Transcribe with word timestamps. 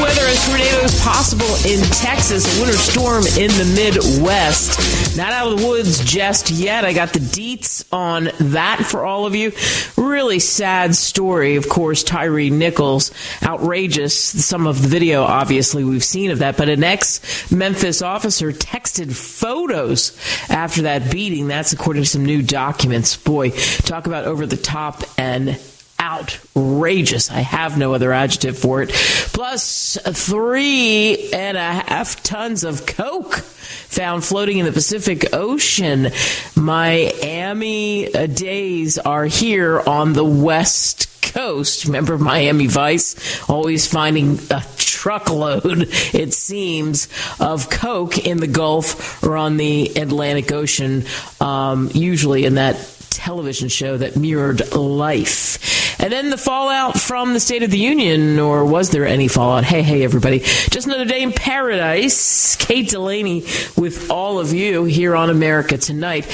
Weather 0.00 0.22
and 0.22 0.38
tornadoes 0.38 0.98
possible 1.02 1.54
in 1.66 1.78
Texas. 1.92 2.56
A 2.56 2.62
winter 2.62 2.78
storm 2.78 3.24
in 3.38 3.50
the 3.58 3.70
Midwest. 3.76 5.14
Not 5.14 5.30
out 5.32 5.52
of 5.52 5.60
the 5.60 5.66
woods 5.66 6.02
just 6.02 6.50
yet. 6.50 6.86
I 6.86 6.94
got 6.94 7.12
the 7.12 7.18
deets 7.18 7.84
on 7.92 8.30
that 8.52 8.78
for 8.86 9.04
all 9.04 9.26
of 9.26 9.34
you. 9.34 9.52
Really 9.98 10.38
sad 10.38 10.94
story, 10.94 11.56
of 11.56 11.68
course. 11.68 12.02
Tyre 12.02 12.48
Nichols, 12.48 13.10
outrageous. 13.42 14.18
Some 14.18 14.66
of 14.66 14.80
the 14.80 14.88
video, 14.88 15.22
obviously, 15.22 15.84
we've 15.84 16.02
seen 16.02 16.30
of 16.30 16.38
that. 16.38 16.56
But 16.56 16.70
an 16.70 16.82
ex 16.82 17.52
Memphis 17.52 18.00
officer 18.00 18.52
texted 18.52 19.14
photos 19.14 20.16
after 20.48 20.82
that 20.82 21.10
beating. 21.10 21.46
That's 21.46 21.74
according 21.74 22.04
to 22.04 22.08
some 22.08 22.24
new 22.24 22.40
documents. 22.40 23.18
Boy, 23.18 23.50
talk 23.50 24.06
about 24.06 24.24
over 24.24 24.46
the 24.46 24.56
top 24.56 25.02
and 25.18 25.60
outrageous. 26.00 27.30
I 27.30 27.40
have 27.40 27.78
no 27.78 27.94
other 27.94 28.12
adjective 28.12 28.58
for 28.58 28.82
it. 28.82 28.90
Plus 28.90 29.98
three 30.02 31.30
and 31.32 31.56
a 31.56 31.72
half 31.72 32.22
tons 32.22 32.64
of 32.64 32.86
coke 32.86 33.34
found 33.34 34.24
floating 34.24 34.58
in 34.58 34.66
the 34.66 34.72
Pacific 34.72 35.34
Ocean. 35.34 36.08
Miami 36.56 38.06
days 38.10 38.98
are 38.98 39.26
here 39.26 39.80
on 39.80 40.14
the 40.14 40.24
west 40.24 41.06
coast. 41.22 41.84
Remember 41.84 42.18
Miami 42.18 42.66
Vice? 42.66 43.48
Always 43.48 43.86
finding 43.86 44.38
a 44.50 44.64
truckload, 44.76 45.88
it 46.12 46.32
seems, 46.34 47.08
of 47.38 47.70
coke 47.70 48.18
in 48.18 48.38
the 48.38 48.46
Gulf 48.46 49.22
or 49.22 49.36
on 49.36 49.56
the 49.56 49.86
Atlantic 49.96 50.50
Ocean, 50.52 51.04
um, 51.40 51.90
usually 51.92 52.44
in 52.44 52.54
that 52.54 52.76
television 53.10 53.68
show 53.68 53.96
that 53.96 54.16
mirrored 54.16 54.74
life. 54.74 55.79
And 56.02 56.10
then 56.10 56.30
the 56.30 56.38
fallout 56.38 56.98
from 56.98 57.34
the 57.34 57.40
State 57.40 57.62
of 57.62 57.70
the 57.70 57.78
Union, 57.78 58.38
or 58.38 58.64
was 58.64 58.88
there 58.88 59.06
any 59.06 59.28
fallout? 59.28 59.64
Hey, 59.64 59.82
hey, 59.82 60.02
everybody. 60.02 60.38
Just 60.38 60.86
another 60.86 61.04
day 61.04 61.22
in 61.22 61.30
paradise. 61.30 62.56
Kate 62.56 62.88
Delaney 62.88 63.42
with 63.76 64.10
all 64.10 64.38
of 64.38 64.54
you 64.54 64.84
here 64.84 65.14
on 65.14 65.28
America 65.28 65.76
Tonight. 65.76 66.24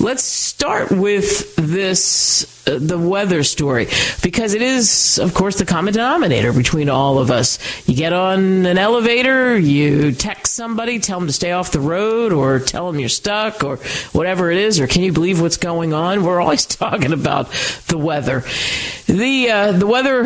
Let's 0.00 0.24
start 0.24 0.90
with 0.90 1.54
this, 1.54 2.51
the 2.64 2.98
weather 2.98 3.42
story, 3.42 3.88
because 4.22 4.54
it 4.54 4.62
is, 4.62 5.18
of 5.18 5.34
course, 5.34 5.58
the 5.58 5.64
common 5.64 5.92
denominator 5.92 6.52
between 6.52 6.88
all 6.88 7.18
of 7.18 7.30
us. 7.30 7.58
You 7.88 7.94
get 7.94 8.12
on 8.12 8.66
an 8.66 8.78
elevator, 8.78 9.58
you 9.58 10.12
text 10.12 10.54
somebody, 10.54 10.98
tell 10.98 11.18
them 11.18 11.26
to 11.26 11.32
stay 11.32 11.52
off 11.52 11.72
the 11.72 11.80
road, 11.80 12.32
or 12.32 12.58
tell 12.60 12.90
them 12.90 13.00
you're 13.00 13.08
stuck, 13.08 13.64
or 13.64 13.76
whatever 14.12 14.50
it 14.50 14.58
is, 14.58 14.80
or 14.80 14.86
can 14.86 15.02
you 15.02 15.12
believe 15.12 15.40
what's 15.40 15.56
going 15.56 15.92
on? 15.92 16.24
We're 16.24 16.40
always 16.40 16.66
talking 16.82 17.12
about 17.12 17.50
the 17.88 17.98
weather. 17.98 18.44
The 19.06 19.50
uh, 19.50 19.72
the 19.72 19.86
weather 19.86 20.22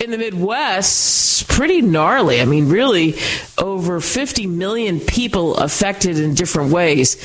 in 0.00 0.10
the 0.10 0.18
Midwest 0.18 1.48
pretty 1.48 1.82
gnarly. 1.82 2.40
I 2.40 2.44
mean, 2.44 2.68
really, 2.68 3.14
over 3.58 4.00
50 4.00 4.46
million 4.46 5.00
people 5.00 5.56
affected 5.56 6.18
in 6.18 6.34
different 6.34 6.72
ways. 6.72 7.16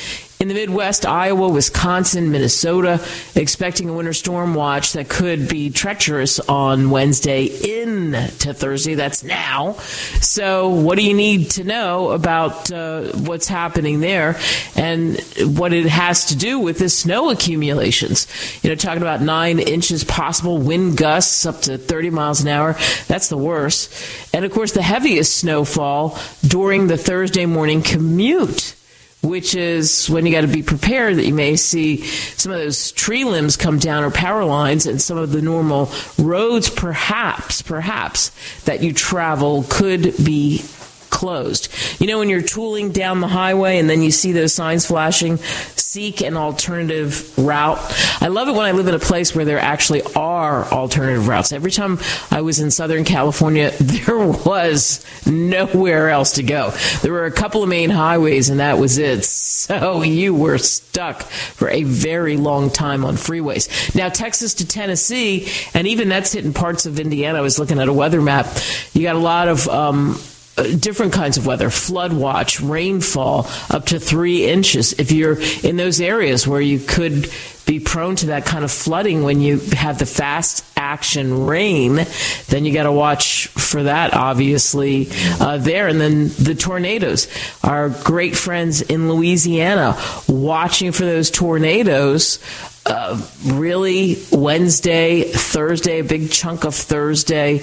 In 0.42 0.48
the 0.48 0.54
Midwest, 0.54 1.06
Iowa, 1.06 1.50
Wisconsin, 1.50 2.32
Minnesota, 2.32 3.06
expecting 3.36 3.90
a 3.90 3.94
winter 3.94 4.14
storm 4.14 4.54
watch 4.54 4.94
that 4.94 5.10
could 5.10 5.50
be 5.50 5.70
treacherous 5.70 6.40
on 6.40 6.92
Wednesday 6.92 7.44
into 7.44 8.54
Thursday. 8.54 8.96
That's 8.96 9.22
now. 9.22 9.74
So, 10.22 10.70
what 10.70 10.98
do 10.98 11.04
you 11.04 11.14
need 11.14 11.52
to 11.52 11.66
know 11.66 12.12
about 12.12 12.72
uh, 12.72 13.12
what's 13.18 13.50
happening 13.50 14.00
there 14.00 14.40
and 14.78 15.20
what 15.58 15.74
it 15.74 15.88
has 15.88 16.28
to 16.28 16.38
do 16.38 16.58
with 16.58 16.80
the 16.80 16.88
snow 16.88 17.32
accumulations? 17.32 18.26
You 18.64 18.70
know, 18.70 18.78
talking 18.78 19.02
about 19.02 19.20
nine 19.20 19.60
inches 19.60 20.06
possible, 20.06 20.58
wind 20.58 20.96
gusts 20.96 21.46
up 21.46 21.64
to 21.64 21.78
30 21.78 22.12
miles 22.12 22.40
an 22.40 22.48
hour. 22.48 22.78
That's 23.10 23.28
the 23.28 23.38
worst. 23.38 23.94
And 24.34 24.46
of 24.46 24.54
course, 24.54 24.72
the 24.72 24.84
heaviest 24.84 25.36
snowfall 25.36 26.18
during 26.48 26.88
the 26.88 26.98
Thursday 26.98 27.46
morning 27.46 27.82
commute 27.82 28.78
which 29.22 29.54
is 29.54 30.10
when 30.10 30.26
you 30.26 30.32
got 30.32 30.42
to 30.42 30.48
be 30.48 30.64
prepared 30.64 31.18
that 31.18 31.26
you 31.26 31.34
may 31.34 31.56
see 31.56 32.04
some 32.04 32.52
of 32.52 32.58
those 32.58 32.92
tree 32.94 33.26
limbs 33.26 33.58
come 33.58 33.78
down 33.78 34.04
or 34.04 34.12
power 34.12 34.46
lines 34.46 34.86
and 34.86 35.02
some 35.02 35.18
of 35.18 35.32
the 35.32 35.42
normal 35.42 35.92
roads 36.18 36.70
perhaps 36.70 37.62
perhaps 37.62 38.32
that 38.64 38.82
you 38.82 38.94
travel 38.94 39.66
could 39.70 40.16
be 40.24 40.64
closed. 41.10 41.70
You 42.00 42.08
know, 42.08 42.20
when 42.20 42.30
you're 42.30 42.42
tooling 42.42 42.92
down 42.92 43.22
the 43.22 43.28
highway 43.28 43.78
and 43.78 43.90
then 43.90 44.02
you 44.02 44.12
see 44.12 44.32
those 44.32 44.54
signs 44.54 44.86
flashing, 44.86 45.38
seek 45.38 46.22
an 46.22 46.38
alternative 46.38 47.38
route. 47.38 47.80
I 48.22 48.28
love 48.28 48.48
it 48.48 48.52
when 48.52 48.66
I 48.66 48.72
live 48.74 48.88
in 48.88 48.94
a 48.94 49.00
place 49.00 49.34
where 49.34 49.46
there 49.46 49.60
actually 49.60 50.04
are 50.16 50.66
alternative 50.66 51.28
routes. 51.28 51.52
Every 51.52 51.72
time 51.72 51.98
I 52.30 52.42
was 52.42 52.60
in 52.60 52.70
Southern 52.72 53.06
California, 53.06 53.72
there 53.80 54.20
was 54.20 55.04
nowhere 55.26 56.10
else 56.10 56.34
to 56.34 56.44
go. 56.44 56.72
There 57.02 57.12
were 57.12 57.26
a 57.26 57.32
couple 57.32 57.64
of 57.64 57.70
main 57.70 57.90
highways 57.90 58.50
and 58.50 58.60
that 58.60 58.78
was 58.78 58.98
it. 58.98 59.26
So 59.26 60.02
you 60.04 60.36
were 60.36 60.58
stuck 60.58 61.24
for 61.24 61.70
a 61.70 61.84
very 61.84 62.38
long 62.38 62.70
time 62.70 63.04
on 63.04 63.16
freeways. 63.16 63.96
Now, 63.96 64.10
Texas 64.10 64.54
to 64.56 64.68
Tennessee, 64.68 65.50
and 65.74 65.88
even 65.88 66.10
that's 66.10 66.34
hitting 66.34 66.54
parts 66.54 66.86
of 66.86 67.00
Indiana. 67.00 67.40
I 67.40 67.42
was 67.42 67.60
looking 67.60 67.80
at 67.80 67.88
a 67.88 67.94
weather 67.94 68.22
map. 68.22 68.48
You 68.94 69.04
got 69.04 69.16
a 69.16 69.20
lot 69.20 69.48
of, 69.48 69.68
um, 69.68 70.20
different 70.64 71.14
kinds 71.14 71.38
of 71.38 71.46
weather, 71.46 71.70
flood 71.70 72.14
watch, 72.14 72.62
rainfall 72.62 73.48
up 73.70 73.86
to 73.88 74.00
three 74.00 74.48
inches. 74.48 74.94
If 74.94 75.12
you're 75.12 75.38
in 75.64 75.78
those 75.78 76.02
areas 76.02 76.48
where 76.48 76.62
you 76.62 76.80
could 76.80 77.32
be 77.66 77.80
prone 77.80 78.16
to 78.16 78.28
that 78.28 78.46
kind 78.46 78.64
of 78.64 78.72
flooding 78.72 79.24
when 79.24 79.42
you 79.42 79.60
have 79.74 80.00
the 80.00 80.06
fast 80.06 80.66
action 80.76 81.46
rain, 81.46 82.04
then 82.48 82.66
you 82.66 82.74
got 82.74 82.84
to 82.84 82.92
watch 82.92 83.48
for 83.50 83.84
that, 83.84 84.16
obviously, 84.16 85.08
uh, 85.40 85.58
there. 85.58 85.88
And 85.88 86.02
then 86.02 86.30
the 86.30 86.56
tornadoes. 86.56 87.28
Our 87.64 87.90
great 87.90 88.36
friends 88.36 88.82
in 88.82 89.08
Louisiana 89.08 89.96
watching 90.28 90.92
for 90.92 91.04
those 91.04 91.30
tornadoes. 91.30 92.40
Uh, 92.90 93.22
really 93.46 94.18
Wednesday, 94.32 95.24
Thursday, 95.24 96.00
a 96.00 96.04
big 96.04 96.32
chunk 96.32 96.64
of 96.64 96.74
Thursday 96.74 97.62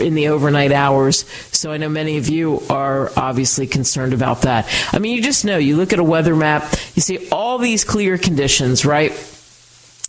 in 0.00 0.14
the 0.14 0.28
overnight 0.28 0.72
hours. 0.72 1.24
So 1.52 1.70
I 1.70 1.76
know 1.76 1.88
many 1.88 2.16
of 2.16 2.28
you 2.28 2.62
are 2.68 3.12
obviously 3.16 3.68
concerned 3.68 4.12
about 4.12 4.42
that. 4.42 4.68
I 4.92 4.98
mean, 4.98 5.14
you 5.14 5.22
just 5.22 5.44
know, 5.44 5.58
you 5.58 5.76
look 5.76 5.92
at 5.92 6.00
a 6.00 6.04
weather 6.04 6.34
map, 6.34 6.74
you 6.96 7.02
see 7.02 7.28
all 7.30 7.58
these 7.58 7.84
clear 7.84 8.18
conditions, 8.18 8.84
right? 8.84 9.12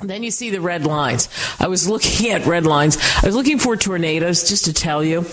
Then 0.02 0.24
you 0.24 0.32
see 0.32 0.50
the 0.50 0.62
red 0.62 0.86
lines. 0.86 1.28
I 1.60 1.68
was 1.68 1.90
looking 1.90 2.30
at 2.32 2.46
red 2.46 2.66
lines. 2.66 2.98
I 3.22 3.26
was 3.26 3.36
looking 3.36 3.60
for 3.60 3.76
tornadoes, 3.76 4.48
just 4.48 4.66
to 4.66 4.74
tell 4.74 5.04
you. 5.04 5.26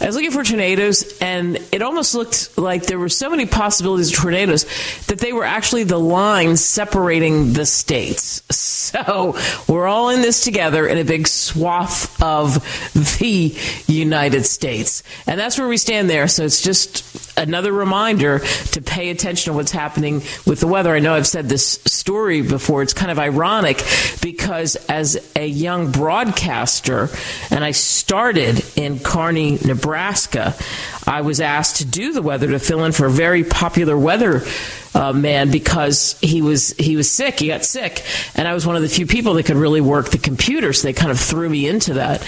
I 0.00 0.06
was 0.06 0.14
looking 0.14 0.30
for 0.30 0.44
tornadoes, 0.44 1.18
and 1.20 1.56
it 1.72 1.82
almost 1.82 2.14
looked 2.14 2.56
like 2.56 2.86
there 2.86 2.98
were 2.98 3.08
so 3.08 3.28
many 3.28 3.44
possibilities 3.44 4.12
of 4.12 4.18
tornadoes 4.18 4.66
that 5.06 5.18
they 5.18 5.32
were 5.32 5.44
actually 5.44 5.82
the 5.82 5.98
lines 5.98 6.64
separating 6.64 7.54
the 7.54 7.66
states. 7.66 8.42
So 8.94 9.36
we're 9.66 9.88
all 9.88 10.10
in 10.10 10.20
this 10.20 10.44
together 10.44 10.86
in 10.86 10.98
a 10.98 11.04
big 11.04 11.26
swath 11.26 12.22
of 12.22 12.54
the 13.18 13.56
United 13.86 14.44
States. 14.44 15.02
And 15.26 15.40
that's 15.40 15.58
where 15.58 15.66
we 15.66 15.78
stand 15.78 16.08
there. 16.08 16.28
So 16.28 16.44
it's 16.44 16.62
just 16.62 17.02
another 17.36 17.72
reminder 17.72 18.38
to 18.38 18.82
pay 18.82 19.10
attention 19.10 19.52
to 19.52 19.56
what's 19.56 19.72
happening 19.72 20.22
with 20.46 20.60
the 20.60 20.68
weather. 20.68 20.94
I 20.94 21.00
know 21.00 21.14
I've 21.14 21.26
said 21.26 21.48
this 21.48 21.80
story 21.86 22.42
before. 22.42 22.82
It's 22.82 22.92
kind 22.92 23.10
of 23.10 23.18
ironic 23.18 23.82
because 24.22 24.76
as 24.88 25.30
a 25.36 25.46
young 25.46 25.90
broadcaster, 25.92 27.08
and 27.50 27.64
I 27.64 27.72
started 27.72 28.64
in 28.76 28.98
Kearney, 28.98 29.58
Nebraska, 29.64 30.54
I 31.06 31.20
was 31.20 31.40
asked 31.40 31.76
to 31.76 31.84
do 31.84 32.12
the 32.12 32.22
weather 32.22 32.48
to 32.48 32.58
fill 32.58 32.84
in 32.84 32.92
for 32.92 33.06
a 33.06 33.10
very 33.10 33.44
popular 33.44 33.96
weather 33.96 34.42
uh, 34.94 35.12
man 35.12 35.50
because 35.50 36.18
he 36.20 36.40
was 36.40 36.72
he 36.72 36.96
was 36.96 37.10
sick. 37.10 37.40
He 37.40 37.48
got 37.48 37.64
sick, 37.64 38.04
and 38.34 38.46
I 38.46 38.54
was 38.54 38.66
one 38.66 38.76
of 38.76 38.82
the 38.82 38.88
few 38.88 39.06
people 39.06 39.34
that 39.34 39.46
could 39.46 39.56
really 39.56 39.80
work 39.80 40.10
the 40.10 40.18
computer. 40.18 40.72
So 40.72 40.88
they 40.88 40.92
kind 40.92 41.10
of 41.10 41.18
threw 41.18 41.48
me 41.48 41.68
into 41.68 41.94
that, 41.94 42.22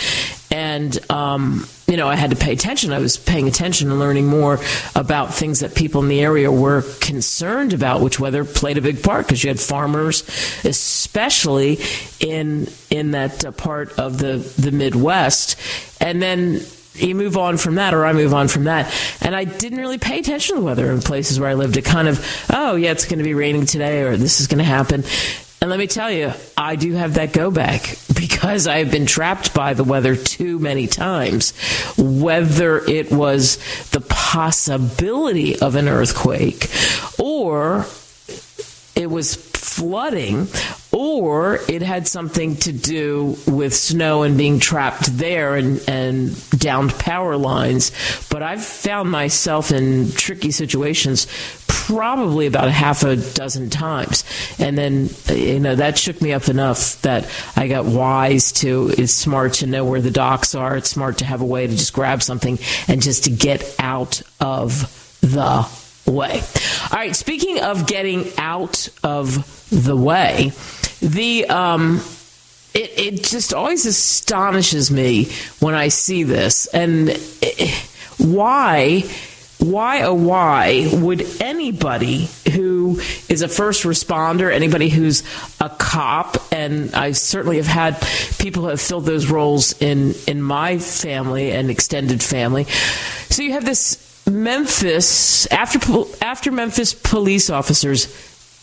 and 0.57 1.11
um, 1.13 1.69
you 1.87 1.99
know 1.99 2.09
I 2.09 2.17
had 2.17 2.31
to 2.31 2.37
pay 2.37 2.53
attention. 2.53 2.91
I 2.93 2.99
was 2.99 3.19
paying 3.19 3.47
attention 3.47 3.91
and 3.91 4.01
learning 4.01 4.27
more 4.27 4.59
about 4.95 5.35
things 5.35 5.61
that 5.61 5.75
people 5.75 6.03
in 6.03 6.09
the 6.09 6.23
area 6.23 6.51
were 6.51 6.83
concerned 7.01 7.75
about, 7.75 8.01
which 8.01 8.19
weather 8.19 8.45
played 8.45 8.79
a 8.79 8.81
big 8.81 9.03
part 9.03 9.27
because 9.27 9.45
you 9.45 9.49
had 9.49 9.61
farmers, 9.61 10.23
especially 10.65 11.79
in 12.21 12.69
in 12.89 13.11
that 13.11 13.45
uh, 13.45 13.53
part 13.53 13.99
of 13.99 14.17
the 14.17 14.39
the 14.59 14.73
Midwest, 14.73 15.57
and 16.01 16.23
then 16.23 16.63
you 16.95 17.15
move 17.15 17.37
on 17.37 17.59
from 17.59 17.75
that, 17.75 17.93
or 17.93 18.07
I 18.07 18.15
move 18.15 18.33
on 18.33 18.49
from 18.49 18.65
that. 18.65 18.91
And 19.21 19.37
I 19.37 19.45
didn't 19.45 19.79
really 19.79 19.99
pay 19.99 20.21
attention 20.21 20.55
to 20.55 20.61
the 20.61 20.67
weather 20.67 20.91
in 20.91 21.03
places 21.03 21.39
where 21.39 21.51
I 21.51 21.53
lived. 21.53 21.77
It 21.77 21.85
kind 21.85 22.09
of, 22.09 22.47
oh, 22.51 22.77
yeah, 22.77 22.93
it's 22.93 23.05
going 23.05 23.19
to 23.19 23.25
be 23.25 23.35
raining 23.35 23.67
today, 23.67 24.05
or 24.05 24.17
this 24.17 24.41
is 24.41 24.47
going 24.47 24.61
to 24.61 24.65
happen. 24.65 25.05
And 25.61 25.71
let 25.71 25.79
me 25.79 25.87
tell 25.87 26.11
you, 26.11 26.33
I 26.57 26.77
do 26.77 26.93
have 26.93 27.15
that 27.15 27.33
go 27.33 27.51
back 27.51 27.97
because 28.15 28.67
I 28.67 28.79
have 28.79 28.91
been 28.91 29.07
trapped 29.07 29.55
by 29.55 29.75
the 29.75 29.85
weather 29.85 30.15
too 30.15 30.59
many 30.59 30.87
times. 30.87 31.53
Whether 31.97 32.79
it 32.79 33.11
was 33.11 33.57
the 33.91 34.01
possibility 34.01 35.59
of 35.59 35.77
an 35.77 35.89
earthquake 35.89 36.71
or 37.19 37.87
it 38.95 39.11
was 39.11 39.35
flooding 39.35 40.49
or 40.93 41.61
it 41.69 41.83
had 41.83 42.09
something 42.09 42.57
to 42.57 42.73
do 42.73 43.37
with 43.47 43.75
snow 43.75 44.23
and 44.23 44.39
being 44.39 44.59
trapped 44.59 45.05
there 45.19 45.57
and, 45.57 45.83
and 45.87 46.51
downed 46.51 46.93
power 46.95 47.37
lines. 47.37 47.93
But 48.31 48.43
I've 48.43 48.65
found 48.65 49.11
myself 49.11 49.71
in 49.71 50.13
tricky 50.13 50.51
situations 50.51 51.27
probably 51.87 52.47
about 52.47 52.67
a 52.67 52.73
half 52.73 53.05
a 53.05 53.15
dozen 53.15 53.71
times. 53.71 54.25
And 54.59 54.77
then, 54.77 55.09
you 55.29 55.61
know, 55.61 55.77
that 55.77 55.97
shook 55.97 56.21
me 56.21 56.33
up 56.33 56.49
enough 56.49 57.01
that 57.03 57.31
I 57.55 57.69
got 57.69 57.85
wise 57.85 58.51
to 58.55 58.93
it's 58.99 59.13
smart 59.13 59.55
to 59.55 59.67
know 59.67 59.85
where 59.85 60.01
the 60.01 60.11
docks 60.11 60.57
are. 60.57 60.77
It's 60.77 60.91
smart 60.91 61.19
to 61.19 61.25
have 61.25 61.43
a 61.43 61.45
way 61.45 61.67
to 61.67 61.73
just 61.73 61.93
grab 61.93 62.23
something 62.23 62.59
and 62.89 63.01
just 63.01 63.25
to 63.25 63.31
get 63.31 63.73
out 63.79 64.23
of 64.41 65.19
the 65.21 65.69
way. 66.11 66.43
All 66.91 66.99
right, 66.99 67.15
speaking 67.15 67.61
of 67.61 67.87
getting 67.87 68.33
out 68.37 68.89
of 69.05 69.69
the 69.71 69.97
way, 69.97 70.51
the 71.01 71.47
um, 71.47 72.01
it, 72.75 72.99
it 72.99 73.25
just 73.25 73.55
always 73.55 73.87
astonishes 73.87 74.91
me 74.91 75.31
when 75.61 75.75
I 75.75 75.89
see 75.89 76.25
this, 76.25 76.67
and 76.67 77.11
it, 77.11 77.71
why. 78.19 79.05
Why, 79.59 80.03
oh, 80.03 80.15
why 80.15 80.91
would 80.93 81.27
anybody 81.41 82.29
who 82.53 83.01
is 83.29 83.43
a 83.43 83.49
first 83.49 83.85
responder, 83.85 84.53
anybody 84.53 84.89
who's 84.89 85.23
a 85.61 85.71
cop, 85.71 86.37
and 86.53 86.95
I 86.95 87.13
certainly 87.13 87.57
have 87.57 87.67
had 87.67 88.01
people 88.39 88.63
who 88.63 88.69
have 88.69 88.81
filled 88.81 89.07
those 89.07 89.31
roles 89.31 89.81
in, 89.81 90.15
in 90.27 90.43
my 90.43 90.79
family 90.79 91.53
and 91.53 91.71
extended 91.71 92.23
family. 92.23 92.65
So 92.65 93.43
you 93.43 93.53
have 93.53 93.65
this 93.65 94.03
Memphis 94.29 95.47
after 95.47 95.79
after 96.21 96.51
Memphis 96.51 96.93
police 96.93 97.49
officers 97.49 98.07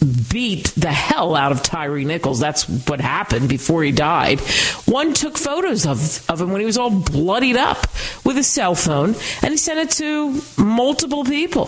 beat 0.04 0.68
the 0.76 0.92
hell 0.92 1.36
out 1.36 1.52
of 1.52 1.64
Tyre 1.64 2.00
Nichols. 2.00 2.40
That's 2.40 2.68
what 2.88 3.00
happened 3.00 3.50
before 3.50 3.84
he 3.84 3.92
died. 3.92 4.40
One 4.86 5.14
took 5.14 5.38
photos 5.38 5.86
of, 5.86 6.30
of 6.30 6.42
him 6.42 6.52
when 6.52 6.62
he 6.62 6.66
was 6.66 6.78
all 6.78 6.92
bloodied 6.92 7.58
up 7.58 7.88
with 8.26 8.38
a 8.38 8.44
cell 8.44 8.76
phone 8.76 9.16
and 9.42 9.52
he 9.52 9.58
sent 9.58 9.80
it 9.80 9.92
to 9.98 10.42
multiple 10.62 11.24
people. 11.24 11.68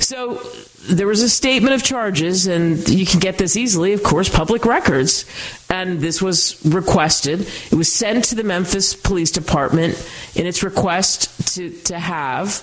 So 0.00 0.40
there 0.88 1.06
was 1.06 1.22
a 1.22 1.28
statement 1.28 1.74
of 1.74 1.82
charges, 1.84 2.46
and 2.46 2.88
you 2.88 3.06
can 3.06 3.20
get 3.20 3.38
this 3.38 3.56
easily, 3.56 3.92
of 3.92 4.02
course, 4.02 4.28
public 4.28 4.64
records. 4.64 5.24
And 5.70 6.00
this 6.00 6.20
was 6.20 6.60
requested. 6.64 7.40
It 7.70 7.74
was 7.74 7.90
sent 7.92 8.24
to 8.26 8.34
the 8.34 8.42
Memphis 8.42 8.94
Police 8.94 9.30
Department 9.30 9.94
in 10.34 10.46
its 10.46 10.62
request 10.62 11.54
to, 11.54 11.70
to 11.84 11.98
have 11.98 12.62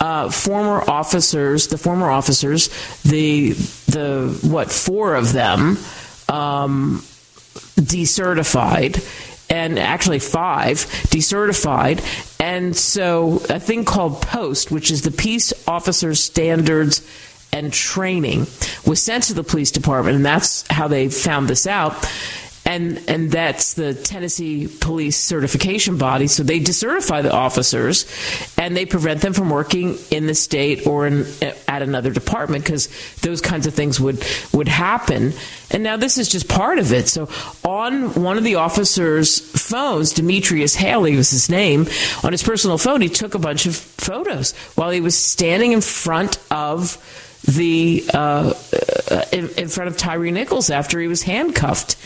uh, 0.00 0.30
former 0.30 0.82
officers, 0.90 1.68
the 1.68 1.78
former 1.78 2.10
officers, 2.10 2.68
the, 3.02 3.52
the 3.90 4.38
what, 4.42 4.70
four 4.70 5.14
of 5.14 5.32
them, 5.32 5.78
um, 6.28 7.02
decertified. 7.76 9.26
And 9.52 9.80
actually 9.80 10.20
five 10.20 10.76
decertified. 11.10 11.98
And 12.38 12.76
so 12.76 13.42
a 13.50 13.58
thing 13.58 13.84
called 13.84 14.22
POST, 14.22 14.70
which 14.70 14.92
is 14.92 15.02
the 15.02 15.10
Peace 15.10 15.52
Officers 15.66 16.22
Standards 16.22 17.04
and 17.52 17.72
Training, 17.72 18.46
was 18.86 19.02
sent 19.02 19.24
to 19.24 19.34
the 19.34 19.42
police 19.42 19.72
department, 19.72 20.14
and 20.14 20.24
that's 20.24 20.64
how 20.68 20.86
they 20.86 21.08
found 21.08 21.48
this 21.48 21.66
out 21.66 21.94
and 22.64 23.02
and 23.08 23.30
that's 23.30 23.74
the 23.74 23.94
Tennessee 23.94 24.68
Police 24.68 25.16
Certification 25.16 25.96
Body. 25.96 26.26
So 26.26 26.42
they 26.42 26.60
decertify 26.60 27.22
the 27.22 27.32
officers, 27.32 28.06
and 28.58 28.76
they 28.76 28.86
prevent 28.86 29.22
them 29.22 29.32
from 29.32 29.50
working 29.50 29.98
in 30.10 30.26
the 30.26 30.34
state 30.34 30.86
or 30.86 31.06
in, 31.06 31.26
at 31.66 31.82
another 31.82 32.10
department 32.10 32.64
because 32.64 32.88
those 33.22 33.40
kinds 33.40 33.66
of 33.66 33.74
things 33.74 33.98
would 33.98 34.24
would 34.52 34.68
happen. 34.68 35.32
And 35.72 35.82
now 35.82 35.96
this 35.96 36.18
is 36.18 36.28
just 36.28 36.48
part 36.48 36.78
of 36.78 36.92
it. 36.92 37.08
So 37.08 37.28
on 37.64 38.14
one 38.14 38.36
of 38.36 38.44
the 38.44 38.56
officers' 38.56 39.38
phones, 39.38 40.12
Demetrius 40.12 40.74
Haley 40.74 41.16
was 41.16 41.30
his 41.30 41.48
name, 41.48 41.86
on 42.24 42.32
his 42.32 42.42
personal 42.42 42.76
phone, 42.76 43.00
he 43.00 43.08
took 43.08 43.34
a 43.34 43.38
bunch 43.38 43.66
of 43.66 43.76
photos 43.76 44.52
while 44.74 44.90
he 44.90 45.00
was 45.00 45.16
standing 45.16 45.72
in 45.72 45.80
front 45.80 46.38
of 46.50 46.98
the 47.42 48.04
uh, 48.12 48.54
in, 49.32 49.48
in, 49.56 49.68
front 49.68 49.88
of 49.88 49.96
Tyre 49.96 50.30
Nichols 50.30 50.70
after 50.70 51.00
he 51.00 51.08
was 51.08 51.22
handcuffed, 51.22 51.96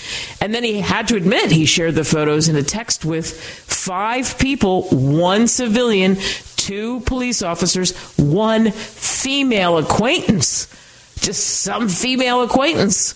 and 0.41 0.55
then 0.55 0.63
he 0.63 0.81
had 0.81 1.09
to 1.09 1.17
admit 1.17 1.51
he 1.51 1.67
shared 1.67 1.95
the 1.95 2.05
photos 2.05 2.49
in 2.49 2.57
a 2.57 2.63
text 2.63 3.05
with 3.05 3.39
five 3.41 4.39
people, 4.39 4.83
one 4.91 5.49
civilian, 5.49 6.17
two 6.57 7.01
police 7.01 7.43
officers, 7.43 7.97
one 8.17 8.71
female 8.71 9.79
acquaintance 9.79 10.69
just 11.17 11.61
some 11.63 11.89
female 11.89 12.43
acquaintance. 12.43 13.15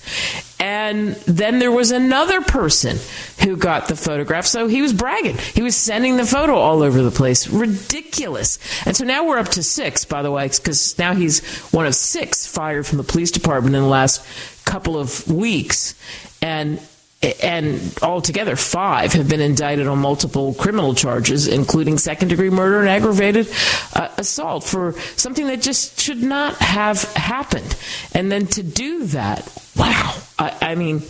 And 0.60 1.14
then 1.26 1.60
there 1.60 1.70
was 1.70 1.90
another 1.90 2.40
person 2.40 2.98
who 3.44 3.56
got 3.56 3.86
the 3.86 3.96
photograph. 3.96 4.46
So 4.46 4.66
he 4.66 4.82
was 4.82 4.92
bragging. 4.92 5.38
He 5.38 5.62
was 5.62 5.76
sending 5.76 6.16
the 6.16 6.26
photo 6.26 6.56
all 6.56 6.82
over 6.82 7.02
the 7.02 7.10
place. 7.10 7.48
Ridiculous. 7.48 8.58
And 8.84 8.96
so 8.96 9.04
now 9.04 9.24
we're 9.26 9.38
up 9.38 9.48
to 9.50 9.62
six, 9.62 10.04
by 10.04 10.22
the 10.22 10.30
way, 10.30 10.48
because 10.48 10.98
now 10.98 11.14
he's 11.14 11.46
one 11.72 11.86
of 11.86 11.94
six 11.94 12.46
fired 12.46 12.86
from 12.86 12.98
the 12.98 13.04
police 13.04 13.30
department 13.30 13.76
in 13.76 13.82
the 13.82 13.88
last 13.88 14.24
couple 14.64 14.98
of 14.98 15.30
weeks. 15.30 15.94
And 16.42 16.80
and 17.20 17.98
altogether 18.00 18.54
five 18.54 19.12
have 19.14 19.28
been 19.28 19.40
indicted 19.40 19.88
on 19.88 19.98
multiple 19.98 20.54
criminal 20.54 20.94
charges, 20.94 21.48
including 21.48 21.98
second 21.98 22.28
degree 22.28 22.50
murder 22.50 22.80
and 22.80 22.88
aggravated 22.88 23.48
uh, 23.94 24.08
assault 24.18 24.62
for 24.62 24.92
something 25.16 25.46
that 25.48 25.60
just 25.60 26.00
should 26.00 26.22
not 26.22 26.54
have 26.56 27.02
happened. 27.14 27.76
And 28.14 28.30
then 28.30 28.46
to 28.48 28.62
do 28.62 29.06
that, 29.06 29.52
wow. 29.76 30.14
I, 30.38 30.56
I 30.60 30.74
mean, 30.76 31.02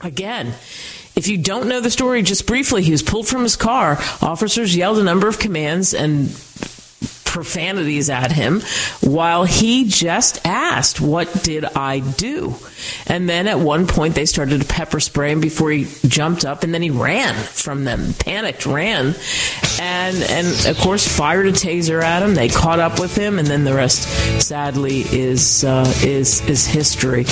again, 0.00 0.54
if 1.16 1.28
you 1.28 1.38
don't 1.38 1.68
know 1.68 1.80
the 1.80 1.90
story, 1.90 2.22
just 2.22 2.46
briefly, 2.46 2.82
he 2.82 2.90
was 2.90 3.02
pulled 3.02 3.28
from 3.28 3.44
his 3.44 3.56
car. 3.56 3.92
Officers 4.20 4.76
yelled 4.76 4.98
a 4.98 5.04
number 5.04 5.28
of 5.28 5.38
commands 5.38 5.94
and 5.94 6.28
profanities 7.34 8.08
at 8.10 8.30
him 8.30 8.60
while 9.00 9.42
he 9.44 9.86
just 9.88 10.40
asked, 10.46 11.00
What 11.00 11.42
did 11.42 11.64
I 11.64 11.98
do? 11.98 12.54
And 13.08 13.28
then 13.28 13.48
at 13.48 13.58
one 13.58 13.88
point 13.88 14.14
they 14.14 14.24
started 14.24 14.60
to 14.60 14.66
pepper 14.66 15.00
spray 15.00 15.32
him 15.32 15.40
before 15.40 15.72
he 15.72 15.88
jumped 16.06 16.44
up 16.44 16.62
and 16.62 16.72
then 16.72 16.80
he 16.80 16.90
ran 16.90 17.34
from 17.34 17.82
them, 17.82 18.14
panicked, 18.14 18.66
ran, 18.66 19.14
and 19.80 20.16
and 20.22 20.66
of 20.66 20.78
course 20.78 21.06
fired 21.06 21.46
a 21.46 21.52
taser 21.52 22.02
at 22.02 22.22
him. 22.22 22.34
They 22.36 22.48
caught 22.48 22.78
up 22.78 23.00
with 23.00 23.16
him, 23.16 23.40
and 23.40 23.48
then 23.48 23.64
the 23.64 23.74
rest, 23.74 24.02
sadly, 24.40 25.00
is 25.00 25.64
uh, 25.64 25.92
is 26.04 26.40
is 26.48 26.66
history. 26.66 27.24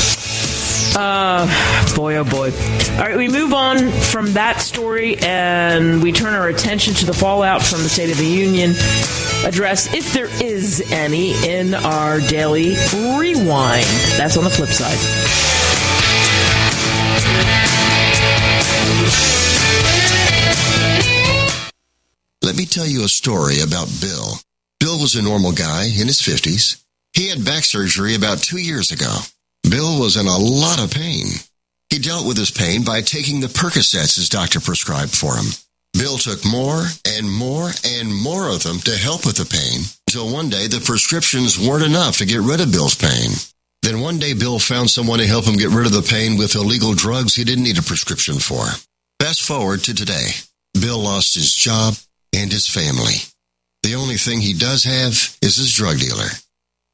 Uh, 0.95 1.47
boy, 1.97 2.17
oh 2.17 2.25
boy. 2.25 2.51
All 2.93 2.99
right, 2.99 3.17
we 3.17 3.29
move 3.29 3.55
on 3.55 3.91
from 3.91 4.33
that 4.35 4.61
story 4.61 5.17
and 5.19 6.03
we 6.03 6.13
turn 6.13 6.35
our 6.35 6.49
attention 6.49 6.93
to 6.95 7.07
the 7.07 7.15
fallout 7.15 7.63
from 7.63 7.83
the 7.83 7.89
State 7.89 8.11
of 8.11 8.19
the 8.19 8.27
Union 8.27 8.73
address, 9.45 9.93
if 9.93 10.13
there 10.13 10.29
is 10.43 10.83
any, 10.91 11.33
in 11.47 11.75
our 11.75 12.21
daily 12.21 12.77
rewind. 13.19 13.87
That's 14.17 14.37
on 14.37 14.45
the 14.45 14.51
flip 14.51 14.71
side. 14.71 14.99
Let 22.43 22.57
me 22.57 22.67
tell 22.67 22.87
you 22.87 23.05
a 23.05 23.09
story 23.09 23.61
about 23.61 23.89
Bill. 24.01 24.35
Bill 24.81 24.99
was 25.01 25.15
a 25.15 25.23
normal 25.23 25.53
guy 25.53 25.85
in 25.85 26.09
his 26.09 26.21
50s. 26.21 26.83
He 27.13 27.29
had 27.29 27.45
back 27.45 27.65
surgery 27.65 28.15
about 28.15 28.39
two 28.39 28.59
years 28.59 28.91
ago. 28.91 29.15
Bill 29.63 30.01
was 30.01 30.17
in 30.17 30.27
a 30.27 30.37
lot 30.37 30.83
of 30.83 30.91
pain. 30.91 31.27
He 31.89 31.99
dealt 31.99 32.27
with 32.27 32.37
his 32.37 32.51
pain 32.51 32.85
by 32.85 33.01
taking 33.03 33.41
the 33.41 33.47
Percocets 33.47 34.17
his 34.17 34.29
doctor 34.29 34.61
prescribed 34.61 35.17
for 35.17 35.37
him. 35.37 35.47
Bill 35.93 36.17
took 36.17 36.45
more 36.45 36.85
and 37.07 37.31
more 37.31 37.71
and 37.85 38.15
more 38.15 38.49
of 38.49 38.63
them 38.63 38.79
to 38.81 38.97
help 38.97 39.27
with 39.27 39.37
the 39.37 39.45
pain 39.45 39.83
until 40.09 40.33
one 40.33 40.49
day 40.49 40.67
the 40.67 40.81
prescriptions 40.81 41.59
weren't 41.59 41.85
enough 41.85 42.19
to 42.19 42.27
get 42.27 42.41
rid 42.41 42.61
of 42.61 42.73
Bill's 42.73 42.95
pain. 42.95 43.31
Then 43.83 44.01
one 44.01 44.19
day 44.19 44.33
Bill 44.33 44.59
found 44.59 44.91
someone 44.91 45.19
to 45.19 45.27
help 45.27 45.45
him 45.45 45.57
get 45.57 45.71
rid 45.71 45.87
of 45.87 45.93
the 45.93 46.03
pain 46.03 46.39
with 46.39 46.55
illegal 46.55 46.95
drugs 46.95 47.35
he 47.35 47.45
didn't 47.45 47.65
need 47.65 47.79
a 47.79 47.83
prescription 47.83 48.39
for. 48.39 48.65
Fast 49.21 49.43
forward 49.43 49.81
to 49.85 49.95
today. 49.95 50.29
Bill 50.75 50.99
lost 50.99 51.35
his 51.35 51.53
job 51.53 51.95
and 52.33 52.51
his 52.51 52.67
family. 52.67 53.21
The 53.83 53.97
only 53.97 54.17
thing 54.17 54.41
he 54.41 54.55
does 54.55 54.85
have 54.85 55.13
is 55.43 55.57
his 55.57 55.75
drug 55.75 55.99
dealer. 55.99 56.29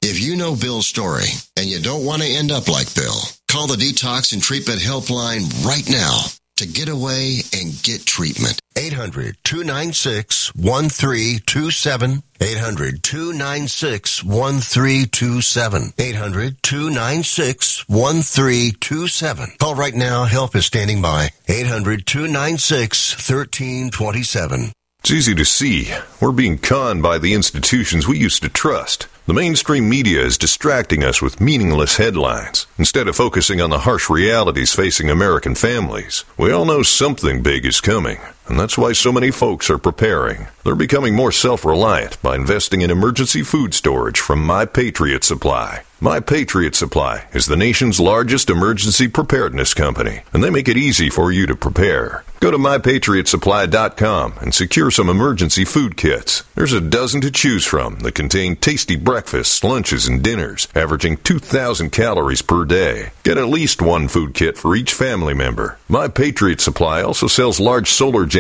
If 0.03 0.21
you 0.21 0.37
know 0.37 0.57
Bill's 0.57 0.87
story 0.87 1.27
and 1.57 1.67
you 1.67 1.81
don't 1.81 2.05
want 2.05 2.23
to 2.23 2.29
end 2.29 2.51
up 2.51 2.69
like 2.69 2.95
Bill, 2.95 3.21
call 3.49 3.67
the 3.67 3.77
Detox 3.77 4.33
and 4.33 4.43
Treatment 4.43 4.81
Helpline 4.81 5.65
right 5.65 5.89
now 5.89 6.23
to 6.59 6.67
get 6.67 6.89
away 6.89 7.41
and 7.53 7.81
get 7.83 8.05
treatment. 8.05 8.61
800 8.77 9.37
296 9.45 10.55
1327. 10.55 12.23
800 12.41 13.03
296 13.03 14.25
1327. 14.25 15.93
800 15.99 16.63
296 16.63 17.89
1327. 17.89 19.53
Call 19.59 19.75
right 19.75 19.95
now. 19.95 20.25
Help 20.25 20.57
is 20.57 20.67
standing 20.67 21.01
by. 21.01 21.31
800 21.49 22.07
296 22.07 23.15
1327. 23.15 24.73
It's 25.01 25.11
easy 25.13 25.35
to 25.37 25.45
see. 25.45 25.93
We're 26.21 26.33
being 26.33 26.59
conned 26.59 27.03
by 27.03 27.19
the 27.19 27.35
institutions 27.35 28.09
we 28.09 28.19
used 28.19 28.43
to 28.43 28.49
trust. 28.49 29.07
The 29.29 29.35
mainstream 29.35 29.91
media 29.91 30.23
is 30.23 30.39
distracting 30.39 31.05
us 31.05 31.21
with 31.21 31.39
meaningless 31.39 31.99
headlines 31.99 32.67
instead 32.79 33.09
of 33.09 33.17
focusing 33.17 33.61
on 33.61 33.69
the 33.69 33.81
harsh 33.81 34.09
realities 34.09 34.75
facing 34.75 35.11
American 35.11 35.55
families. 35.55 36.25
We 36.39 36.51
all 36.51 36.65
know 36.65 36.83
something 36.83 37.43
big 37.43 37.67
is 37.67 37.83
coming, 37.83 38.21
and 38.49 38.59
that's 38.59 38.79
why 38.79 38.93
so 38.93 39.13
many 39.13 39.31
folks 39.31 39.71
are 39.71 39.79
preparing. 39.79 40.49
They're 40.65 40.75
becoming 40.75 41.15
more 41.15 41.33
self 41.33 41.65
reliant 41.65 42.21
by 42.23 42.37
investing 42.37 42.83
in 42.83 42.91
emergency 42.91 43.43
food 43.43 43.75
storage 43.75 44.21
from 44.21 44.45
My 44.45 44.65
Patriot 44.65 45.25
Supply. 45.25 45.83
My 46.01 46.21
Patriot 46.21 46.77
Supply 46.77 47.27
is 47.33 47.47
the 47.47 47.57
nation's 47.57 47.99
largest 47.99 48.51
emergency 48.51 49.09
preparedness 49.09 49.75
company, 49.75 50.21
and 50.33 50.45
they 50.45 50.51
make 50.51 50.69
it 50.69 50.77
easy 50.77 51.11
for 51.11 51.33
you 51.33 51.45
to 51.47 51.57
prepare. 51.57 52.23
Go 52.39 52.53
to 52.53 52.57
mypatriotsupply.com 52.57 54.35
and 54.41 54.55
secure 54.55 54.93
some 54.93 55.09
emergency 55.09 55.65
food 55.65 55.97
kits. 55.97 56.45
There's 56.55 56.73
a 56.73 56.81
dozen 56.81 57.21
to 57.23 57.33
choose 57.33 57.65
from 57.65 57.99
that 58.01 58.15
contain 58.15 58.55
tasty 58.55 58.95
breakfasts, 58.95 59.65
lunches, 59.65 60.07
and 60.07 60.23
dinners, 60.23 60.69
averaging 60.73 61.17
2,000 61.17 61.91
calories 61.91 62.43
per 62.43 62.65
day. 62.65 63.11
Get 63.25 63.39
at 63.39 63.49
least 63.49 63.83
one 63.83 64.07
food 64.07 64.35
kit 64.35 64.57
for 64.57 64.77
each 64.77 64.95
family 64.95 65.35
member. 65.35 65.79
My 65.89 66.07
Patriot 66.07 66.61
Supply 66.61 67.03
also 67.03 67.27
sells 67.27 67.59
large 67.59 67.91
solar 67.91 68.25
generators, 68.25 68.38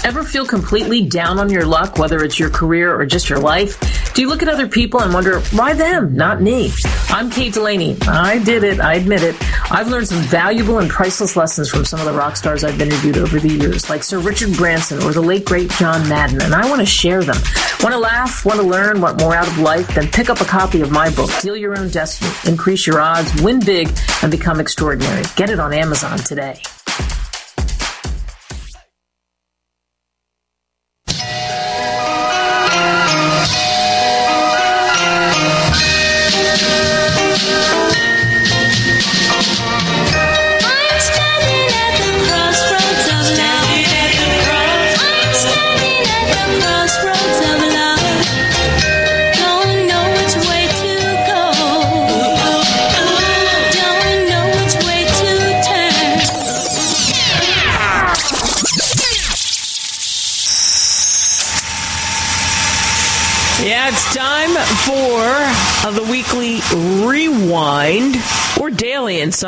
Ever 0.04 0.24
feel 0.24 0.44
completely 0.44 1.06
down 1.06 1.38
on 1.38 1.48
your 1.48 1.64
luck, 1.64 1.96
whether 1.96 2.24
it's 2.24 2.36
your 2.36 2.50
career 2.50 2.92
or 2.92 3.06
just 3.06 3.30
your 3.30 3.38
life? 3.38 4.12
Do 4.14 4.20
you 4.20 4.28
look 4.28 4.42
at 4.42 4.48
other 4.48 4.66
people 4.66 5.00
and 5.00 5.14
wonder, 5.14 5.38
why 5.52 5.74
them, 5.74 6.16
not 6.16 6.42
me? 6.42 6.72
I'm 7.08 7.30
Kate 7.30 7.54
Delaney. 7.54 7.96
I 8.02 8.40
did 8.40 8.64
it. 8.64 8.80
I 8.80 8.94
admit 8.94 9.22
it. 9.22 9.36
I've 9.70 9.86
learned 9.86 10.08
some 10.08 10.20
valuable 10.22 10.80
and 10.80 10.90
priceless 10.90 11.36
lessons 11.36 11.70
from 11.70 11.84
some 11.84 12.00
of 12.00 12.06
the 12.06 12.12
rock 12.12 12.36
stars 12.36 12.64
I've 12.64 12.80
interviewed 12.80 13.16
over 13.16 13.38
the 13.38 13.48
years, 13.48 13.88
like 13.88 14.02
Sir 14.02 14.18
Richard 14.18 14.52
Branson 14.54 15.00
or 15.04 15.12
the 15.12 15.20
late 15.20 15.44
great 15.44 15.70
John 15.70 16.08
Madden, 16.08 16.42
and 16.42 16.52
I 16.52 16.68
want 16.68 16.80
to 16.80 16.86
share 16.86 17.22
them. 17.22 17.36
Want 17.80 17.94
to 17.94 17.98
laugh? 17.98 18.44
Want 18.44 18.60
to 18.60 18.66
learn? 18.66 19.00
Want 19.00 19.20
more 19.20 19.36
out 19.36 19.46
of 19.46 19.58
life? 19.58 19.94
Then 19.94 20.08
pick 20.08 20.28
up 20.28 20.40
a 20.40 20.44
copy 20.44 20.80
of 20.80 20.90
my 20.90 21.10
book, 21.10 21.30
Deal 21.40 21.56
Your 21.56 21.78
Own 21.78 21.90
Destiny, 21.90 22.32
Increase 22.50 22.88
Your 22.88 23.00
Odds, 23.00 23.40
Win 23.40 23.60
Big, 23.60 23.88
and 24.22 24.32
Become 24.32 24.58
Extraordinary. 24.58 25.22
Get 25.36 25.48
it 25.48 25.60
on 25.60 25.72
Amazon 25.72 26.18
today. 26.18 26.60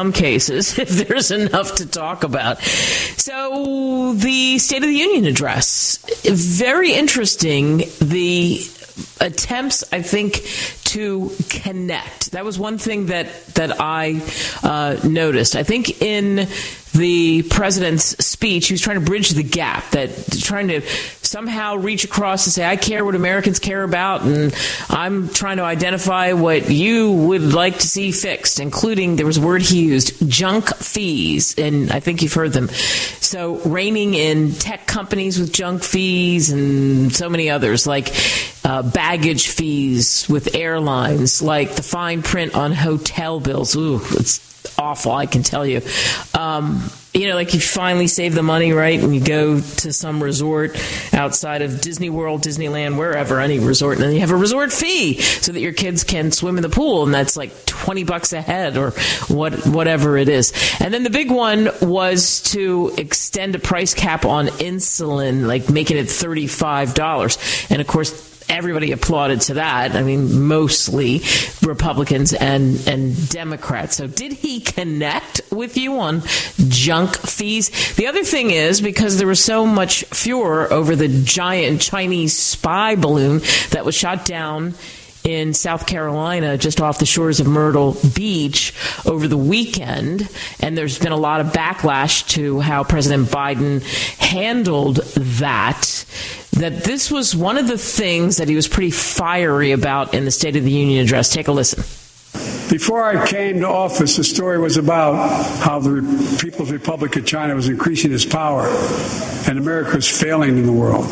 Some 0.05 0.13
cases, 0.13 0.79
if 0.79 0.89
there's 0.89 1.31
enough 1.31 1.77
to 1.77 1.87
talk 1.87 2.25
about. 2.25 2.61
So, 2.63 4.13
the 4.15 4.59
State 4.59 4.83
of 4.83 4.89
the 4.89 4.95
Union 4.95 5.25
address, 5.25 5.99
very 6.25 6.93
interesting. 6.93 7.85
The 8.01 8.61
attempts, 9.21 9.83
I 9.93 10.03
think, 10.03 10.43
to 10.85 11.33
connect. 11.49 12.33
That 12.33 12.45
was 12.45 12.59
one 12.59 12.79
thing 12.79 13.07
that 13.07 13.47
that 13.55 13.81
I 13.81 14.21
uh, 14.63 15.01
noticed. 15.05 15.57
I 15.57 15.63
think 15.63 16.03
in 16.03 16.49
the 16.93 17.43
president's 17.45 18.25
speech, 18.25 18.69
he 18.69 18.75
was 18.75 18.81
trying 18.81 19.01
to 19.01 19.05
bridge 19.05 19.31
the 19.31 19.43
gap, 19.43 19.91
that 19.91 20.11
trying 20.43 20.69
to 20.69 20.81
somehow 21.35 21.75
reach 21.75 22.05
across 22.05 22.47
and 22.47 22.53
say, 22.53 22.65
I 22.65 22.77
care 22.77 23.05
what 23.05 23.17
Americans 23.17 23.59
care 23.59 23.83
about, 23.83 24.23
and 24.23 24.55
I'm 24.89 25.29
trying 25.31 25.57
to 25.57 25.65
identify 25.65 26.33
what 26.33 26.71
you 26.71 27.11
would 27.11 27.53
like 27.53 27.81
to 27.81 27.89
see 27.89 28.13
fixed, 28.13 28.61
including, 28.61 29.17
there 29.17 29.27
was 29.27 29.39
a 29.39 29.41
word 29.41 29.61
he 29.61 29.83
used, 29.83 30.31
junk 30.31 30.73
fees, 30.77 31.59
and 31.59 31.91
I 31.91 31.99
think 31.99 32.23
you've 32.23 32.35
heard 32.35 32.53
them. 32.53 32.69
So, 32.69 33.57
reining 33.63 34.15
in 34.15 34.53
tech 34.53 34.87
companies 34.87 35.41
with 35.41 35.53
junk 35.53 35.83
fees 35.83 36.53
and 36.53 37.13
so 37.13 37.29
many 37.29 37.51
others, 37.51 37.85
like 37.85 38.15
uh, 38.65 38.83
baggage 38.83 39.49
fees 39.49 40.27
with 40.29 40.55
airlines, 40.55 41.43
like 41.43 41.77
the 41.77 41.83
fine 41.83 42.23
print 42.23 42.55
on 42.55 42.73
hotel 42.73 43.41
bills. 43.41 43.77
Ooh, 43.77 44.01
it's 44.13 44.55
awful, 44.79 45.13
I 45.13 45.27
can 45.27 45.43
tell 45.43 45.67
you. 45.67 45.83
Um, 46.33 46.91
you 47.13 47.29
know, 47.29 47.37
like 47.37 47.55
you 47.55 47.61
finally 47.61 48.09
save 48.09 48.35
the 48.35 48.43
money, 48.43 48.73
right? 48.73 49.01
When 49.01 49.15
you 49.15 49.21
go 49.21 49.61
to 49.61 49.93
some 49.93 50.21
resort 50.21 50.77
outside 51.13 51.63
of 51.63 51.81
Disney 51.81 52.11
World, 52.11 52.43
Disneyland, 52.43 52.99
wherever, 52.99 53.39
any 53.39 53.61
resort, 53.61 53.99
and 53.99 54.07
then 54.07 54.15
you 54.15 54.21
have 54.21 54.33
a 54.33 54.37
resort 54.37 54.73
fee 54.73 55.21
so 55.21 55.53
that 55.53 55.61
your 55.61 55.73
kids 55.73 56.03
can 56.03 56.33
swim 56.33 56.57
in 56.57 56.63
the 56.63 56.69
pool, 56.69 57.05
and 57.05 57.15
that's 57.15 57.37
like 57.37 57.67
20 57.67 58.03
bucks 58.03 58.33
a 58.33 58.41
head 58.41 58.77
or 58.77 58.91
what, 59.29 59.65
whatever 59.65 60.17
it 60.19 60.29
is. 60.29 60.53
And 60.81 60.93
then 60.93 61.05
the 61.05 61.11
big 61.11 61.31
one 61.31 61.69
was 61.81 62.41
to 62.53 62.93
extend 62.99 63.55
a 63.55 63.61
price 63.61 63.95
cap 63.95 64.25
on 64.25 64.47
insulin, 64.47 65.47
like 65.47 65.71
making 65.71 65.99
it 65.99 66.07
$35. 66.07 67.71
And 67.71 67.81
of 67.81 67.87
course, 67.87 68.34
everybody 68.49 68.93
applauded 68.93 69.41
to 69.43 69.55
that. 69.55 69.95
I 69.95 70.03
mean, 70.03 70.43
mostly 70.43 71.23
Republicans 71.63 72.33
and 72.33 72.87
and 72.87 73.29
Democrats. 73.29 73.97
So, 73.97 74.07
did 74.07 74.33
he 74.33 74.61
connect 74.61 75.41
with 75.51 75.77
you 75.77 75.99
on 75.99 76.23
junk 76.69 77.17
fees? 77.17 77.95
The 77.97 78.07
other 78.07 78.25
thing 78.25 78.51
is 78.51 78.81
because 78.81 79.19
there 79.19 79.27
was 79.27 79.43
so 79.43 79.67
much 79.67 80.05
furor 80.05 80.73
over 80.73 80.97
the 80.97 81.09
giant 81.09 81.81
Chinese 81.81 82.37
spy 82.37 82.97
balloon 82.97 83.41
that 83.71 83.85
was 83.85 83.95
shot 83.95 84.25
down 84.25 84.75
in 85.25 85.55
South 85.55 85.87
Carolina, 85.87 86.59
just 86.59 86.83
off 86.83 86.99
the 86.99 87.07
shores 87.07 87.41
of 87.41 87.47
Myrtle 87.47 87.97
Beach 88.15 88.75
over 89.07 89.27
the 89.27 89.39
weekend. 89.39 90.29
And 90.61 90.77
there's 90.77 90.99
been 90.99 91.13
a 91.13 91.17
lot 91.17 91.41
of 91.41 91.47
backlash 91.49 92.29
to 92.31 92.61
how 92.61 92.85
President 92.85 93.29
Biden 93.29 93.83
handled 94.19 94.97
that. 94.97 96.05
That 96.53 96.85
this 96.85 97.11
was 97.11 97.35
one 97.35 97.57
of 97.57 97.67
the 97.67 97.79
things 97.79 98.37
that 98.37 98.51
he 98.51 98.55
was 98.55 98.69
pretty 98.69 98.91
fiery 98.91 99.73
about 99.73 100.13
in 100.13 100.27
the 100.27 100.31
State 100.31 100.57
of 100.57 100.65
the 100.65 100.71
Union 100.71 101.03
address. 101.03 101.33
Take 101.33 101.49
a 101.49 101.53
listen. 101.53 101.83
Before 102.71 103.03
I 103.03 103.27
came 103.27 103.61
to 103.61 103.69
office, 103.69 104.17
the 104.17 104.25
story 104.25 104.59
was 104.59 104.77
about 104.77 105.15
how 105.61 105.79
the 105.79 106.37
People's 106.41 106.71
Republic 106.71 107.17
of 107.17 107.25
China 107.25 107.55
was 107.55 107.69
increasing 107.69 108.13
its 108.13 108.27
power 108.27 108.67
and 109.49 109.59
America 109.59 109.97
was 109.97 110.09
failing 110.09 110.59
in 110.59 110.67
the 110.67 110.73
world. 110.73 111.07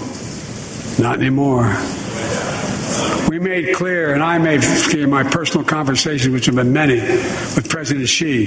Not 0.98 1.18
anymore. 1.18 1.64
We 3.28 3.38
made 3.38 3.74
clear, 3.74 4.12
and 4.12 4.22
I 4.22 4.38
made 4.38 4.62
clear 4.62 5.04
in 5.04 5.10
my 5.10 5.22
personal 5.22 5.64
conversations, 5.64 6.32
which 6.32 6.46
have 6.46 6.54
been 6.54 6.72
many, 6.72 7.00
with 7.00 7.68
President 7.68 8.08
Xi, 8.08 8.46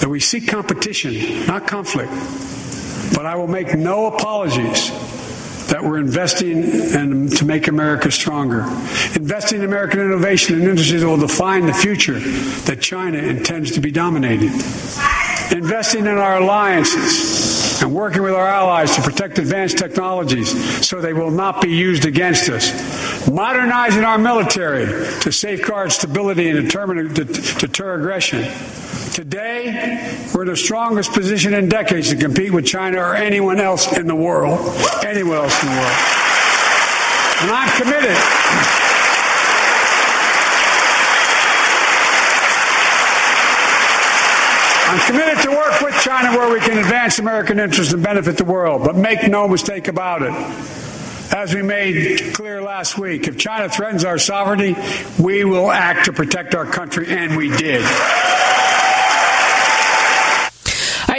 that 0.00 0.08
we 0.08 0.20
seek 0.20 0.48
competition, 0.48 1.46
not 1.46 1.66
conflict. 1.66 2.12
But 3.14 3.26
I 3.26 3.36
will 3.36 3.48
make 3.48 3.74
no 3.74 4.06
apologies 4.06 4.90
that 5.68 5.82
we're 5.82 5.98
investing 5.98 6.62
in, 6.62 7.28
to 7.28 7.44
make 7.46 7.68
America 7.68 8.10
stronger. 8.10 8.62
Investing 9.14 9.60
in 9.60 9.64
American 9.64 10.00
innovation 10.00 10.56
and 10.56 10.64
industries 10.64 11.00
that 11.00 11.06
will 11.06 11.16
define 11.16 11.66
the 11.66 11.72
future 11.72 12.18
that 12.66 12.80
China 12.80 13.18
intends 13.18 13.70
to 13.72 13.80
be 13.80 13.90
dominating. 13.90 14.50
Investing 15.50 16.00
in 16.00 16.18
our 16.18 16.38
alliances 16.38 17.80
and 17.82 17.94
working 17.94 18.22
with 18.22 18.34
our 18.34 18.46
allies 18.46 18.94
to 18.96 19.02
protect 19.02 19.38
advanced 19.38 19.78
technologies 19.78 20.86
so 20.86 21.00
they 21.00 21.12
will 21.12 21.30
not 21.30 21.62
be 21.62 21.70
used 21.70 22.04
against 22.04 22.48
us. 22.50 22.70
Modernizing 23.30 24.04
our 24.04 24.18
military 24.18 24.86
to 25.20 25.32
safeguard 25.32 25.92
stability 25.92 26.48
and 26.48 26.62
determine, 26.62 27.12
deter 27.14 27.94
aggression 27.94 28.44
Today, 29.12 30.16
we're 30.34 30.44
in 30.44 30.48
the 30.48 30.56
strongest 30.56 31.12
position 31.12 31.52
in 31.52 31.68
decades 31.68 32.08
to 32.08 32.16
compete 32.16 32.50
with 32.50 32.64
China 32.64 32.96
or 32.96 33.14
anyone 33.14 33.60
else 33.60 33.94
in 33.98 34.06
the 34.06 34.14
world. 34.16 34.58
Anyone 35.04 35.36
else 35.36 35.62
in 35.62 35.68
the 35.68 35.74
world. 35.74 35.96
And 37.42 37.50
I'm 37.50 37.68
committed. 37.78 38.16
I'm 44.88 45.06
committed 45.10 45.42
to 45.42 45.50
work 45.50 45.80
with 45.82 45.94
China 46.00 46.34
where 46.38 46.50
we 46.50 46.60
can 46.60 46.78
advance 46.78 47.18
American 47.18 47.60
interests 47.60 47.92
and 47.92 48.02
benefit 48.02 48.38
the 48.38 48.44
world. 48.44 48.82
But 48.82 48.96
make 48.96 49.28
no 49.28 49.46
mistake 49.46 49.88
about 49.88 50.22
it. 50.22 50.32
As 51.34 51.54
we 51.54 51.62
made 51.62 52.34
clear 52.34 52.60
last 52.60 52.98
week, 52.98 53.26
if 53.26 53.38
China 53.38 53.68
threatens 53.68 54.04
our 54.04 54.18
sovereignty, 54.18 54.76
we 55.18 55.44
will 55.44 55.70
act 55.70 56.04
to 56.04 56.12
protect 56.12 56.54
our 56.54 56.66
country, 56.66 57.06
and 57.08 57.36
we 57.36 57.48
did 57.56 57.82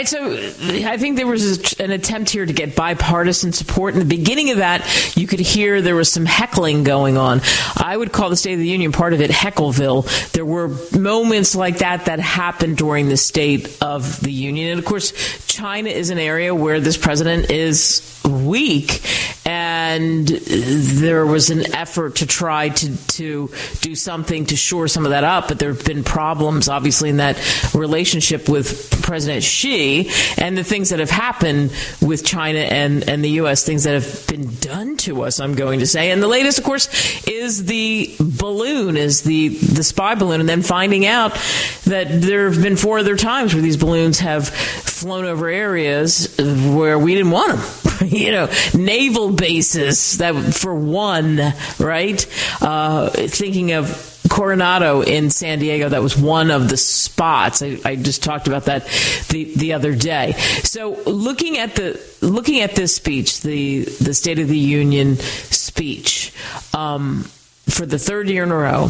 right, 0.04 0.08
so 0.08 0.32
uh, 0.32 0.90
I 0.90 0.96
think 0.96 1.16
there 1.16 1.26
was 1.26 1.74
an 1.74 1.90
attempt 1.90 2.30
here 2.30 2.44
to 2.44 2.52
get 2.52 2.76
bipartisan 2.76 3.52
support. 3.52 3.94
In 3.94 4.00
the 4.00 4.06
beginning 4.06 4.50
of 4.50 4.58
that, 4.58 5.16
you 5.16 5.26
could 5.26 5.40
hear 5.40 5.80
there 5.82 5.94
was 5.94 6.10
some 6.10 6.26
heckling 6.26 6.84
going 6.84 7.16
on. 7.16 7.40
I 7.76 7.96
would 7.96 8.12
call 8.12 8.30
the 8.30 8.36
State 8.36 8.54
of 8.54 8.58
the 8.58 8.68
Union 8.68 8.92
part 8.92 9.12
of 9.12 9.20
it 9.20 9.30
Heckleville. 9.30 10.32
There 10.32 10.44
were 10.44 10.68
moments 10.96 11.54
like 11.54 11.78
that 11.78 12.06
that 12.06 12.20
happened 12.20 12.76
during 12.76 13.08
the 13.08 13.16
State 13.16 13.78
of 13.80 14.20
the 14.20 14.32
Union. 14.32 14.70
And 14.70 14.78
of 14.78 14.84
course, 14.84 15.12
China 15.54 15.88
is 15.88 16.10
an 16.10 16.18
area 16.18 16.52
where 16.52 16.80
this 16.80 16.96
president 16.96 17.48
is 17.48 18.20
weak, 18.28 19.02
and 19.46 20.26
there 20.26 21.24
was 21.24 21.50
an 21.50 21.72
effort 21.72 22.16
to 22.16 22.26
try 22.26 22.70
to 22.70 22.96
to 22.96 23.50
do 23.80 23.94
something 23.94 24.46
to 24.46 24.56
shore 24.56 24.88
some 24.88 25.04
of 25.04 25.10
that 25.10 25.22
up. 25.22 25.46
But 25.46 25.60
there 25.60 25.72
have 25.72 25.84
been 25.84 26.02
problems, 26.02 26.68
obviously, 26.68 27.08
in 27.08 27.18
that 27.18 27.38
relationship 27.72 28.48
with 28.48 29.00
President 29.02 29.44
Xi, 29.44 30.10
and 30.38 30.58
the 30.58 30.64
things 30.64 30.90
that 30.90 30.98
have 30.98 31.10
happened 31.10 31.72
with 32.02 32.24
China 32.24 32.58
and 32.58 33.08
and 33.08 33.22
the 33.22 33.30
U.S. 33.42 33.64
Things 33.64 33.84
that 33.84 33.94
have 33.94 34.26
been 34.26 34.56
done 34.56 34.96
to 34.98 35.22
us. 35.22 35.38
I'm 35.38 35.54
going 35.54 35.78
to 35.78 35.86
say, 35.86 36.10
and 36.10 36.20
the 36.20 36.26
latest, 36.26 36.58
of 36.58 36.64
course, 36.64 36.88
is 37.28 37.66
the 37.66 38.12
balloon, 38.18 38.96
is 38.96 39.22
the 39.22 39.50
the 39.50 39.84
spy 39.84 40.16
balloon, 40.16 40.40
and 40.40 40.48
then 40.48 40.62
finding 40.62 41.06
out 41.06 41.38
that 41.84 42.08
there 42.22 42.50
have 42.50 42.60
been 42.60 42.76
four 42.76 42.98
other 42.98 43.16
times 43.16 43.54
where 43.54 43.62
these 43.62 43.76
balloons 43.76 44.18
have 44.18 44.48
flown 44.48 45.26
over 45.26 45.43
areas 45.48 46.34
where 46.38 46.98
we 46.98 47.14
didn't 47.14 47.30
want 47.30 47.58
them. 47.58 47.84
you 48.08 48.30
know, 48.30 48.48
naval 48.74 49.30
bases 49.32 50.18
that 50.18 50.34
for 50.54 50.74
one, 50.74 51.40
right? 51.78 52.26
Uh, 52.60 53.10
thinking 53.10 53.72
of 53.72 54.10
Coronado 54.28 55.02
in 55.02 55.30
San 55.30 55.58
Diego. 55.58 55.88
That 55.88 56.02
was 56.02 56.16
one 56.16 56.50
of 56.50 56.68
the 56.68 56.76
spots. 56.76 57.62
I, 57.62 57.78
I, 57.84 57.96
just 57.96 58.22
talked 58.22 58.48
about 58.48 58.64
that 58.64 58.86
the, 59.28 59.52
the 59.56 59.74
other 59.74 59.94
day. 59.94 60.32
So 60.62 60.92
looking 61.06 61.58
at 61.58 61.76
the 61.76 62.00
looking 62.20 62.60
at 62.60 62.74
this 62.74 62.96
speech, 62.96 63.42
the 63.42 63.84
the 63.84 64.14
State 64.14 64.38
of 64.38 64.48
the 64.48 64.58
Union 64.58 65.16
speech, 65.16 66.32
um, 66.74 67.24
for 67.68 67.86
the 67.86 67.98
third 67.98 68.28
year 68.28 68.42
in 68.42 68.50
a 68.50 68.56
row, 68.56 68.88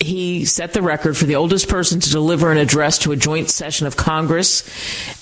he 0.00 0.44
set 0.44 0.74
the 0.74 0.82
record 0.82 1.16
for 1.16 1.24
the 1.24 1.34
oldest 1.34 1.68
person 1.68 1.98
to 1.98 2.10
deliver 2.10 2.52
an 2.52 2.58
address 2.58 2.98
to 2.98 3.10
a 3.10 3.16
joint 3.16 3.50
session 3.50 3.86
of 3.86 3.96
Congress, 3.96 4.62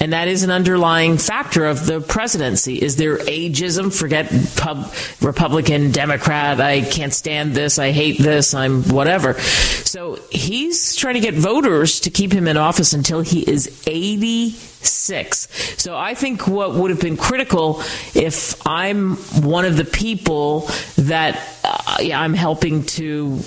and 0.00 0.12
that 0.12 0.28
is 0.28 0.42
an 0.42 0.50
underlying 0.50 1.16
factor 1.16 1.64
of 1.64 1.86
the 1.86 2.00
presidency. 2.00 2.82
Is 2.82 2.96
there 2.96 3.16
ageism? 3.16 3.96
Forget 3.96 4.30
pub, 4.56 4.92
Republican, 5.22 5.92
Democrat. 5.92 6.60
I 6.60 6.82
can't 6.82 7.14
stand 7.14 7.54
this. 7.54 7.78
I 7.78 7.90
hate 7.90 8.18
this. 8.18 8.52
I'm 8.52 8.82
whatever. 8.84 9.34
So 9.34 10.16
he's 10.30 10.94
trying 10.94 11.14
to 11.14 11.20
get 11.20 11.34
voters 11.34 12.00
to 12.00 12.10
keep 12.10 12.32
him 12.32 12.46
in 12.46 12.58
office 12.58 12.92
until 12.92 13.22
he 13.22 13.48
is 13.50 13.82
86. 13.86 15.82
So 15.82 15.96
I 15.96 16.12
think 16.14 16.46
what 16.46 16.74
would 16.74 16.90
have 16.90 17.00
been 17.00 17.16
critical 17.16 17.80
if 18.14 18.66
I'm 18.66 19.16
one 19.42 19.64
of 19.64 19.78
the 19.78 19.86
people 19.86 20.68
that 20.96 21.40
uh, 21.64 21.96
yeah, 22.00 22.20
I'm 22.20 22.34
helping 22.34 22.84
to 22.84 23.40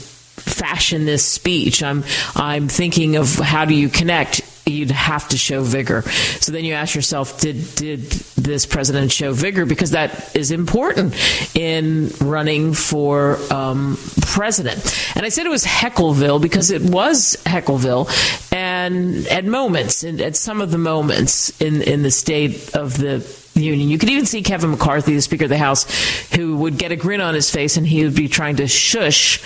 fashion 0.50 1.06
this 1.06 1.26
speech. 1.26 1.84
I'm 1.84 2.04
I'm 2.36 2.68
thinking 2.68 3.16
of 3.16 3.36
how 3.36 3.66
do 3.66 3.74
you 3.74 3.90
connect 3.90 4.42
you'd 4.70 4.92
have 4.92 5.28
to 5.30 5.38
show 5.38 5.62
vigor. 5.62 6.04
So 6.40 6.52
then 6.52 6.64
you 6.64 6.74
ask 6.74 6.96
yourself, 6.96 7.42
did 7.42 7.76
did 7.76 8.02
this 8.38 8.66
president 8.66 9.12
show 9.12 9.34
vigor? 9.34 9.66
Because 9.66 9.92
that 9.92 10.36
is 10.36 10.52
important 10.52 11.16
in 11.56 12.12
running 12.22 12.74
for 12.74 13.38
um, 13.52 13.98
president. 14.22 14.80
And 15.16 15.26
I 15.26 15.30
said 15.30 15.46
it 15.46 15.50
was 15.50 15.66
Heckleville 15.66 16.42
because 16.42 16.72
it 16.72 16.82
was 16.82 17.38
Heckleville, 17.46 18.08
and 18.54 19.28
at 19.28 19.46
moments, 19.46 20.04
and 20.04 20.22
at 20.22 20.36
some 20.36 20.62
of 20.62 20.72
the 20.72 20.78
moments 20.78 21.50
in 21.62 21.82
in 21.82 22.04
the 22.04 22.12
state 22.12 22.76
of 22.76 22.98
the 22.98 23.26
Union. 23.56 23.90
You 23.90 23.98
could 23.98 24.10
even 24.10 24.26
see 24.26 24.42
Kevin 24.42 24.72
McCarthy, 24.72 25.16
the 25.16 25.22
Speaker 25.22 25.44
of 25.44 25.50
the 25.50 25.58
House, 25.58 25.86
who 26.34 26.56
would 26.58 26.78
get 26.78 26.94
a 26.94 26.96
grin 26.96 27.20
on 27.20 27.34
his 27.34 27.52
face 27.52 27.76
and 27.76 27.86
he 27.86 28.06
would 28.06 28.16
be 28.16 28.30
trying 28.30 28.56
to 28.58 28.68
shush 28.68 29.42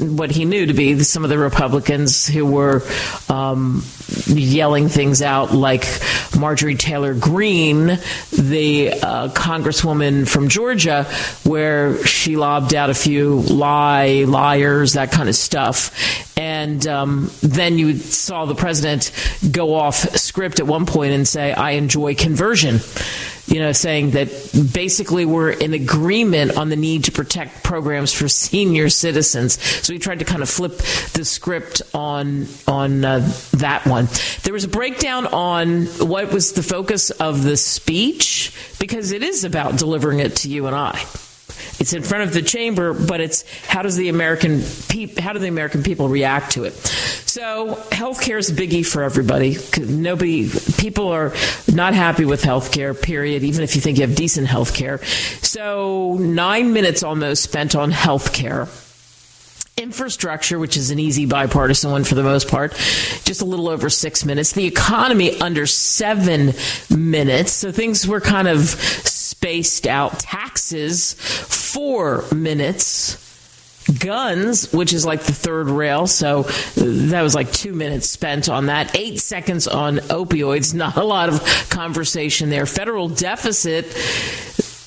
what 0.00 0.30
he 0.30 0.44
knew 0.44 0.66
to 0.66 0.74
be 0.74 0.98
some 1.00 1.24
of 1.24 1.30
the 1.30 1.38
Republicans 1.38 2.26
who 2.26 2.46
were 2.46 2.82
um, 3.28 3.82
yelling 4.26 4.88
things 4.88 5.22
out, 5.22 5.52
like 5.52 5.84
Marjorie 6.38 6.76
Taylor 6.76 7.14
Greene, 7.14 7.98
the 8.30 8.92
uh, 8.92 9.28
Congresswoman 9.28 10.28
from 10.28 10.48
Georgia, 10.48 11.04
where 11.44 12.04
she 12.04 12.36
lobbed 12.36 12.74
out 12.74 12.90
a 12.90 12.94
few 12.94 13.40
lie, 13.40 14.24
liars, 14.26 14.94
that 14.94 15.12
kind 15.12 15.28
of 15.28 15.34
stuff. 15.34 16.38
And 16.38 16.86
um, 16.86 17.30
then 17.42 17.78
you 17.78 17.96
saw 17.96 18.46
the 18.46 18.54
president 18.54 19.12
go 19.50 19.74
off 19.74 19.96
script 20.16 20.60
at 20.60 20.66
one 20.66 20.86
point 20.86 21.12
and 21.12 21.26
say, 21.26 21.52
I 21.52 21.72
enjoy 21.72 22.14
conversion 22.14 22.80
you 23.52 23.60
know, 23.60 23.72
saying 23.72 24.12
that 24.12 24.28
basically 24.72 25.26
we're 25.26 25.50
in 25.50 25.74
agreement 25.74 26.56
on 26.56 26.70
the 26.70 26.76
need 26.76 27.04
to 27.04 27.12
protect 27.12 27.62
programs 27.62 28.10
for 28.12 28.26
senior 28.26 28.88
citizens. 28.88 29.62
So 29.62 29.92
we 29.92 29.98
tried 29.98 30.20
to 30.20 30.24
kind 30.24 30.42
of 30.42 30.48
flip 30.48 30.78
the 31.12 31.24
script 31.24 31.82
on 31.92 32.46
on 32.66 33.04
uh, 33.04 33.18
that 33.52 33.86
one. 33.86 34.08
There 34.42 34.54
was 34.54 34.64
a 34.64 34.68
breakdown 34.68 35.26
on 35.26 35.84
what 35.84 36.32
was 36.32 36.54
the 36.54 36.62
focus 36.62 37.10
of 37.10 37.42
the 37.42 37.58
speech 37.58 38.54
because 38.78 39.12
it 39.12 39.22
is 39.22 39.44
about 39.44 39.76
delivering 39.76 40.20
it 40.20 40.36
to 40.36 40.48
you 40.48 40.66
and 40.66 40.74
I. 40.74 41.04
It's 41.78 41.92
in 41.92 42.02
front 42.02 42.24
of 42.24 42.32
the 42.32 42.42
chamber, 42.42 42.94
but 42.94 43.20
it's 43.20 43.44
how 43.66 43.82
does 43.82 43.96
the 43.96 44.08
American 44.08 44.62
how 45.18 45.32
do 45.32 45.38
the 45.38 45.48
American 45.48 45.82
people 45.82 46.08
react 46.08 46.52
to 46.52 46.64
it? 46.64 46.74
So 46.74 47.76
healthcare 47.90 48.38
is 48.38 48.50
a 48.50 48.54
biggie 48.54 48.86
for 48.86 49.02
everybody. 49.02 49.56
Nobody, 49.80 50.50
people 50.76 51.08
are 51.08 51.32
not 51.72 51.94
happy 51.94 52.24
with 52.24 52.42
healthcare. 52.42 53.00
Period. 53.00 53.42
Even 53.42 53.62
if 53.62 53.74
you 53.74 53.80
think 53.80 53.98
you 53.98 54.06
have 54.06 54.14
decent 54.14 54.48
healthcare. 54.48 55.02
So 55.44 56.18
nine 56.20 56.72
minutes 56.72 57.02
almost 57.02 57.42
spent 57.42 57.74
on 57.74 57.90
healthcare 57.90 58.68
infrastructure, 59.78 60.58
which 60.58 60.76
is 60.76 60.90
an 60.90 60.98
easy 60.98 61.26
bipartisan 61.26 61.90
one 61.90 62.04
for 62.04 62.14
the 62.14 62.22
most 62.22 62.48
part, 62.48 62.72
just 63.24 63.40
a 63.40 63.44
little 63.44 63.68
over 63.68 63.88
six 63.88 64.24
minutes. 64.24 64.52
The 64.52 64.66
economy 64.66 65.40
under 65.40 65.66
seven 65.66 66.52
minutes. 66.90 67.52
So 67.52 67.72
things 67.72 68.06
were 68.06 68.20
kind 68.20 68.48
of 68.48 68.60
spaced 69.42 69.88
out. 69.88 70.20
Taxes, 70.20 71.14
four 71.14 72.24
minutes 72.32 73.18
guns, 73.98 74.72
which 74.72 74.92
is 74.92 75.04
like 75.04 75.24
the 75.24 75.32
third 75.32 75.68
rail. 75.68 76.06
So 76.06 76.44
that 76.76 77.22
was 77.22 77.34
like 77.34 77.50
two 77.50 77.74
minutes 77.74 78.08
spent 78.08 78.48
on 78.48 78.66
that. 78.66 78.96
Eight 78.96 79.18
seconds 79.18 79.66
on 79.66 79.96
opioids. 79.96 80.74
Not 80.82 80.96
a 80.96 81.02
lot 81.02 81.28
of 81.28 81.42
conversation 81.70 82.50
there. 82.50 82.66
Federal 82.66 83.08
deficit. 83.08 83.86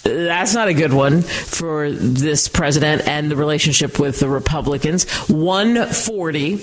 That's 0.03 0.53
not 0.53 0.67
a 0.67 0.73
good 0.75 0.93
one 0.93 1.23
for 1.23 1.91
this 1.91 2.47
president 2.47 3.07
and 3.07 3.29
the 3.29 3.35
relationship 3.35 3.99
with 3.99 4.19
the 4.19 4.29
Republicans. 4.29 5.09
140 5.27 6.57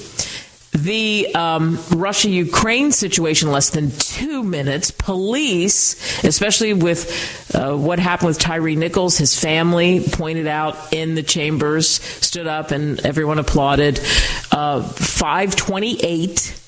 The 0.72 1.34
um, 1.34 1.78
Russia 1.90 2.30
Ukraine 2.30 2.92
situation, 2.92 3.50
less 3.50 3.70
than 3.70 3.90
two 3.90 4.42
minutes. 4.42 4.90
Police, 4.90 6.24
especially 6.24 6.72
with 6.72 7.54
uh, 7.54 7.76
what 7.76 7.98
happened 7.98 8.28
with 8.28 8.38
Tyre 8.38 8.74
Nichols, 8.74 9.18
his 9.18 9.38
family 9.38 10.02
pointed 10.12 10.46
out 10.46 10.92
in 10.92 11.14
the 11.14 11.22
chambers, 11.22 11.88
stood 11.88 12.46
up, 12.46 12.70
and 12.70 13.00
everyone 13.00 13.38
applauded. 13.38 14.00
Uh, 14.50 14.82
528 14.82 16.58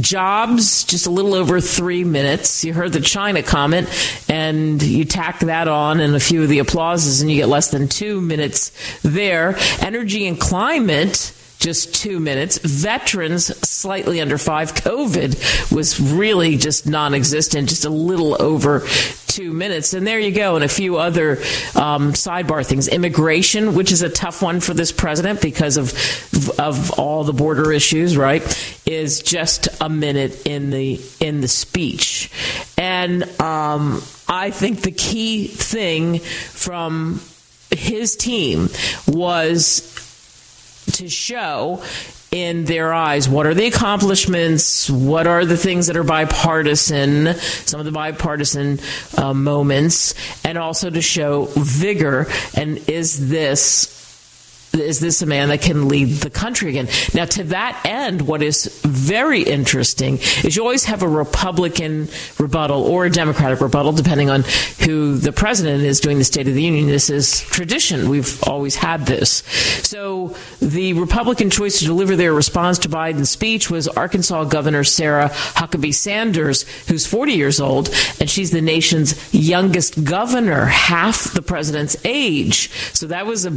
jobs 0.00 0.82
just 0.84 1.06
a 1.06 1.10
little 1.10 1.34
over 1.34 1.60
three 1.60 2.02
minutes 2.02 2.64
you 2.64 2.74
heard 2.74 2.92
the 2.92 3.00
china 3.00 3.44
comment 3.44 3.88
and 4.28 4.82
you 4.82 5.04
tack 5.04 5.38
that 5.38 5.68
on 5.68 6.00
and 6.00 6.16
a 6.16 6.20
few 6.20 6.42
of 6.42 6.48
the 6.48 6.58
applauses 6.58 7.22
and 7.22 7.30
you 7.30 7.36
get 7.36 7.48
less 7.48 7.70
than 7.70 7.86
two 7.86 8.20
minutes 8.20 8.72
there 9.02 9.54
energy 9.80 10.26
and 10.26 10.40
climate 10.40 11.32
just 11.64 11.94
two 11.94 12.20
minutes. 12.20 12.58
Veterans, 12.58 13.46
slightly 13.66 14.20
under 14.20 14.36
five. 14.36 14.74
COVID 14.74 15.72
was 15.74 15.98
really 15.98 16.58
just 16.58 16.86
non 16.86 17.14
existent, 17.14 17.70
just 17.70 17.86
a 17.86 17.90
little 17.90 18.40
over 18.40 18.80
two 19.26 19.50
minutes. 19.50 19.94
And 19.94 20.06
there 20.06 20.20
you 20.20 20.30
go. 20.30 20.56
And 20.56 20.64
a 20.64 20.68
few 20.68 20.98
other 20.98 21.38
um, 21.74 22.12
sidebar 22.12 22.66
things. 22.66 22.86
Immigration, 22.86 23.74
which 23.74 23.92
is 23.92 24.02
a 24.02 24.10
tough 24.10 24.42
one 24.42 24.60
for 24.60 24.74
this 24.74 24.92
president 24.92 25.40
because 25.40 25.78
of, 25.78 25.90
of 26.60 26.98
all 26.98 27.24
the 27.24 27.32
border 27.32 27.72
issues, 27.72 28.14
right? 28.14 28.42
Is 28.84 29.22
just 29.22 29.68
a 29.80 29.88
minute 29.88 30.46
in 30.46 30.68
the, 30.68 31.00
in 31.18 31.40
the 31.40 31.48
speech. 31.48 32.30
And 32.76 33.22
um, 33.40 34.02
I 34.28 34.50
think 34.50 34.82
the 34.82 34.92
key 34.92 35.46
thing 35.48 36.18
from 36.18 37.22
his 37.70 38.16
team 38.16 38.68
was 39.06 39.93
to 40.94 41.08
show 41.08 41.82
in 42.30 42.64
their 42.64 42.92
eyes. 42.92 43.28
What 43.28 43.46
are 43.46 43.54
the 43.54 43.66
accomplishments? 43.66 44.90
What 44.90 45.26
are 45.28 45.44
the 45.44 45.56
things 45.56 45.86
that 45.86 45.96
are 45.96 46.02
bipartisan? 46.02 47.34
Some 47.34 47.78
of 47.78 47.86
the 47.86 47.92
bipartisan 47.92 48.80
uh, 49.16 49.32
moments. 49.32 50.14
And 50.44 50.58
also 50.58 50.90
to 50.90 51.00
show 51.00 51.44
vigor. 51.54 52.26
And 52.56 52.78
is 52.88 53.30
this 53.30 54.03
is 54.74 55.00
this 55.00 55.22
a 55.22 55.26
man 55.26 55.48
that 55.48 55.62
can 55.62 55.88
lead 55.88 56.08
the 56.08 56.30
country 56.30 56.70
again? 56.70 56.88
Now, 57.14 57.24
to 57.26 57.44
that 57.44 57.80
end, 57.84 58.22
what 58.22 58.42
is 58.42 58.80
very 58.82 59.42
interesting 59.42 60.18
is 60.42 60.56
you 60.56 60.62
always 60.62 60.84
have 60.84 61.02
a 61.02 61.08
Republican 61.08 62.08
rebuttal 62.38 62.82
or 62.82 63.06
a 63.06 63.10
Democratic 63.10 63.60
rebuttal, 63.60 63.92
depending 63.92 64.30
on 64.30 64.42
who 64.84 65.16
the 65.16 65.32
president 65.32 65.82
is 65.82 66.00
doing 66.00 66.18
the 66.18 66.24
State 66.24 66.48
of 66.48 66.54
the 66.54 66.62
Union. 66.62 66.86
This 66.86 67.10
is 67.10 67.40
tradition. 67.40 68.08
We've 68.08 68.42
always 68.44 68.76
had 68.76 69.06
this. 69.06 69.42
So, 69.82 70.36
the 70.60 70.92
Republican 70.94 71.50
choice 71.50 71.78
to 71.78 71.84
deliver 71.84 72.16
their 72.16 72.32
response 72.32 72.78
to 72.80 72.88
Biden's 72.88 73.30
speech 73.30 73.70
was 73.70 73.88
Arkansas 73.88 74.44
Governor 74.44 74.84
Sarah 74.84 75.30
Huckabee 75.30 75.94
Sanders, 75.94 76.62
who's 76.88 77.06
40 77.06 77.32
years 77.32 77.60
old, 77.60 77.88
and 78.20 78.28
she's 78.28 78.50
the 78.50 78.60
nation's 78.60 79.32
youngest 79.34 80.04
governor, 80.04 80.66
half 80.66 81.32
the 81.32 81.42
president's 81.42 81.96
age. 82.04 82.70
So, 82.92 83.06
that 83.08 83.26
was 83.26 83.46
a 83.46 83.52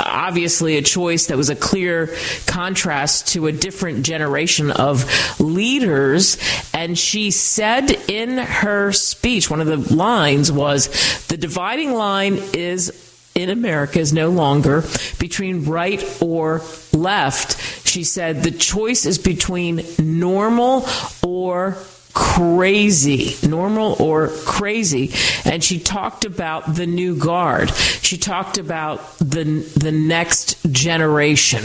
obvious 0.00 0.57
obviously 0.58 0.76
a 0.76 0.82
choice 0.82 1.26
that 1.26 1.36
was 1.36 1.50
a 1.50 1.54
clear 1.54 2.12
contrast 2.46 3.28
to 3.28 3.46
a 3.46 3.52
different 3.52 4.04
generation 4.04 4.72
of 4.72 5.06
leaders. 5.38 6.36
And 6.74 6.98
she 6.98 7.30
said 7.30 7.92
in 8.10 8.38
her 8.38 8.90
speech, 8.90 9.48
one 9.48 9.60
of 9.60 9.68
the 9.68 9.94
lines 9.94 10.50
was, 10.50 10.88
the 11.28 11.36
dividing 11.36 11.92
line 11.92 12.40
is 12.54 12.90
in 13.36 13.50
America 13.50 14.00
is 14.00 14.12
no 14.12 14.30
longer 14.30 14.82
between 15.20 15.64
right 15.64 16.02
or 16.20 16.62
left. 16.92 17.86
She 17.86 18.02
said 18.02 18.42
the 18.42 18.50
choice 18.50 19.06
is 19.06 19.18
between 19.18 19.84
normal 20.00 20.88
or 21.22 21.78
crazy, 22.18 23.36
normal 23.46 23.94
or 24.02 24.26
crazy. 24.44 25.12
And 25.44 25.62
she 25.62 25.78
talked 25.78 26.24
about 26.24 26.74
the 26.74 26.84
new 26.84 27.14
guard. 27.16 27.70
She 27.70 28.18
talked 28.18 28.58
about 28.58 29.18
the 29.18 29.44
the 29.76 29.92
next 29.92 30.56
generation. 30.72 31.62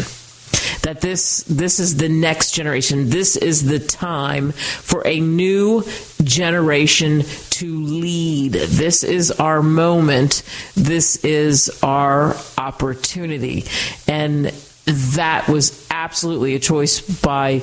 That 0.84 1.02
this 1.02 1.44
this 1.44 1.80
is 1.80 1.98
the 1.98 2.08
next 2.08 2.52
generation. 2.52 3.10
This 3.10 3.36
is 3.36 3.66
the 3.66 3.80
time 3.80 4.52
for 4.52 5.02
a 5.08 5.20
new 5.20 5.84
generation 6.24 7.24
to 7.52 7.84
lead. 7.84 8.52
This 8.52 9.04
is 9.04 9.32
our 9.32 9.64
moment. 9.64 10.44
This 10.76 11.24
is 11.26 11.80
our 11.82 12.36
opportunity. 12.60 13.66
And 14.08 14.54
that 14.86 15.48
was 15.48 15.88
absolutely 16.04 16.54
a 16.54 16.60
choice 16.60 17.00
by 17.22 17.62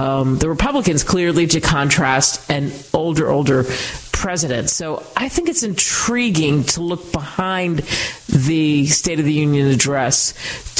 um, 0.00 0.38
the 0.38 0.48
Republicans, 0.48 1.04
clearly 1.04 1.46
to 1.48 1.60
contrast 1.60 2.50
an 2.50 2.72
older, 2.94 3.28
older 3.30 3.64
president. 4.12 4.70
So 4.70 5.04
I 5.16 5.28
think 5.28 5.48
it's 5.50 5.62
intriguing 5.62 6.64
to 6.64 6.80
look 6.80 7.12
behind 7.12 7.80
the 8.28 8.86
State 8.86 9.18
of 9.18 9.26
the 9.26 9.32
Union 9.32 9.66
address 9.66 10.32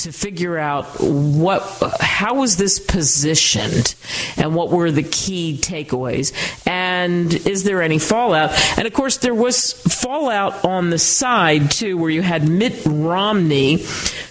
to 0.03 0.13
figure 0.13 0.59
out 0.59 0.87
what 1.01 1.63
how 2.01 2.35
was 2.35 2.57
this 2.57 2.79
positioned 2.81 3.95
and 4.37 4.55
what 4.55 4.71
were 4.71 4.91
the 4.91 5.03
key 5.03 5.59
takeaways 5.61 6.33
and 6.67 6.82
is 7.11 7.65
there 7.65 7.83
any 7.83 7.99
fallout? 7.99 8.51
And 8.79 8.87
of 8.87 8.93
course 8.93 9.19
there 9.19 9.35
was 9.35 9.73
fallout 9.73 10.65
on 10.65 10.91
the 10.91 10.99
side 10.99 11.71
too 11.71 11.97
where 11.97 12.11
you 12.11 12.23
had 12.23 12.49
Mitt 12.49 12.83
Romney 12.87 13.85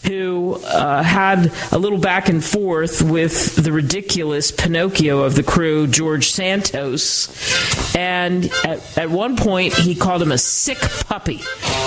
who 0.05 0.55
uh, 0.65 1.03
had 1.03 1.51
a 1.71 1.77
little 1.77 1.99
back 1.99 2.27
and 2.27 2.43
forth 2.43 3.01
with 3.01 3.55
the 3.55 3.71
ridiculous 3.71 4.51
Pinocchio 4.51 5.19
of 5.19 5.35
the 5.35 5.43
crew 5.43 5.87
George 5.87 6.31
Santos. 6.31 7.95
And 7.95 8.45
at, 8.65 8.97
at 8.97 9.09
one 9.09 9.35
point 9.37 9.73
he 9.73 9.95
called 9.95 10.21
him 10.21 10.31
a 10.31 10.37
sick 10.37 10.79
puppy 10.79 11.37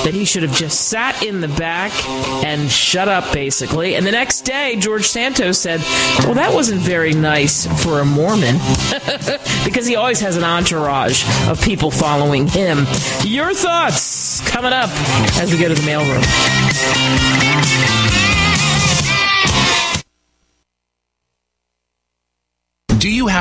that 0.05 0.13
he 0.13 0.25
should 0.25 0.43
have 0.43 0.55
just 0.55 0.89
sat 0.89 1.23
in 1.23 1.41
the 1.41 1.49
back 1.49 1.93
and 2.45 2.71
shut 2.71 3.09
up 3.09 3.33
basically. 3.33 3.97
And 3.97 4.07
the 4.07 4.13
next 4.13 4.43
day, 4.43 4.77
George 4.77 5.07
Santos 5.07 5.59
said, 5.59 5.81
Well, 6.21 6.35
that 6.35 6.53
wasn't 6.55 6.81
very 6.81 7.15
nice 7.15 7.67
for 7.83 8.01
a 8.01 8.05
Mormon. 8.05 8.57
Because 9.65 9.87
he 9.87 9.97
always 9.97 10.21
has 10.21 10.37
an 10.37 10.45
entourage 10.45 10.74
of 11.49 11.61
people 11.63 11.91
following 11.91 12.47
him. 12.47 12.87
Your 13.25 13.55
thoughts 13.55 14.41
coming 14.49 14.73
up 14.73 14.91
as 15.39 15.53
we 15.53 15.59
go 15.59 15.69
to 15.69 15.75
the 15.75 15.83
mailroom. 15.83 16.23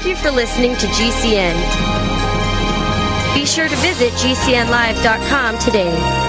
Thank 0.00 0.16
you 0.16 0.22
for 0.22 0.30
listening 0.30 0.76
to 0.76 0.86
GCN. 0.86 1.56
Be 3.34 3.44
sure 3.44 3.68
to 3.68 3.74
visit 3.78 4.12
GCNlive.com 4.12 5.58
today. 5.58 6.27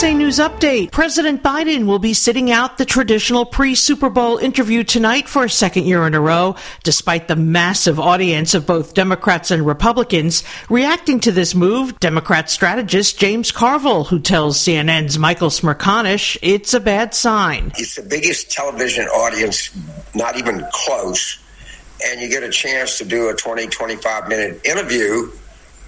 USA 0.00 0.14
News 0.14 0.38
Update. 0.38 0.92
President 0.92 1.42
Biden 1.42 1.84
will 1.84 1.98
be 1.98 2.14
sitting 2.14 2.50
out 2.50 2.78
the 2.78 2.86
traditional 2.86 3.44
pre 3.44 3.74
Super 3.74 4.08
Bowl 4.08 4.38
interview 4.38 4.82
tonight 4.82 5.28
for 5.28 5.44
a 5.44 5.50
second 5.50 5.84
year 5.84 6.06
in 6.06 6.14
a 6.14 6.20
row, 6.22 6.56
despite 6.82 7.28
the 7.28 7.36
massive 7.36 8.00
audience 8.00 8.54
of 8.54 8.64
both 8.64 8.94
Democrats 8.94 9.50
and 9.50 9.66
Republicans. 9.66 10.42
Reacting 10.70 11.20
to 11.20 11.30
this 11.30 11.54
move, 11.54 12.00
Democrat 12.00 12.48
strategist 12.48 13.18
James 13.18 13.52
Carville, 13.52 14.04
who 14.04 14.18
tells 14.18 14.56
CNN's 14.56 15.18
Michael 15.18 15.50
Smerconish 15.50 16.38
it's 16.40 16.72
a 16.72 16.80
bad 16.80 17.12
sign. 17.12 17.70
It's 17.76 17.96
the 17.96 18.02
biggest 18.02 18.50
television 18.50 19.04
audience, 19.04 19.70
not 20.14 20.38
even 20.38 20.66
close, 20.72 21.38
and 22.02 22.22
you 22.22 22.30
get 22.30 22.42
a 22.42 22.48
chance 22.48 22.96
to 22.96 23.04
do 23.04 23.28
a 23.28 23.34
20, 23.34 23.66
25 23.66 24.28
minute 24.28 24.64
interview 24.64 25.30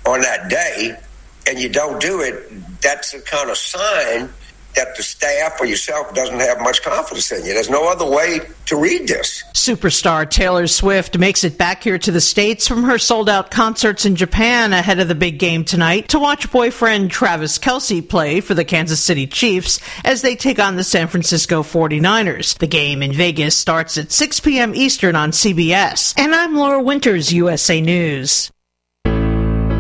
on 0.05 0.21
that 0.21 0.51
day 0.51 0.99
and 1.47 1.59
you 1.59 1.69
don't 1.69 2.01
do 2.01 2.21
it, 2.21 2.53
that's 2.83 3.15
a 3.15 3.21
kind 3.21 3.51
of 3.51 3.57
sign 3.57 4.29
that 4.75 4.97
the 4.97 5.03
staff 5.03 5.61
or 5.61 5.67
yourself 5.67 6.15
doesn't 6.15 6.41
have 6.41 6.59
much 6.61 6.83
confidence 6.83 7.31
in 7.31 7.45
you. 7.45 7.53
There's 7.53 7.69
no 7.69 7.91
other 7.91 8.09
way 8.09 8.41
to 8.67 8.77
read 8.77 9.07
this. 9.07 9.45
Superstar 9.53 10.29
Taylor 10.29 10.67
Swift 10.67 11.19
makes 11.19 11.45
it 11.45 11.59
back 11.59 11.83
here 11.83 11.99
to 11.99 12.11
the 12.11 12.21
States 12.21 12.67
from 12.67 12.85
her 12.85 12.99
sold 12.99 13.29
out 13.29 13.51
concerts 13.51 14.07
in 14.07 14.17
Japan 14.17 14.73
ahead 14.73 14.99
of 14.99 15.09
the 15.09 15.15
big 15.15 15.39
game 15.39 15.65
tonight 15.65 16.09
to 16.09 16.19
watch 16.19 16.51
boyfriend 16.51 17.11
Travis 17.11 17.59
Kelce 17.59 18.07
play 18.07 18.41
for 18.41 18.55
the 18.55 18.65
Kansas 18.65 19.01
City 19.01 19.27
Chiefs 19.27 19.79
as 20.05 20.23
they 20.23 20.37
take 20.37 20.59
on 20.59 20.77
the 20.77 20.85
San 20.85 21.07
Francisco 21.07 21.63
49ers. 21.63 22.59
The 22.59 22.67
game 22.67 23.03
in 23.03 23.13
Vegas 23.13 23.57
starts 23.57 23.99
at 23.99 24.11
6 24.11 24.41
p.m. 24.41 24.75
Eastern 24.75 25.17
on 25.17 25.33
CBS. 25.33 26.15
And 26.17 26.35
I'm 26.35 26.57
Laura 26.57 26.83
Winters, 26.83 27.33
USA 27.33 27.81
News. 27.81 28.51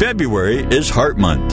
February 0.02 0.64
is 0.64 0.90
Heart 0.90 1.16
Month, 1.16 1.52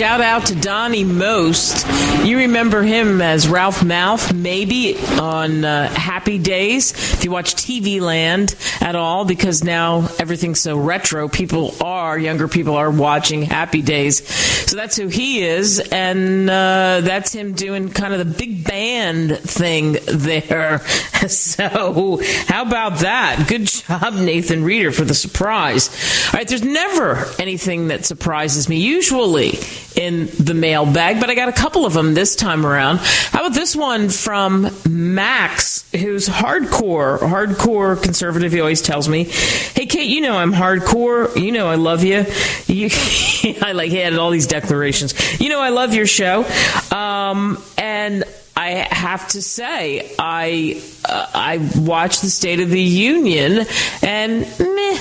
Shout 0.00 0.22
out 0.22 0.46
to 0.46 0.54
Donny 0.54 1.04
Most. 1.04 1.86
You 2.24 2.38
remember 2.38 2.82
him 2.82 3.20
as 3.20 3.46
Ralph 3.46 3.80
Malph, 3.80 4.34
maybe 4.34 4.96
on 5.20 5.62
uh, 5.62 5.90
Happy 5.90 6.38
Days. 6.38 6.92
If 7.12 7.22
you 7.22 7.30
watch 7.30 7.54
TV 7.54 8.00
Land 8.00 8.56
at 8.80 8.96
all, 8.96 9.26
because 9.26 9.62
now 9.62 10.08
everything's 10.18 10.58
so 10.58 10.78
retro, 10.78 11.28
people 11.28 11.74
are, 11.82 12.18
younger 12.18 12.48
people 12.48 12.76
are 12.76 12.90
watching 12.90 13.42
Happy 13.42 13.82
Days. 13.82 14.22
So 14.70 14.76
that's 14.76 14.96
who 14.96 15.08
he 15.08 15.42
is, 15.42 15.80
and 15.80 16.48
uh, 16.48 17.00
that's 17.02 17.32
him 17.32 17.54
doing 17.54 17.88
kind 17.88 18.14
of 18.14 18.20
the 18.20 18.38
big 18.38 18.64
band 18.64 19.36
thing 19.36 19.96
there. 20.06 20.80
So, 21.28 22.18
how 22.46 22.62
about 22.62 23.00
that? 23.00 23.44
Good 23.46 23.66
job, 23.66 24.14
Nathan 24.14 24.64
Reeder, 24.64 24.90
for 24.90 25.04
the 25.04 25.12
surprise. 25.12 25.90
All 26.28 26.38
right, 26.38 26.48
there's 26.48 26.64
never 26.64 27.26
anything 27.38 27.88
that 27.88 28.06
surprises 28.06 28.70
me, 28.70 28.78
usually 28.78 29.58
in 29.96 30.30
the 30.38 30.54
mailbag, 30.54 31.20
but 31.20 31.28
I 31.28 31.34
got 31.34 31.50
a 31.50 31.52
couple 31.52 31.84
of 31.84 31.92
them 31.92 32.14
this 32.14 32.36
time 32.36 32.64
around. 32.64 33.00
How 33.00 33.40
about 33.40 33.52
this 33.52 33.76
one 33.76 34.08
from 34.08 34.70
Max, 34.88 35.84
who's 35.92 36.26
hardcore, 36.26 37.18
hardcore 37.18 38.02
conservative? 38.02 38.52
He 38.52 38.60
always 38.60 38.80
tells 38.80 39.06
me, 39.06 39.24
"Hey, 39.24 39.84
Kate, 39.84 40.08
you 40.08 40.22
know 40.22 40.38
I'm 40.38 40.54
hardcore. 40.54 41.36
You 41.38 41.52
know 41.52 41.66
I 41.66 41.74
love 41.74 42.02
you. 42.02 42.24
You 42.70 42.88
I 43.62 43.72
like 43.72 43.90
he 43.90 43.96
had 43.96 44.14
all 44.14 44.30
these 44.30 44.46
declarations. 44.46 45.40
You 45.40 45.48
know 45.48 45.60
I 45.60 45.70
love 45.70 45.94
your 45.94 46.06
show, 46.06 46.44
um, 46.90 47.62
and." 47.76 48.24
I 48.56 48.86
have 48.90 49.26
to 49.28 49.40
say, 49.40 50.14
I 50.18 50.82
uh, 51.08 51.30
I 51.32 51.70
watched 51.76 52.20
the 52.20 52.28
State 52.28 52.60
of 52.60 52.68
the 52.68 52.82
Union, 52.82 53.64
and 54.02 54.40
meh, 54.40 55.00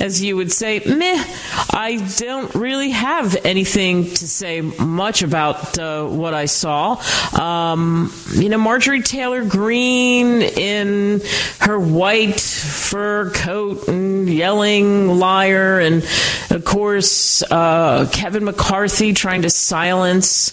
as 0.00 0.22
you 0.22 0.36
would 0.36 0.52
say, 0.52 0.80
meh, 0.80 1.24
I 1.72 1.96
don't 2.18 2.54
really 2.54 2.90
have 2.90 3.36
anything 3.44 4.04
to 4.04 4.28
say 4.28 4.60
much 4.60 5.22
about 5.22 5.78
uh, 5.78 6.04
what 6.06 6.34
I 6.34 6.46
saw. 6.46 7.02
Um, 7.38 8.12
you 8.32 8.48
know, 8.48 8.58
Marjorie 8.58 9.02
Taylor 9.02 9.44
Greene 9.44 10.42
in 10.42 11.20
her 11.60 11.78
white 11.78 12.40
fur 12.40 13.30
coat 13.30 13.88
and 13.88 14.28
yelling 14.28 15.18
liar, 15.18 15.80
and 15.80 16.04
of 16.50 16.64
course, 16.64 17.42
uh, 17.50 18.08
Kevin 18.12 18.44
McCarthy 18.44 19.12
trying 19.12 19.42
to 19.42 19.50
silence 19.50 20.52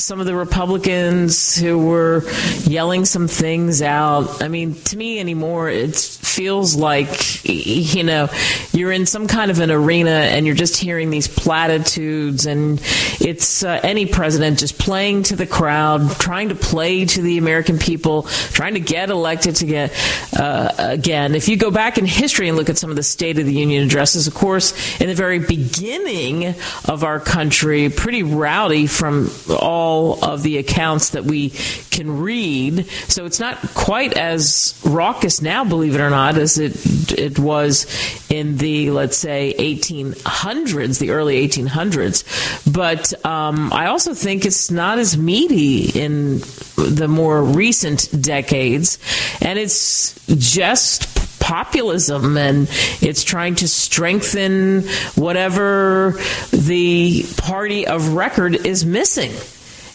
some 0.00 0.20
of 0.20 0.26
the 0.26 0.34
Republicans 0.34 1.56
who 1.56 1.78
were 1.78 2.22
yelling 2.64 3.04
some 3.04 3.28
things 3.28 3.82
out. 3.82 4.42
I 4.42 4.48
mean, 4.48 4.74
to 4.84 4.96
me 4.96 5.20
anymore, 5.20 5.68
it 5.68 5.96
feels 5.96 6.76
like, 6.76 7.44
you 7.44 8.02
know, 8.02 8.28
you're 8.72 8.85
in 8.92 9.06
some 9.06 9.26
kind 9.26 9.50
of 9.50 9.60
an 9.60 9.70
arena 9.70 10.10
and 10.10 10.46
you're 10.46 10.54
just 10.54 10.76
hearing 10.76 11.10
these 11.10 11.28
platitudes, 11.28 12.46
and 12.46 12.80
it's 13.20 13.62
uh, 13.62 13.80
any 13.82 14.06
president 14.06 14.58
just 14.58 14.78
playing 14.78 15.24
to 15.24 15.36
the 15.36 15.46
crowd, 15.46 16.10
trying 16.18 16.48
to 16.48 16.54
play 16.54 17.04
to 17.04 17.22
the 17.22 17.38
American 17.38 17.78
people, 17.78 18.22
trying 18.22 18.74
to 18.74 18.80
get 18.80 19.10
elected 19.10 19.56
to 19.56 19.66
get 19.66 19.92
uh, 20.38 20.72
again. 20.78 21.34
If 21.34 21.48
you 21.48 21.56
go 21.56 21.70
back 21.70 21.98
in 21.98 22.06
history 22.06 22.48
and 22.48 22.56
look 22.56 22.70
at 22.70 22.78
some 22.78 22.90
of 22.90 22.96
the 22.96 23.02
State 23.02 23.38
of 23.38 23.46
the 23.46 23.54
Union 23.54 23.84
addresses, 23.84 24.26
of 24.26 24.34
course, 24.34 25.00
in 25.00 25.08
the 25.08 25.14
very 25.14 25.38
beginning 25.38 26.54
of 26.88 27.04
our 27.04 27.20
country, 27.20 27.88
pretty 27.90 28.22
rowdy 28.22 28.86
from 28.86 29.30
all 29.48 30.24
of 30.24 30.42
the 30.42 30.58
accounts 30.58 31.10
that 31.10 31.24
we 31.24 31.50
can 31.90 32.20
read. 32.20 32.86
So 33.08 33.24
it's 33.24 33.40
not 33.40 33.56
quite 33.74 34.12
as 34.14 34.80
raucous 34.84 35.40
now, 35.40 35.64
believe 35.64 35.94
it 35.94 36.00
or 36.00 36.10
not, 36.10 36.36
as 36.36 36.58
it 36.58 36.76
it 37.18 37.38
was 37.38 37.86
in 38.30 38.58
the 38.58 38.75
let's 38.84 39.16
say 39.16 39.54
1800s, 39.58 40.98
the 40.98 41.10
early 41.10 41.46
1800s. 41.48 42.72
But 42.72 43.24
um, 43.24 43.72
I 43.72 43.86
also 43.86 44.14
think 44.14 44.44
it's 44.44 44.70
not 44.70 44.98
as 44.98 45.16
meaty 45.16 45.88
in 45.88 46.40
the 46.76 47.08
more 47.08 47.42
recent 47.42 48.08
decades, 48.22 48.98
and 49.40 49.58
it's 49.58 50.18
just 50.26 51.16
populism 51.46 52.36
and 52.36 52.68
it's 53.00 53.22
trying 53.22 53.54
to 53.54 53.68
strengthen 53.68 54.82
whatever 55.14 56.12
the 56.50 57.24
party 57.36 57.86
of 57.86 58.14
record 58.14 58.66
is 58.66 58.84
missing. 58.84 59.32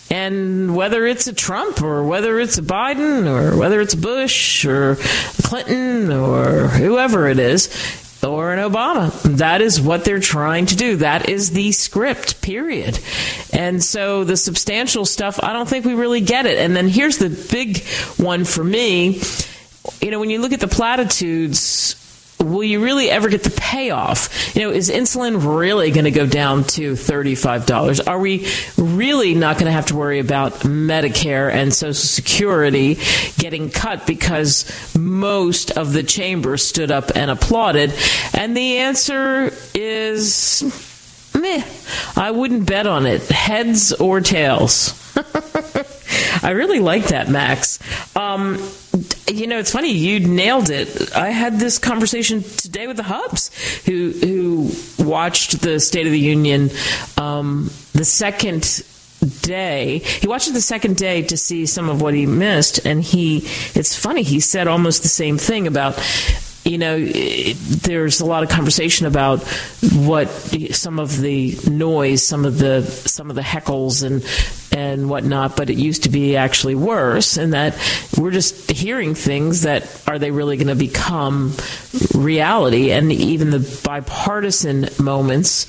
And 0.09 0.75
whether 0.75 1.05
it's 1.05 1.27
a 1.27 1.33
Trump 1.33 1.81
or 1.81 2.03
whether 2.03 2.39
it's 2.39 2.57
a 2.57 2.61
Biden 2.61 3.27
or 3.27 3.57
whether 3.57 3.79
it's 3.79 3.95
Bush 3.95 4.65
or 4.65 4.97
Clinton 5.43 6.11
or 6.11 6.67
whoever 6.67 7.27
it 7.27 7.39
is, 7.39 7.69
or 8.23 8.53
an 8.53 8.59
Obama. 8.59 9.11
That 9.37 9.61
is 9.61 9.79
what 9.81 10.05
they're 10.05 10.19
trying 10.19 10.67
to 10.67 10.75
do. 10.75 10.97
That 10.97 11.29
is 11.29 11.51
the 11.51 11.71
script, 11.71 12.41
period. 12.41 12.99
And 13.53 13.83
so 13.83 14.23
the 14.23 14.37
substantial 14.37 15.05
stuff, 15.05 15.43
I 15.43 15.53
don't 15.53 15.67
think 15.67 15.85
we 15.85 15.93
really 15.93 16.21
get 16.21 16.45
it. 16.45 16.57
And 16.57 16.75
then 16.75 16.87
here's 16.87 17.17
the 17.17 17.29
big 17.51 17.83
one 18.17 18.45
for 18.45 18.63
me. 18.63 19.21
You 20.01 20.11
know, 20.11 20.19
when 20.19 20.29
you 20.29 20.41
look 20.41 20.53
at 20.53 20.59
the 20.59 20.67
platitudes, 20.67 21.95
will 22.41 22.63
you 22.63 22.83
really 22.83 23.09
ever 23.09 23.29
get 23.29 23.43
the 23.43 23.51
payoff? 23.51 24.55
You 24.55 24.63
know, 24.63 24.71
is 24.71 24.89
insulin 24.89 25.57
really 25.57 25.91
going 25.91 26.05
to 26.05 26.11
go 26.11 26.25
down 26.25 26.63
to 26.65 26.93
$35? 26.93 28.07
Are 28.07 28.19
we 28.19 28.47
really 28.77 29.33
not 29.33 29.55
going 29.55 29.65
to 29.65 29.71
have 29.71 29.87
to 29.87 29.95
worry 29.95 30.19
about 30.19 30.53
Medicare 30.61 31.51
and 31.51 31.73
Social 31.73 31.93
Security 31.93 32.97
getting 33.37 33.69
cut 33.69 34.05
because 34.07 34.95
most 34.97 35.71
of 35.71 35.93
the 35.93 36.03
chamber 36.03 36.57
stood 36.57 36.91
up 36.91 37.11
and 37.15 37.31
applauded? 37.31 37.93
And 38.33 38.55
the 38.55 38.77
answer 38.77 39.53
is 39.73 40.63
meh. 41.37 41.63
I 42.15 42.31
wouldn't 42.31 42.65
bet 42.65 42.87
on 42.87 43.05
it. 43.05 43.23
Heads 43.29 43.93
or 43.93 44.21
tails. 44.21 44.97
I 46.43 46.51
really 46.51 46.79
like 46.79 47.07
that, 47.07 47.29
Max. 47.29 47.79
Um, 48.15 48.57
you 49.27 49.47
know, 49.47 49.59
it's 49.59 49.71
funny. 49.71 49.91
You 49.91 50.19
nailed 50.19 50.69
it. 50.69 51.15
I 51.15 51.29
had 51.29 51.59
this 51.59 51.77
conversation 51.77 52.43
today 52.43 52.87
with 52.87 52.97
the 52.97 53.03
Hubs, 53.03 53.49
who 53.85 54.11
who 54.11 54.71
watched 55.03 55.61
the 55.61 55.79
State 55.79 56.05
of 56.05 56.11
the 56.11 56.19
Union 56.19 56.69
um, 57.17 57.71
the 57.93 58.05
second 58.05 58.83
day. 59.41 59.99
He 59.99 60.27
watched 60.27 60.49
it 60.49 60.53
the 60.53 60.61
second 60.61 60.97
day 60.97 61.21
to 61.23 61.37
see 61.37 61.65
some 61.65 61.89
of 61.89 62.01
what 62.01 62.13
he 62.13 62.25
missed, 62.25 62.85
and 62.85 63.01
he. 63.01 63.37
It's 63.75 63.95
funny. 63.95 64.23
He 64.23 64.39
said 64.39 64.67
almost 64.67 65.03
the 65.03 65.09
same 65.09 65.37
thing 65.37 65.67
about 65.67 65.95
you 66.71 66.77
know, 66.77 66.95
it, 66.97 67.55
there's 67.83 68.21
a 68.21 68.25
lot 68.25 68.43
of 68.43 68.49
conversation 68.49 69.05
about 69.05 69.43
what 69.93 70.29
some 70.71 70.99
of 70.99 71.19
the 71.19 71.57
noise, 71.69 72.25
some 72.25 72.45
of 72.45 72.57
the 72.59 72.83
some 72.83 73.29
of 73.29 73.35
the 73.35 73.41
heckles 73.41 74.03
and 74.03 74.25
and 74.71 75.09
whatnot, 75.09 75.57
but 75.57 75.69
it 75.69 75.77
used 75.77 76.03
to 76.03 76.09
be 76.09 76.37
actually 76.37 76.75
worse, 76.75 77.35
and 77.35 77.51
that 77.51 77.77
we're 78.17 78.31
just 78.31 78.71
hearing 78.71 79.15
things 79.15 79.63
that 79.63 80.01
are 80.07 80.17
they 80.17 80.31
really 80.31 80.55
going 80.55 80.67
to 80.67 80.75
become 80.75 81.53
reality? 82.15 82.91
And 82.91 83.11
even 83.11 83.49
the 83.49 83.81
bipartisan 83.83 84.87
moments 84.97 85.67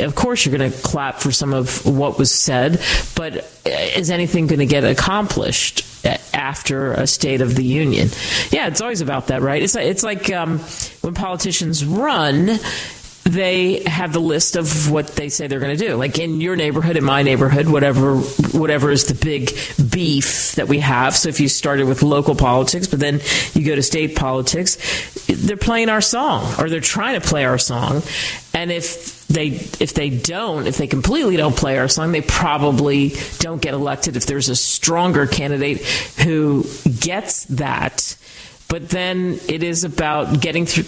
of 0.00 0.14
course 0.14 0.44
you're 0.44 0.56
going 0.56 0.70
to 0.70 0.78
clap 0.82 1.20
for 1.20 1.32
some 1.32 1.52
of 1.52 1.86
what 1.86 2.18
was 2.18 2.32
said, 2.32 2.80
but 3.14 3.50
is 3.64 4.10
anything 4.10 4.46
going 4.46 4.58
to 4.60 4.66
get 4.66 4.84
accomplished 4.84 5.86
after 6.34 6.92
a 6.92 7.06
State 7.06 7.40
of 7.40 7.54
the 7.54 7.64
Union? 7.64 8.08
Yeah, 8.50 8.68
it's 8.68 8.80
always 8.80 9.00
about 9.00 9.28
that, 9.28 9.42
right? 9.42 9.62
It's 9.62 9.74
like, 9.74 9.86
it's 9.86 10.02
like 10.02 10.32
um, 10.32 10.58
when 11.02 11.14
politicians 11.14 11.84
run 11.84 12.58
they 13.30 13.82
have 13.84 14.12
the 14.12 14.20
list 14.20 14.56
of 14.56 14.90
what 14.90 15.06
they 15.08 15.28
say 15.28 15.46
they're 15.46 15.60
going 15.60 15.76
to 15.76 15.86
do. 15.86 15.94
Like 15.94 16.18
in 16.18 16.40
your 16.40 16.56
neighborhood, 16.56 16.96
in 16.96 17.04
my 17.04 17.22
neighborhood, 17.22 17.68
whatever 17.68 18.16
whatever 18.16 18.90
is 18.90 19.04
the 19.04 19.14
big 19.14 19.52
beef 19.90 20.52
that 20.52 20.68
we 20.68 20.80
have. 20.80 21.16
So 21.16 21.28
if 21.28 21.38
you 21.38 21.48
started 21.48 21.86
with 21.86 22.02
local 22.02 22.34
politics, 22.34 22.86
but 22.86 22.98
then 22.98 23.20
you 23.54 23.64
go 23.64 23.74
to 23.74 23.82
state 23.82 24.16
politics, 24.16 24.76
they're 25.26 25.56
playing 25.56 25.90
our 25.90 26.00
song 26.00 26.54
or 26.58 26.68
they're 26.68 26.80
trying 26.80 27.20
to 27.20 27.26
play 27.26 27.44
our 27.44 27.58
song. 27.58 28.02
And 28.52 28.72
if 28.72 29.19
they 29.30 29.46
if 29.48 29.94
they 29.94 30.10
don't, 30.10 30.66
if 30.66 30.76
they 30.76 30.86
completely 30.86 31.36
don't 31.36 31.56
play 31.56 31.78
our 31.78 31.88
song, 31.88 32.12
they 32.12 32.20
probably 32.20 33.14
don't 33.38 33.62
get 33.62 33.74
elected. 33.74 34.16
If 34.16 34.26
there's 34.26 34.48
a 34.48 34.56
stronger 34.56 35.26
candidate 35.26 35.78
who 36.18 36.66
gets 37.00 37.44
that, 37.44 38.16
but 38.68 38.88
then 38.88 39.38
it 39.48 39.62
is 39.62 39.84
about 39.84 40.40
getting 40.40 40.66
through 40.66 40.84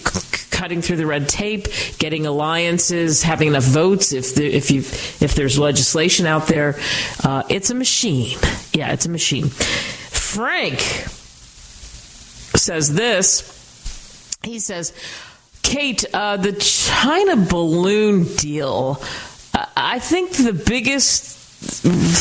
cutting 0.51 0.83
through 0.83 0.97
the 0.97 1.07
red 1.07 1.29
tape, 1.29 1.67
getting 1.99 2.27
alliances, 2.27 3.23
having 3.23 3.49
enough 3.49 3.65
votes. 3.65 4.13
If 4.13 4.35
the, 4.35 4.47
if 4.47 4.71
you 4.71 4.81
if 4.81 5.35
there's 5.35 5.59
legislation 5.59 6.27
out 6.27 6.47
there, 6.47 6.79
uh, 7.25 7.45
it's 7.49 7.71
a 7.71 7.75
machine. 7.75 8.39
Yeah, 8.73 8.93
it's 8.93 9.07
a 9.07 9.11
machine. 9.11 9.49
Frank 9.49 10.79
says 12.59 12.95
this. 12.95 13.49
He 14.43 14.59
says, 14.59 14.93
Kate, 15.63 16.05
uh, 16.13 16.37
the 16.37 16.53
China 16.53 17.37
balloon 17.37 18.25
deal. 18.37 19.03
I 19.77 19.99
think 19.99 20.33
the 20.33 20.53
biggest 20.53 21.25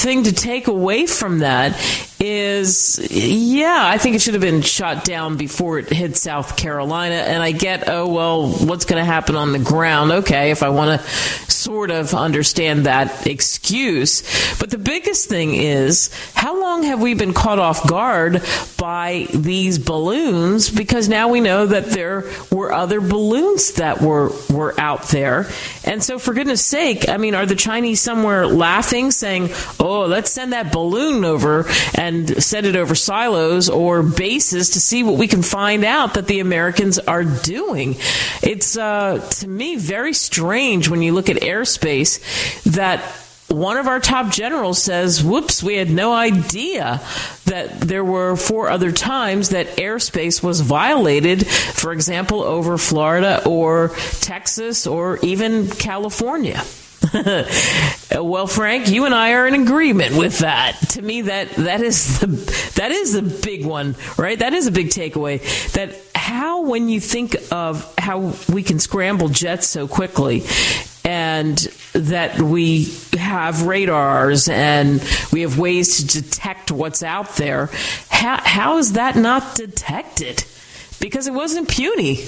thing 0.03 0.23
to 0.23 0.33
take 0.33 0.67
away 0.67 1.05
from 1.05 1.39
that 1.39 1.73
is 2.21 2.99
yeah, 3.11 3.81
I 3.83 3.97
think 3.97 4.15
it 4.15 4.21
should 4.21 4.35
have 4.35 4.41
been 4.41 4.61
shot 4.61 5.03
down 5.03 5.37
before 5.37 5.79
it 5.79 5.89
hit 5.89 6.15
South 6.15 6.55
Carolina. 6.55 7.15
And 7.15 7.41
I 7.41 7.51
get, 7.51 7.89
oh, 7.89 8.07
well, 8.07 8.49
what's 8.49 8.85
going 8.85 9.01
to 9.01 9.05
happen 9.05 9.35
on 9.35 9.51
the 9.51 9.59
ground? 9.59 10.11
Okay, 10.11 10.51
if 10.51 10.61
I 10.61 10.69
want 10.69 11.01
to 11.01 11.07
sort 11.51 11.91
of 11.91 12.13
understand 12.13 12.85
that 12.85 13.25
excuse. 13.25 14.21
But 14.59 14.69
the 14.69 14.77
biggest 14.77 15.29
thing 15.29 15.55
is, 15.55 16.11
how 16.33 16.59
long 16.59 16.83
have 16.83 17.01
we 17.01 17.13
been 17.15 17.33
caught 17.33 17.59
off 17.59 17.87
guard 17.87 18.43
by 18.77 19.27
these 19.33 19.79
balloons? 19.79 20.69
Because 20.69 21.09
now 21.09 21.29
we 21.29 21.39
know 21.39 21.65
that 21.65 21.85
there 21.85 22.29
were 22.51 22.71
other 22.71 23.01
balloons 23.01 23.73
that 23.73 24.01
were, 24.01 24.31
were 24.49 24.79
out 24.79 25.03
there. 25.09 25.47
And 25.83 26.03
so, 26.03 26.19
for 26.19 26.33
goodness 26.33 26.63
sake, 26.63 27.09
I 27.09 27.17
mean, 27.17 27.33
are 27.33 27.45
the 27.45 27.55
Chinese 27.55 28.01
somewhere 28.01 28.45
laughing, 28.45 29.11
saying, 29.11 29.49
oh, 29.79 30.05
let's 30.05 30.31
send 30.31 30.53
that 30.53 30.71
balloon 30.71 31.25
over 31.25 31.65
and 31.95 32.10
and 32.11 32.43
send 32.43 32.65
it 32.65 32.75
over 32.75 32.95
silos 32.95 33.69
or 33.69 34.03
bases 34.03 34.71
to 34.71 34.79
see 34.79 35.03
what 35.03 35.17
we 35.17 35.27
can 35.27 35.41
find 35.41 35.83
out 35.83 36.15
that 36.15 36.27
the 36.27 36.39
Americans 36.39 36.99
are 36.99 37.23
doing. 37.23 37.95
It's, 38.43 38.77
uh, 38.77 39.19
to 39.39 39.47
me, 39.47 39.77
very 39.77 40.13
strange 40.13 40.89
when 40.89 41.01
you 41.01 41.13
look 41.13 41.29
at 41.29 41.37
airspace 41.37 42.21
that 42.63 43.01
one 43.51 43.77
of 43.77 43.87
our 43.87 43.99
top 43.99 44.31
generals 44.31 44.81
says, 44.81 45.23
whoops, 45.23 45.61
we 45.61 45.75
had 45.75 45.89
no 45.89 46.13
idea 46.13 47.01
that 47.45 47.81
there 47.81 48.05
were 48.05 48.35
four 48.35 48.69
other 48.69 48.91
times 48.91 49.49
that 49.49 49.67
airspace 49.77 50.41
was 50.41 50.61
violated, 50.61 51.45
for 51.45 51.91
example, 51.91 52.43
over 52.43 52.77
Florida 52.77 53.43
or 53.45 53.89
Texas 54.21 54.87
or 54.87 55.19
even 55.21 55.67
California. 55.67 56.63
well, 58.11 58.47
Frank, 58.47 58.89
you 58.89 59.05
and 59.05 59.13
I 59.13 59.33
are 59.33 59.47
in 59.47 59.55
agreement 59.55 60.15
with 60.15 60.39
that. 60.39 60.77
To 60.91 61.01
me, 61.01 61.23
that 61.23 61.49
that 61.51 61.81
is 61.81 62.19
the 62.19 62.27
that 62.75 62.91
is 62.91 63.13
the 63.13 63.21
big 63.21 63.65
one, 63.65 63.95
right? 64.17 64.37
That 64.37 64.53
is 64.53 64.67
a 64.67 64.71
big 64.71 64.89
takeaway. 64.89 65.41
That 65.73 65.95
how, 66.15 66.61
when 66.61 66.87
you 66.87 66.99
think 66.99 67.35
of 67.51 67.93
how 67.97 68.33
we 68.47 68.61
can 68.61 68.79
scramble 68.79 69.29
jets 69.29 69.67
so 69.67 69.87
quickly, 69.87 70.43
and 71.03 71.57
that 71.93 72.39
we 72.39 72.85
have 73.13 73.63
radars 73.63 74.47
and 74.47 75.03
we 75.33 75.41
have 75.41 75.57
ways 75.57 75.97
to 75.97 76.21
detect 76.21 76.71
what's 76.71 77.03
out 77.03 77.35
there, 77.35 77.69
how, 78.09 78.39
how 78.41 78.77
is 78.77 78.93
that 78.93 79.15
not 79.15 79.55
detected? 79.55 80.43
Because 80.99 81.27
it 81.27 81.33
wasn't 81.33 81.67
puny. 81.67 82.23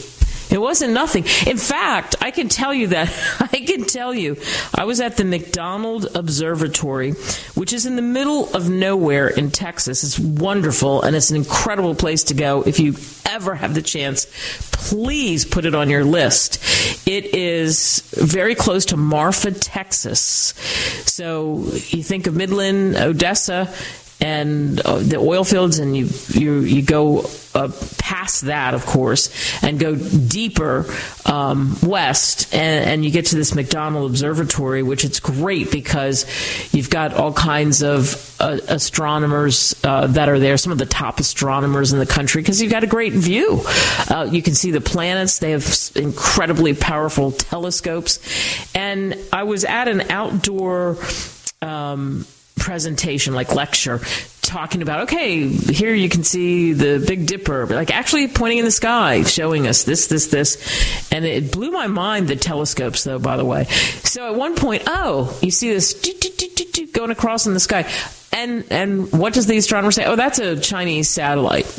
It 0.53 0.61
wasn't 0.61 0.93
nothing. 0.93 1.23
In 1.47 1.57
fact, 1.57 2.15
I 2.21 2.29
can 2.29 2.47
tell 2.47 2.73
you 2.73 2.87
that 2.87 3.09
I 3.51 3.59
can 3.65 3.85
tell 3.85 4.13
you 4.13 4.37
I 4.73 4.85
was 4.85 5.01
at 5.01 5.17
the 5.17 5.25
McDonald 5.25 6.07
Observatory, 6.15 7.13
which 7.55 7.73
is 7.73 7.87
in 7.87 7.95
the 7.95 8.03
middle 8.03 8.53
of 8.55 8.69
nowhere 8.69 9.27
in 9.27 9.49
Texas. 9.49 10.03
It's 10.03 10.19
wonderful 10.19 11.01
and 11.01 11.15
it's 11.15 11.31
an 11.31 11.37
incredible 11.37 11.95
place 11.95 12.25
to 12.25 12.35
go 12.35 12.61
if 12.61 12.79
you 12.79 12.95
ever 13.25 13.55
have 13.55 13.73
the 13.73 13.81
chance. 13.81 14.27
Please 14.71 15.43
put 15.43 15.65
it 15.65 15.73
on 15.73 15.89
your 15.89 16.03
list. 16.03 16.59
It 17.07 17.33
is 17.33 18.01
very 18.13 18.53
close 18.53 18.85
to 18.87 18.97
Marfa, 18.97 19.51
Texas. 19.51 20.53
So 21.05 21.63
you 21.87 22.03
think 22.03 22.27
of 22.27 22.35
Midland, 22.35 22.95
Odessa, 22.95 23.73
and 24.23 24.79
uh, 24.79 24.99
the 24.99 25.17
oil 25.17 25.43
fields, 25.43 25.79
and 25.79 25.97
you 25.97 26.07
you 26.29 26.59
you 26.61 26.81
go 26.81 27.25
uh, 27.53 27.69
past 27.97 28.43
that, 28.43 28.73
of 28.73 28.85
course, 28.85 29.29
and 29.61 29.77
go 29.79 29.95
deeper 29.95 30.85
um, 31.25 31.75
west, 31.83 32.53
and, 32.53 32.89
and, 32.89 33.05
you 33.05 33.11
get 33.11 33.27
to 33.27 33.35
this 33.35 33.53
McDonald 33.53 34.09
Observatory, 34.09 34.81
which 34.81 35.03
it's 35.03 35.19
great 35.19 35.71
because 35.71 36.25
you've 36.73 36.89
got 36.89 37.13
all 37.13 37.33
kinds 37.33 37.83
of 37.83 38.35
uh, 38.39 38.57
astronomers 38.69 39.75
uh, 39.83 40.07
that 40.07 40.29
are 40.29 40.39
there, 40.39 40.57
some 40.57 40.71
of 40.71 40.77
the 40.77 40.85
top 40.85 41.19
astronomers 41.19 41.91
in 41.91 41.99
the 41.99 42.05
country, 42.05 42.41
because 42.41 42.61
you've 42.61 42.71
got 42.71 42.83
a 42.83 42.87
great 42.87 43.13
view. 43.13 43.61
Uh, 44.09 44.27
you 44.31 44.41
can 44.41 44.55
see 44.55 44.71
the 44.71 44.81
planets; 44.81 45.39
they 45.39 45.51
have 45.51 45.91
incredibly 45.95 46.73
powerful 46.73 47.31
telescopes, 47.31 48.19
and 48.73 49.17
I 49.33 49.43
was 49.43 49.65
at 49.65 49.89
an 49.89 50.09
outdoor. 50.09 50.97
Um, 51.61 52.25
presentation, 52.55 53.33
like 53.33 53.53
lecture, 53.53 53.99
talking 54.41 54.81
about, 54.81 55.01
okay, 55.03 55.47
here 55.47 55.93
you 55.93 56.09
can 56.09 56.23
see 56.23 56.73
the 56.73 57.03
Big 57.05 57.25
Dipper, 57.25 57.65
like 57.65 57.91
actually 57.91 58.27
pointing 58.27 58.59
in 58.59 58.65
the 58.65 58.71
sky, 58.71 59.23
showing 59.23 59.67
us 59.67 59.83
this, 59.83 60.07
this, 60.07 60.27
this. 60.27 61.11
And 61.11 61.25
it 61.25 61.51
blew 61.51 61.71
my 61.71 61.87
mind, 61.87 62.27
the 62.27 62.35
telescopes, 62.35 63.03
though, 63.03 63.19
by 63.19 63.37
the 63.37 63.45
way. 63.45 63.65
So 63.65 64.31
at 64.31 64.35
one 64.35 64.55
point, 64.55 64.83
oh, 64.87 65.37
you 65.41 65.51
see 65.51 65.69
this 65.73 65.93
going 66.93 67.11
across 67.11 67.47
in 67.47 67.53
the 67.53 67.59
sky. 67.59 67.89
And, 68.31 68.65
and 68.71 69.11
what 69.11 69.33
does 69.33 69.47
the 69.47 69.57
astronomer 69.57 69.91
say? 69.91 70.05
Oh, 70.05 70.15
that's 70.15 70.39
a 70.39 70.59
Chinese 70.59 71.09
satellite. 71.09 71.65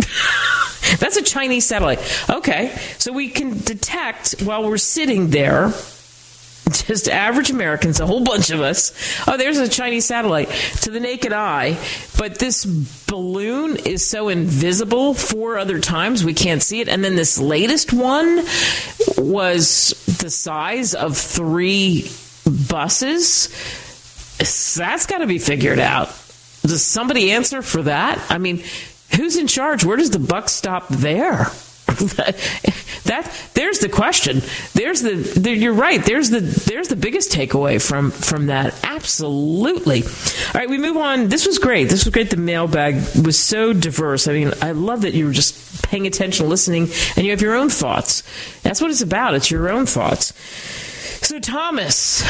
that's 0.98 1.16
a 1.16 1.22
Chinese 1.22 1.64
satellite. 1.66 2.00
Okay. 2.28 2.76
So 2.98 3.12
we 3.12 3.28
can 3.28 3.58
detect 3.58 4.42
while 4.42 4.68
we're 4.68 4.76
sitting 4.76 5.30
there 5.30 5.72
just 6.70 7.08
average 7.08 7.50
Americans, 7.50 8.00
a 8.00 8.06
whole 8.06 8.24
bunch 8.24 8.50
of 8.50 8.60
us. 8.60 8.92
Oh, 9.28 9.36
there's 9.36 9.58
a 9.58 9.68
Chinese 9.68 10.06
satellite 10.06 10.48
to 10.82 10.90
the 10.90 11.00
naked 11.00 11.32
eye, 11.32 11.78
but 12.18 12.38
this 12.38 12.64
balloon 12.64 13.76
is 13.76 14.06
so 14.06 14.28
invisible 14.28 15.14
four 15.14 15.58
other 15.58 15.78
times 15.78 16.24
we 16.24 16.34
can't 16.34 16.62
see 16.62 16.80
it. 16.80 16.88
And 16.88 17.04
then 17.04 17.16
this 17.16 17.38
latest 17.38 17.92
one 17.92 18.44
was 19.18 19.90
the 20.20 20.30
size 20.30 20.94
of 20.94 21.16
three 21.18 22.10
buses. 22.68 23.48
That's 24.38 25.06
got 25.06 25.18
to 25.18 25.26
be 25.26 25.38
figured 25.38 25.78
out. 25.78 26.08
Does 26.62 26.82
somebody 26.82 27.32
answer 27.32 27.60
for 27.60 27.82
that? 27.82 28.24
I 28.30 28.38
mean, 28.38 28.62
who's 29.16 29.36
in 29.36 29.46
charge? 29.46 29.84
Where 29.84 29.98
does 29.98 30.10
the 30.10 30.18
buck 30.18 30.48
stop 30.48 30.88
there? 30.88 31.48
that 33.04 33.50
there's 33.54 33.78
the 33.78 33.88
question. 33.88 34.42
There's 34.74 35.02
the, 35.02 35.14
the, 35.14 35.54
you're 35.54 35.72
right. 35.72 36.04
There's 36.04 36.30
the 36.30 36.40
there's 36.40 36.88
the 36.88 36.96
biggest 36.96 37.32
takeaway 37.32 37.80
from 37.84 38.10
from 38.10 38.46
that. 38.46 38.78
Absolutely. 38.84 40.02
All 40.02 40.52
right, 40.54 40.68
we 40.68 40.78
move 40.78 40.96
on. 40.96 41.28
This 41.28 41.46
was 41.46 41.58
great. 41.58 41.88
This 41.88 42.04
was 42.04 42.12
great. 42.12 42.30
The 42.30 42.36
mailbag 42.36 42.94
was 43.24 43.38
so 43.38 43.72
diverse. 43.72 44.28
I 44.28 44.32
mean, 44.32 44.52
I 44.62 44.72
love 44.72 45.02
that 45.02 45.14
you 45.14 45.26
were 45.26 45.32
just 45.32 45.82
paying 45.82 46.06
attention, 46.06 46.48
listening, 46.48 46.88
and 47.16 47.24
you 47.24 47.30
have 47.30 47.42
your 47.42 47.54
own 47.54 47.70
thoughts. 47.70 48.22
That's 48.62 48.80
what 48.80 48.90
it's 48.90 49.02
about. 49.02 49.34
It's 49.34 49.50
your 49.50 49.68
own 49.70 49.86
thoughts. 49.86 50.32
So 51.26 51.38
Thomas, 51.38 52.22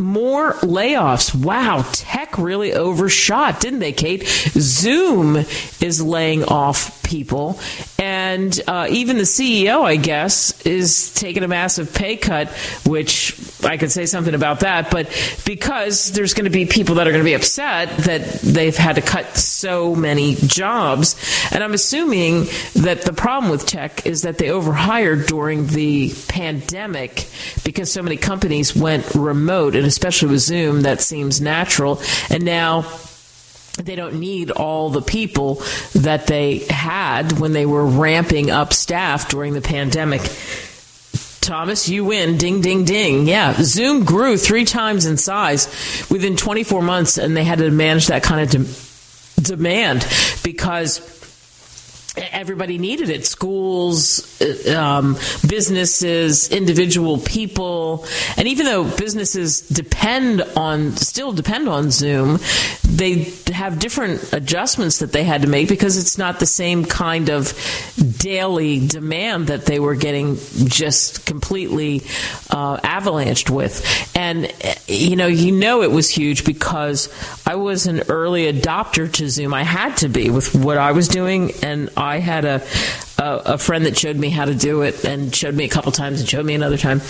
more 0.00 0.54
layoffs. 0.54 1.34
Wow, 1.34 1.84
tech 1.92 2.38
really 2.38 2.72
overshot, 2.72 3.60
didn't 3.60 3.80
they, 3.80 3.92
Kate? 3.92 4.26
Zoom 4.26 5.36
is 5.36 6.02
laying 6.02 6.44
off 6.44 7.02
people, 7.02 7.58
and 7.98 8.60
uh, 8.66 8.86
even 8.90 9.16
the 9.16 9.22
CEO, 9.22 9.82
I 9.82 9.96
guess, 9.96 10.60
is 10.66 11.14
taking 11.14 11.42
a 11.42 11.48
massive 11.48 11.94
pay 11.94 12.16
cut, 12.16 12.48
which 12.86 13.34
I 13.64 13.76
could 13.76 13.90
say 13.90 14.06
something 14.06 14.34
about 14.34 14.60
that, 14.60 14.90
but 14.90 15.08
because 15.44 16.12
there's 16.12 16.34
going 16.34 16.44
to 16.44 16.50
be 16.50 16.66
people 16.66 16.96
that 16.96 17.08
are 17.08 17.10
going 17.10 17.24
to 17.24 17.28
be 17.28 17.34
upset 17.34 17.96
that 17.98 18.24
they've 18.42 18.76
had 18.76 18.96
to 18.96 19.02
cut 19.02 19.36
so 19.36 19.94
many 19.94 20.34
jobs, 20.34 21.16
and 21.50 21.64
I'm 21.64 21.72
assuming 21.72 22.44
that 22.76 23.02
the 23.02 23.12
problem 23.12 23.50
with 23.50 23.66
tech 23.66 24.06
is 24.06 24.22
that 24.22 24.38
they 24.38 24.50
overhired 24.50 25.26
during 25.26 25.66
the 25.66 26.14
pandemic 26.28 27.26
because 27.64 27.90
so 27.90 28.02
many 28.02 28.16
companies 28.16 28.76
went 28.76 29.14
remote 29.14 29.74
and 29.74 29.84
especially 29.88 30.28
with 30.28 30.40
Zoom, 30.40 30.82
that 30.82 31.00
seems 31.00 31.40
natural. 31.40 32.00
And 32.30 32.44
now 32.44 32.82
they 33.82 33.96
don't 33.96 34.20
need 34.20 34.50
all 34.50 34.90
the 34.90 35.02
people 35.02 35.62
that 35.94 36.26
they 36.26 36.58
had 36.70 37.38
when 37.38 37.52
they 37.52 37.66
were 37.66 37.84
ramping 37.84 38.50
up 38.50 38.72
staff 38.72 39.28
during 39.28 39.54
the 39.54 39.60
pandemic. 39.60 40.22
Thomas, 41.40 41.88
you 41.88 42.04
win. 42.04 42.36
Ding, 42.36 42.60
ding, 42.60 42.84
ding. 42.84 43.26
Yeah. 43.26 43.54
Zoom 43.54 44.04
grew 44.04 44.36
three 44.36 44.64
times 44.64 45.06
in 45.06 45.16
size 45.16 45.66
within 46.10 46.36
24 46.36 46.82
months, 46.82 47.16
and 47.16 47.36
they 47.36 47.44
had 47.44 47.58
to 47.58 47.70
manage 47.70 48.08
that 48.08 48.22
kind 48.22 48.42
of 48.42 48.50
de- 48.50 49.42
demand 49.42 50.06
because 50.42 51.00
everybody 52.32 52.78
needed 52.78 53.08
it. 53.08 53.26
Schools 53.26 54.40
um, 54.68 55.14
businesses 55.46 56.50
individual 56.50 57.18
people. 57.18 58.06
And 58.36 58.48
even 58.48 58.66
though 58.66 58.84
businesses 58.84 59.60
depend 59.60 60.42
on 60.56 60.96
still 60.96 61.32
depend 61.32 61.68
on 61.68 61.90
zoom 61.90 62.38
they 62.98 63.32
have 63.52 63.78
different 63.78 64.32
adjustments 64.32 64.98
that 64.98 65.12
they 65.12 65.24
had 65.24 65.42
to 65.42 65.48
make 65.48 65.68
because 65.68 65.96
it's 65.96 66.18
not 66.18 66.40
the 66.40 66.46
same 66.46 66.84
kind 66.84 67.30
of 67.30 67.54
daily 68.18 68.86
demand 68.86 69.48
that 69.48 69.66
they 69.66 69.80
were 69.80 69.94
getting 69.94 70.36
just 70.66 71.26
completely 71.26 72.02
uh, 72.50 72.76
avalanched 72.78 73.50
with. 73.50 73.84
And 74.16 74.52
you 74.86 75.16
know 75.16 75.26
you 75.26 75.52
know 75.52 75.82
it 75.82 75.90
was 75.90 76.08
huge 76.10 76.44
because 76.44 77.08
i 77.46 77.54
was 77.54 77.86
an 77.86 78.02
early 78.08 78.52
adopter 78.52 79.10
to 79.12 79.28
zoom. 79.28 79.54
I 79.54 79.62
had 79.62 79.96
to 79.98 80.08
be 80.08 80.30
with 80.30 80.54
what 80.54 80.78
i 80.78 80.92
was 80.92 81.08
doing 81.08 81.52
and 81.62 81.90
I 81.96 82.18
had 82.18 82.44
a, 82.44 82.62
a, 83.18 83.36
a 83.54 83.58
friend 83.58 83.86
that 83.86 83.96
showed 83.96 84.16
me 84.16 84.30
how 84.30 84.44
to 84.44 84.54
do 84.54 84.82
it 84.82 85.04
and 85.04 85.34
showed 85.34 85.54
me 85.54 85.64
a 85.64 85.68
couple 85.68 85.92
times 85.92 86.20
and 86.20 86.28
showed 86.28 86.44
me 86.44 86.54
another 86.54 86.78
time, 86.78 87.00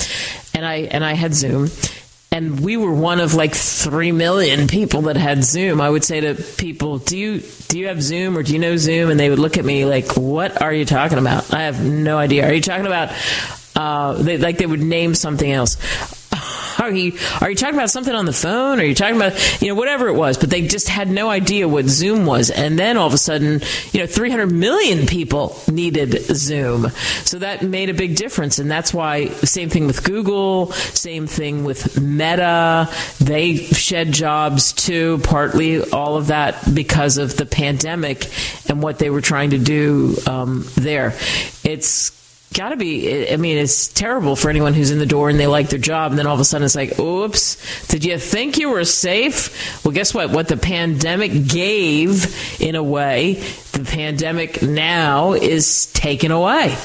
and 0.55 0.65
I 0.65 0.77
and 0.91 1.05
I 1.05 1.13
had 1.13 1.35
Zoom 1.35 1.69
and 2.31 2.61
we 2.61 2.77
were 2.77 2.93
one 2.93 3.21
of 3.21 3.35
like 3.35 3.55
three 3.55 4.13
million 4.13 4.69
people 4.69 5.03
that 5.03 5.17
had 5.17 5.45
Zoom. 5.45 5.81
I 5.81 5.89
would 5.89 6.05
say 6.05 6.21
to 6.21 6.35
people, 6.35 6.99
"Do 6.99 7.17
you 7.17 7.43
do 7.69 7.79
you 7.79 7.89
have 7.89 8.03
Zoom 8.03 8.37
or 8.37 8.43
do 8.43 8.53
you 8.53 8.59
know 8.59 8.77
Zoom?" 8.77 9.11
And 9.11 9.19
they 9.19 9.31
would 9.31 9.39
look 9.39 9.57
at 9.57 9.65
me 9.65 9.85
like, 9.85 10.17
"What 10.17 10.61
are 10.61 10.73
you 10.73 10.85
talking 10.85 11.19
about?" 11.19 11.53
I 11.55 11.63
have 11.63 11.85
no 11.85 12.19
idea. 12.19 12.47
Are 12.49 12.53
you 12.53 12.61
talking 12.61 12.87
about? 12.87 13.13
Uh, 13.75 14.15
they, 14.15 14.39
like 14.39 14.59
they 14.59 14.67
would 14.67 14.83
name 14.83 15.15
something 15.15 15.51
else. 15.51 15.77
Are 16.89 16.93
you 16.93 17.13
are 17.43 17.51
you 17.51 17.57
talking 17.57 17.75
about 17.75 17.91
something 17.91 18.15
on 18.15 18.25
the 18.25 18.33
phone? 18.33 18.81
Are 18.81 18.85
you 18.85 18.95
talking 18.95 19.17
about 19.17 19.61
you 19.61 19.69
know 19.69 19.75
whatever 19.75 20.09
it 20.09 20.15
was? 20.15 20.39
But 20.39 20.49
they 20.49 20.67
just 20.67 20.89
had 20.89 21.11
no 21.11 21.29
idea 21.29 21.69
what 21.69 21.85
Zoom 21.85 22.25
was, 22.25 22.51
and 22.51 22.79
then 22.79 22.97
all 22.97 23.07
of 23.07 23.13
a 23.13 23.19
sudden, 23.19 23.61
you 23.93 24.01
know, 24.01 24.07
300 24.07 24.47
million 24.47 25.07
people 25.07 25.61
needed 25.71 26.13
Zoom, 26.35 26.89
so 27.25 27.41
that 27.41 27.63
made 27.63 27.91
a 27.91 27.95
big 27.95 28.17
difference, 28.17 28.59
and 28.59 28.71
that's 28.71 28.95
why 28.95 29.29
same 29.29 29.69
thing 29.69 29.87
with 29.87 30.03
Google, 30.03 30.73
same 30.73 31.27
thing 31.27 31.65
with 31.65 32.01
Meta. 32.01 32.89
They 33.21 33.57
shed 33.57 34.13
jobs 34.13 34.73
too, 34.73 35.21
partly 35.25 35.83
all 35.91 36.17
of 36.17 36.29
that 36.29 36.75
because 36.75 37.19
of 37.19 37.37
the 37.37 37.45
pandemic 37.45 38.31
and 38.69 38.83
what 38.83 38.99
they 38.99 39.11
were 39.11 39.21
trying 39.21 39.51
to 39.51 39.59
do 39.59 40.17
um, 40.27 40.65
there. 40.77 41.15
It's 41.65 42.13
got 42.55 42.71
to 42.71 42.77
be 42.77 43.31
i 43.31 43.37
mean 43.37 43.59
it's 43.59 43.89
terrible 43.89 44.35
for 44.35 44.49
anyone 44.51 44.75
who's 44.75 44.91
in 44.91 44.99
the 44.99 45.07
door 45.07 45.29
and 45.29 45.39
they 45.39 45.47
like 45.47 45.69
their 45.69 45.79
job 45.79 46.11
and 46.11 46.19
then 46.19 46.27
all 46.27 46.35
of 46.35 46.41
a 46.41 46.45
sudden 46.45 46.65
it's 46.65 46.75
like 46.75 46.99
oops 46.99 47.57
did 47.89 48.05
you 48.05 48.19
think 48.19 48.59
you 48.59 48.71
were 48.71 48.85
safe? 48.85 49.85
Well 49.85 49.93
guess 49.93 50.13
what? 50.13 50.31
What 50.31 50.49
the 50.49 50.57
pandemic 50.57 51.49
gave 51.49 52.61
in 52.61 52.75
a 52.75 52.83
way 52.83 53.35
the 53.73 53.85
pandemic 53.85 54.63
now 54.63 55.33
is 55.33 55.87
taken 55.93 56.31
away. 56.31 56.77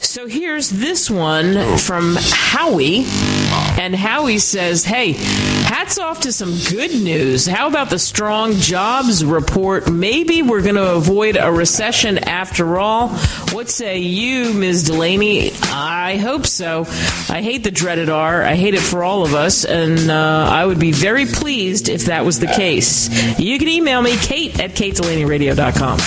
So 0.00 0.26
here's 0.26 0.68
this 0.68 1.08
one 1.08 1.78
from 1.78 2.16
Howie. 2.18 3.04
And 3.80 3.94
Howie 3.94 4.38
says, 4.38 4.84
Hey, 4.84 5.12
hats 5.72 5.96
off 5.96 6.20
to 6.20 6.30
some 6.30 6.54
good 6.68 6.90
news. 7.02 7.46
How 7.46 7.66
about 7.66 7.88
the 7.88 7.98
strong 7.98 8.52
jobs 8.56 9.24
report? 9.24 9.90
Maybe 9.90 10.42
we're 10.42 10.60
going 10.60 10.74
to 10.74 10.92
avoid 10.92 11.38
a 11.38 11.50
recession 11.50 12.18
after 12.18 12.76
all. 12.76 13.08
What 13.52 13.70
say 13.70 14.00
you, 14.00 14.52
Ms. 14.52 14.84
Delaney? 14.84 15.50
I 15.62 16.18
hope 16.18 16.46
so. 16.46 16.82
I 17.30 17.40
hate 17.40 17.64
the 17.64 17.70
dreaded 17.70 18.10
R. 18.10 18.42
I 18.42 18.54
hate 18.54 18.74
it 18.74 18.82
for 18.82 19.02
all 19.02 19.24
of 19.24 19.32
us, 19.32 19.64
and 19.64 20.10
uh, 20.10 20.46
I 20.50 20.66
would 20.66 20.78
be 20.78 20.92
very 20.92 21.24
pleased 21.24 21.88
if 21.88 22.04
that 22.04 22.26
was 22.26 22.38
the 22.38 22.48
case. 22.48 23.08
You 23.38 23.58
can 23.58 23.68
email 23.68 24.02
me, 24.02 24.18
kate 24.18 24.60
at 24.60 24.72
katedelaneyradio.com. 24.72 25.98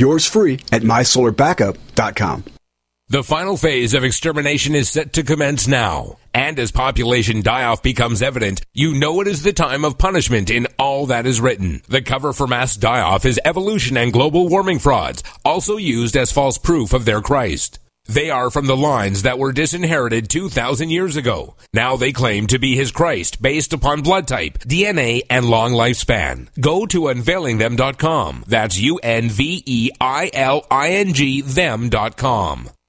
Yours 0.00 0.26
free 0.26 0.54
at 0.72 0.82
mysolarbackup.com. 0.82 2.44
The 3.08 3.22
final 3.22 3.56
phase 3.56 3.92
of 3.92 4.02
extermination 4.04 4.74
is 4.74 4.88
set 4.88 5.12
to 5.14 5.24
commence 5.24 5.68
now. 5.68 6.16
And 6.32 6.58
as 6.58 6.70
population 6.70 7.42
die-off 7.42 7.82
becomes 7.82 8.22
evident, 8.22 8.62
you 8.72 8.94
know 8.94 9.20
it 9.20 9.26
is 9.26 9.42
the 9.42 9.52
time 9.52 9.84
of 9.84 9.98
punishment 9.98 10.48
in 10.48 10.68
all 10.78 11.06
that 11.06 11.26
is 11.26 11.40
written. 11.40 11.82
The 11.88 12.02
cover 12.02 12.32
for 12.32 12.46
mass 12.46 12.76
die-off 12.76 13.26
is 13.26 13.40
evolution 13.44 13.96
and 13.96 14.12
global 14.12 14.48
warming 14.48 14.78
frauds, 14.78 15.22
also 15.44 15.76
used 15.76 16.16
as 16.16 16.32
false 16.32 16.56
proof 16.56 16.94
of 16.94 17.04
their 17.04 17.20
Christ. 17.20 17.78
They 18.10 18.28
are 18.28 18.50
from 18.50 18.66
the 18.66 18.76
lines 18.76 19.22
that 19.22 19.38
were 19.38 19.52
disinherited 19.52 20.28
2,000 20.28 20.90
years 20.90 21.14
ago. 21.16 21.54
Now 21.72 21.96
they 21.96 22.10
claim 22.10 22.48
to 22.48 22.58
be 22.58 22.74
his 22.74 22.90
Christ 22.90 23.40
based 23.40 23.72
upon 23.72 24.02
blood 24.02 24.26
type, 24.26 24.58
DNA, 24.58 25.22
and 25.30 25.48
long 25.48 25.74
lifespan. 25.74 26.48
Go 26.60 26.86
to 26.86 27.02
unveilingthem.com. 27.02 28.46
That's 28.48 28.80
U-N-V-E-I-L-I-N-G 28.80 29.90
them.com. 31.42 32.64
So, 32.64 32.70
do 32.70 32.79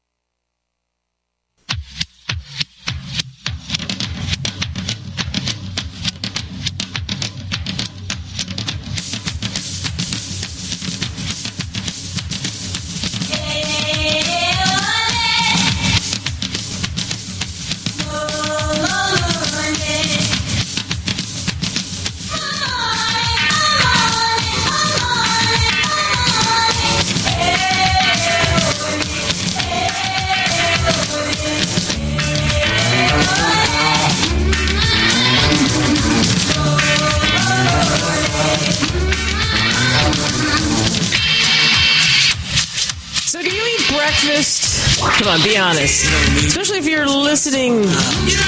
listening 47.52 47.84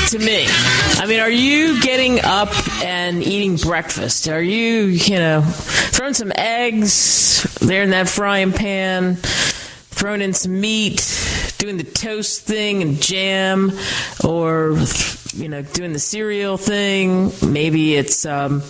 to 0.07 0.19
me. 0.19 0.45
I 0.47 1.05
mean, 1.07 1.19
are 1.19 1.29
you 1.29 1.81
getting 1.81 2.21
up 2.23 2.53
and 2.83 3.21
eating 3.21 3.57
breakfast? 3.57 4.29
Are 4.29 4.41
you, 4.41 4.83
you 4.85 5.15
know, 5.17 5.41
throwing 5.41 6.13
some 6.13 6.31
eggs 6.35 7.43
there 7.59 7.83
in 7.83 7.89
that 7.89 8.07
frying 8.07 8.53
pan, 8.53 9.15
throwing 9.15 10.21
in 10.21 10.33
some 10.33 10.61
meat, 10.61 11.01
doing 11.57 11.75
the 11.75 11.83
toast 11.83 12.43
thing 12.43 12.81
and 12.81 13.01
jam, 13.01 13.73
or, 14.23 14.77
you 15.33 15.49
know, 15.49 15.63
doing 15.63 15.91
the 15.91 15.99
cereal 15.99 16.55
thing? 16.55 17.33
Maybe 17.45 17.95
it's, 17.95 18.25
um, 18.25 18.63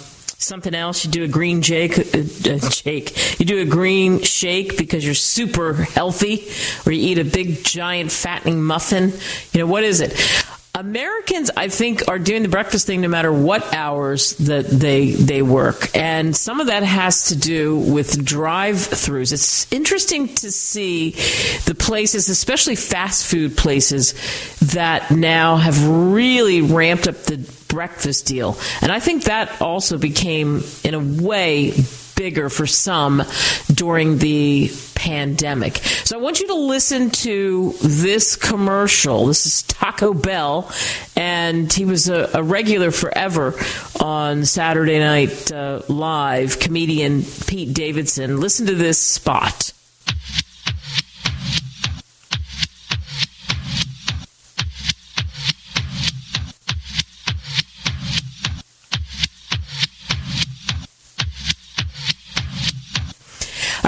something 0.44 0.74
else. 0.76 1.06
You 1.06 1.12
do 1.12 1.24
a 1.24 1.28
green 1.28 1.62
jake, 1.62 1.98
uh, 1.98 2.20
uh, 2.20 2.70
shake. 2.70 3.40
You 3.40 3.46
do 3.46 3.62
a 3.62 3.66
green 3.66 4.22
shake 4.22 4.78
because 4.78 5.06
you're 5.06 5.14
super 5.14 5.74
healthy, 5.74 6.48
or 6.86 6.92
you 6.92 7.12
eat 7.12 7.20
a 7.20 7.26
big 7.26 7.64
giant 7.64 8.12
fattening 8.12 8.64
muffin. 8.64 9.14
You 9.54 9.60
know 9.60 9.68
what 9.68 9.84
is 9.84 10.02
it? 10.02 10.14
Americans, 10.76 11.52
I 11.56 11.68
think, 11.68 12.08
are 12.08 12.18
doing 12.18 12.42
the 12.42 12.50
breakfast 12.50 12.88
thing 12.88 13.02
no 13.02 13.08
matter 13.08 13.32
what 13.32 13.76
hours 13.76 14.32
that 14.38 14.66
they 14.66 15.12
they 15.12 15.44
work, 15.44 15.96
and 15.96 16.36
some 16.36 16.60
of 16.60 16.66
that 16.66 16.82
has 16.82 17.28
to 17.28 17.36
do 17.36 17.78
with 17.78 18.26
drive-throughs. 18.26 19.32
It's 19.32 19.72
interesting 19.72 20.34
to 20.34 20.52
see 20.52 21.12
the 21.66 21.76
places, 21.78 22.28
especially 22.28 22.76
fast 22.76 23.28
food 23.28 23.56
places, 23.56 24.16
that 24.74 25.12
now 25.12 25.58
have 25.58 25.88
really 25.88 26.62
ramped 26.64 27.08
up 27.08 27.18
the 27.18 27.48
breakfast 27.68 28.26
deal, 28.26 28.58
and 28.82 28.92
I 28.92 29.00
think 29.00 29.26
that 29.26 29.62
also 29.62 30.00
became, 30.00 30.64
in 30.84 30.96
a 30.96 31.00
way, 31.00 31.74
bigger 32.24 32.48
for 32.48 32.66
some 32.66 33.22
during 33.74 34.18
the 34.18 34.72
pandemic. 34.96 35.76
So 36.06 36.18
I 36.18 36.22
want 36.22 36.40
you 36.40 36.48
to 36.48 36.54
listen 36.54 37.10
to 37.10 37.74
this 37.84 38.38
commercial. 38.38 39.26
This 39.26 39.46
is 39.46 39.64
Taco 39.64 40.14
Bell, 40.14 40.72
and 41.18 41.72
he 41.72 41.84
was 41.84 42.08
a, 42.08 42.30
a 42.34 42.42
regular 42.42 42.92
forever 42.92 43.56
on 44.00 44.46
Saturday 44.46 45.00
Night 45.00 45.52
uh, 45.52 45.82
Live, 45.90 46.62
comedian 46.62 47.24
Pete 47.46 47.74
Davidson. 47.74 48.40
Listen 48.40 48.68
to 48.68 48.76
this 48.76 48.98
spot. 48.98 49.74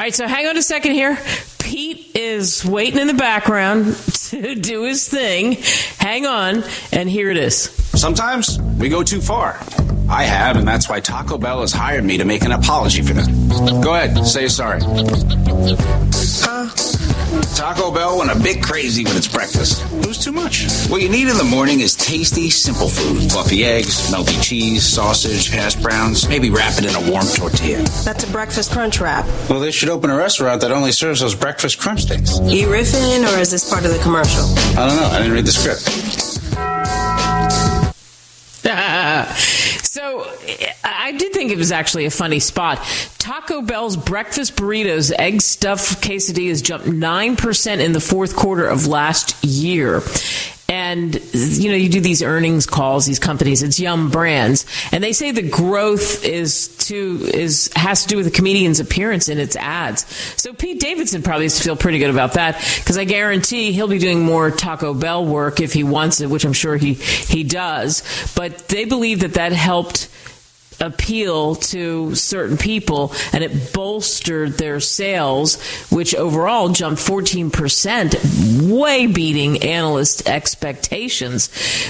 Right, 0.05 0.13
so 0.13 0.27
hang 0.27 0.45
on 0.45 0.55
a 0.55 0.61
second 0.61 0.91
here. 0.91 1.17
Pete 1.57 2.11
is 2.13 2.63
waiting 2.63 2.99
in 2.99 3.07
the 3.07 3.15
background 3.15 3.95
to 4.29 4.53
do 4.53 4.83
his 4.83 5.09
thing. 5.09 5.53
Hang 5.97 6.27
on, 6.27 6.63
and 6.91 7.09
here 7.09 7.31
it 7.31 7.37
is. 7.37 7.71
Sometimes 7.99 8.59
we 8.77 8.87
go 8.87 9.01
too 9.01 9.19
far. 9.19 9.59
I 10.07 10.25
have, 10.25 10.57
and 10.57 10.67
that's 10.67 10.87
why 10.87 10.99
Taco 10.99 11.39
Bell 11.39 11.61
has 11.61 11.73
hired 11.73 12.03
me 12.03 12.19
to 12.19 12.25
make 12.25 12.43
an 12.43 12.51
apology 12.51 13.01
for 13.01 13.13
them. 13.13 13.81
Go 13.81 13.95
ahead, 13.95 14.23
say 14.27 14.47
sorry. 14.47 14.79
Uh, 14.83 16.69
Taco 17.55 17.91
Bell 17.91 18.19
went 18.19 18.31
a 18.31 18.39
bit 18.39 18.61
crazy 18.61 19.03
with 19.03 19.17
its 19.17 19.27
breakfast. 19.27 19.83
It 19.93 20.07
was 20.07 20.17
too 20.17 20.31
much. 20.31 20.65
What 20.89 21.01
you 21.01 21.09
need 21.09 21.27
in 21.27 21.37
the 21.37 21.43
morning 21.43 21.79
is 21.79 21.95
tasty, 21.95 22.49
simple 22.49 22.87
food. 22.87 23.31
Fluffy 23.31 23.63
eggs, 23.63 24.11
melty 24.11 24.41
cheese, 24.43 24.85
sausage, 24.85 25.49
hash 25.49 25.75
browns, 25.75 26.27
maybe 26.29 26.49
wrap 26.49 26.77
it 26.77 26.85
in 26.85 26.95
a 26.95 27.11
warm 27.11 27.25
tortilla. 27.27 27.83
That's 28.03 28.23
a 28.23 28.31
breakfast 28.31 28.71
crunch 28.71 28.99
wrap. 28.99 29.25
Well, 29.49 29.59
they 29.59 29.71
should 29.71 29.89
open 29.89 30.09
a 30.09 30.15
restaurant 30.15 30.61
that 30.61 30.71
only 30.71 30.91
serves 30.91 31.21
those 31.21 31.35
breakfast 31.35 31.79
crunch 31.79 32.05
things. 32.05 32.39
You 32.39 32.67
riffing, 32.67 33.23
or 33.33 33.39
is 33.39 33.51
this 33.51 33.69
part 33.69 33.85
of 33.85 33.91
the 33.91 33.99
commercial? 33.99 34.43
I 34.77 34.87
don't 34.87 34.97
know. 34.97 35.07
I 35.07 35.17
didn't 35.19 35.33
read 35.33 35.45
the 35.45 35.51
script. 35.51 35.81
so 39.85 40.25
I 40.85 41.11
did 41.13 41.33
think 41.33 41.51
it 41.51 41.57
was 41.57 41.71
actually 41.71 42.05
a 42.05 42.11
funny 42.11 42.39
spot. 42.39 42.77
Taco 43.17 43.61
Bell's 43.61 43.97
breakfast 43.97 44.55
burritos, 44.55 45.11
egg 45.17 45.41
stuffed 45.41 46.03
quesadillas 46.03 46.63
jumped 46.63 46.87
9% 46.87 47.79
in 47.79 47.91
the 47.91 47.99
fourth 47.99 48.35
quarter 48.35 48.67
of 48.67 48.87
last 48.87 49.43
year. 49.43 50.01
And, 50.67 51.13
you 51.33 51.69
know, 51.69 51.75
you 51.75 51.89
do 51.89 52.01
these 52.01 52.23
earnings 52.23 52.65
calls, 52.65 53.05
these 53.05 53.19
companies, 53.19 53.61
it's 53.61 53.79
Yum 53.79 54.09
Brands, 54.09 54.65
and 54.91 55.03
they 55.03 55.13
say 55.13 55.29
the 55.29 55.47
growth 55.47 56.25
is 56.25 56.75
to, 56.87 57.19
is, 57.33 57.69
has 57.75 58.01
to 58.03 58.07
do 58.07 58.17
with 58.17 58.25
the 58.25 58.31
comedian's 58.31 58.79
appearance 58.79 59.29
in 59.29 59.37
its 59.37 59.55
ads. 59.55 60.07
So 60.41 60.53
Pete 60.53 60.79
Davidson 60.79 61.21
probably 61.21 61.45
has 61.45 61.57
to 61.57 61.63
feel 61.63 61.75
pretty 61.75 61.99
good 61.99 62.09
about 62.09 62.33
that, 62.33 62.55
because 62.79 62.97
I 62.97 63.03
guarantee 63.03 63.73
he'll 63.73 63.87
be 63.87 63.99
doing 63.99 64.23
more 64.23 64.49
Taco 64.49 64.95
Bell 64.95 65.23
work 65.23 65.61
if 65.61 65.71
he 65.71 65.83
wants 65.83 66.19
it, 66.19 66.31
which 66.31 66.45
I'm 66.45 66.53
sure 66.53 66.77
he, 66.77 66.95
he 66.95 67.43
does. 67.43 68.01
But 68.35 68.67
they 68.67 68.85
believe 68.85 69.19
that 69.19 69.35
that 69.35 69.51
helped 69.51 70.09
appeal 70.79 71.55
to 71.55 72.15
certain 72.15 72.57
people 72.57 73.13
and 73.33 73.43
it 73.43 73.73
bolstered 73.73 74.57
their 74.57 74.79
sales, 74.79 75.61
which 75.89 76.15
overall 76.15 76.69
jumped 76.69 77.01
14%, 77.01 78.71
way 78.71 79.07
beating 79.07 79.63
analyst 79.63 80.27
expectations. 80.27 81.49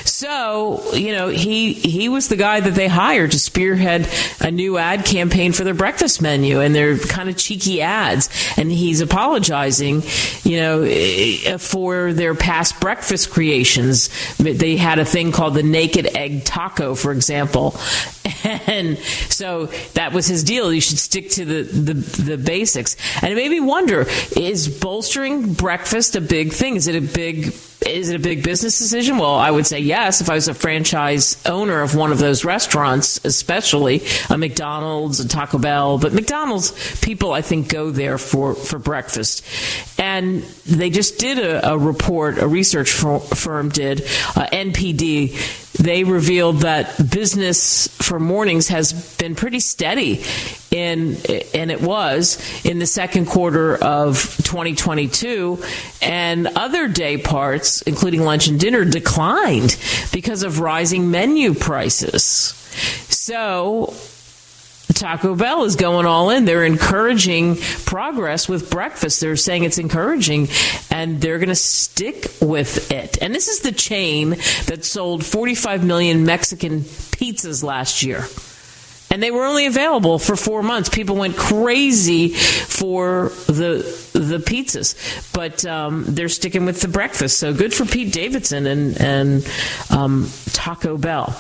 So, 0.10 0.94
you 0.94 1.12
know, 1.12 1.28
he, 1.30 1.74
he 1.74 2.10
was 2.10 2.28
the 2.28 2.36
guy 2.36 2.60
that 2.60 2.76
they 2.76 2.88
hired 2.88 3.32
to 3.32 3.40
spearhead 3.40 4.08
a 4.42 4.52
new 4.52 4.78
ad 4.78 5.06
campaign 5.06 5.52
for 5.52 5.64
their 5.64 5.74
breakfast 5.74 6.22
menu 6.22 6.60
and 6.62 6.76
their 6.76 6.98
kind 6.98 7.30
of 7.30 7.38
cheeky 7.38 7.82
ads. 7.82 8.30
And 8.58 8.72
he's 8.72 9.02
apologizing, 9.02 10.04
you 10.44 10.58
know, 10.58 10.82
eh, 10.84 11.38
eh, 11.46 11.58
for 11.58 12.14
their 12.14 12.36
past 12.36 12.80
breakfast 12.80 13.32
creations. 13.32 14.10
They 14.38 14.78
had 14.78 15.00
a 15.00 15.06
thing 15.06 15.32
called 15.32 15.54
the 15.56 15.64
naked 15.64 16.16
egg 16.16 16.46
taco, 16.46 16.96
for 16.96 17.12
example. 17.12 17.76
And 18.46 18.75
so 19.30 19.68
that 19.94 20.14
was 20.14 20.28
his 20.28 20.44
deal. 20.44 20.74
You 20.74 20.82
should 20.82 20.98
stick 20.98 21.30
to 21.32 21.46
the, 21.46 21.64
the, 21.64 21.94
the 21.94 22.38
basics. 22.38 22.96
And 23.22 23.32
it 23.32 23.36
made 23.36 23.52
me 23.52 23.60
wonder, 23.60 24.06
is 24.36 24.68
bolstering 24.68 25.54
breakfast 25.54 26.16
a 26.16 26.22
big 26.22 26.54
thing? 26.54 26.76
Is 26.76 26.88
it 26.88 26.96
a 26.96 27.02
big 27.02 27.54
is 27.86 28.10
it 28.10 28.16
a 28.16 28.20
big 28.20 28.44
business 28.44 28.80
decision? 28.80 29.18
Well, 29.18 29.36
I 29.36 29.52
would 29.52 29.68
say 29.68 29.80
yes. 29.80 30.20
If 30.20 30.30
I 30.30 30.34
was 30.34 30.48
a 30.48 30.54
franchise 30.54 31.42
owner 31.46 31.82
of 31.82 31.96
one 31.96 32.12
of 32.12 32.18
those 32.18 32.44
restaurants, 32.44 33.24
especially 33.24 34.02
a 34.30 34.38
McDonald's, 34.38 35.20
a 35.20 35.28
Taco 35.28 35.60
Bell, 35.60 36.00
but 36.00 36.14
McDonald's 36.14 36.72
people, 37.02 37.32
I 37.32 37.42
think, 37.42 37.70
go 37.70 37.92
there 37.92 38.18
for, 38.18 38.56
for 38.56 38.80
breakfast. 38.80 39.46
And 40.00 40.42
they 40.66 40.90
just 40.90 41.20
did 41.20 41.38
a, 41.38 41.74
a 41.74 41.78
report, 41.78 42.40
a 42.40 42.48
research 42.48 42.92
firm 42.92 43.70
did, 43.70 44.02
uh, 44.02 44.48
NPD. 44.52 45.64
They 45.80 46.04
revealed 46.04 46.60
that 46.60 47.12
business 47.12 47.88
for 48.02 48.20
mornings 48.20 48.70
has 48.70 49.16
been 49.18 49.36
pretty 49.36 49.60
steady 49.60 50.24
in, 50.72 51.18
and 51.54 51.72
it 51.72 51.82
was 51.82 52.38
in 52.66 52.80
the 52.80 52.86
second 52.86 53.26
quarter 53.26 53.76
of 53.76 54.16
2022, 54.44 55.62
and 56.02 56.48
other 56.48 56.88
day 56.88 57.18
parts, 57.18 57.82
including 57.84 58.22
lunch 58.22 58.48
and 58.48 58.60
dinner, 58.60 58.86
declined 58.86 59.78
because 60.12 60.44
of 60.44 60.60
rising 60.60 61.12
menu 61.12 61.54
prices. 61.54 62.54
So, 63.10 63.94
Taco 64.96 65.36
Bell 65.36 65.66
is 65.66 65.76
going 65.76 66.06
all 66.06 66.30
in. 66.30 66.46
They're 66.46 66.64
encouraging 66.64 67.58
progress 67.86 68.50
with 68.50 68.72
breakfast. 68.72 69.22
They're 69.22 69.36
saying 69.36 69.66
it's 69.66 69.78
encouraging 69.78 70.48
and 70.90 71.22
they're 71.22 71.38
going 71.38 71.50
to 71.50 71.56
stick 71.56 72.32
with 72.42 72.92
it. 72.92 73.22
And 73.22 73.36
this 73.36 73.48
is 73.48 73.60
the 73.60 73.74
chain 73.74 74.32
that 74.66 74.86
sold 74.86 75.26
45 75.26 75.84
million 75.86 76.26
Mexican 76.26 76.80
pizzas 76.82 77.62
last 77.64 78.04
year 78.04 78.26
and 79.12 79.24
they 79.24 79.32
were 79.32 79.46
only 79.46 79.66
available 79.66 80.20
for 80.20 80.36
four 80.36 80.62
months. 80.62 80.90
People 80.90 81.16
went 81.16 81.38
crazy 81.38 82.30
for 82.30 83.30
the 83.48 83.78
the 84.12 84.40
pizzas, 84.40 84.96
but 85.34 85.66
um, 85.66 86.04
they're 86.08 86.28
sticking 86.28 86.66
with 86.66 86.82
the 86.82 86.90
breakfast. 86.90 87.40
So 87.40 87.54
good 87.54 87.74
for 87.74 87.86
Pete 87.86 88.12
Davidson 88.12 88.66
and 88.66 89.00
and 89.00 89.48
um, 89.90 90.30
Taco 90.52 90.98
Bell. 90.98 91.40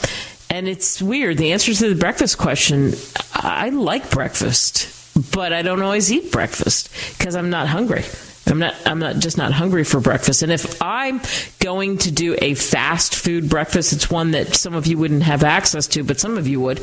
And 0.56 0.70
it's 0.70 1.01
weird. 1.01 1.38
The 1.38 1.51
answer 1.51 1.74
to 1.74 1.89
the 1.89 1.99
breakfast 1.99 2.38
question: 2.38 2.93
I 3.34 3.72
like 3.72 4.10
breakfast, 4.10 4.88
but 5.34 5.51
I 5.51 5.64
don't 5.64 5.82
always 5.82 6.10
eat 6.10 6.32
breakfast 6.32 6.89
because 7.18 7.36
I'm 7.36 7.49
not 7.49 7.68
hungry. 7.68 8.06
I'm 8.47 8.60
not 8.60 8.74
I'm 8.86 8.99
not 8.99 9.18
just 9.18 9.38
not 9.38 9.51
hungry 9.51 9.84
for 9.84 9.99
breakfast. 9.99 10.43
And 10.43 10.53
if 10.53 10.82
I'm 10.82 11.20
going 11.60 11.97
to 11.97 12.12
do 12.12 12.38
a 12.41 12.53
fast 12.53 13.16
food 13.16 13.49
breakfast, 13.49 13.91
it's 13.91 14.10
one 14.10 14.32
that 14.32 14.56
some 14.56 14.76
of 14.76 14.88
you 14.88 14.97
wouldn't 14.97 15.24
have 15.24 15.43
access 15.43 15.88
to, 15.88 16.06
but 16.06 16.22
some 16.22 16.38
of 16.38 16.47
you 16.47 16.62
would. 16.62 16.82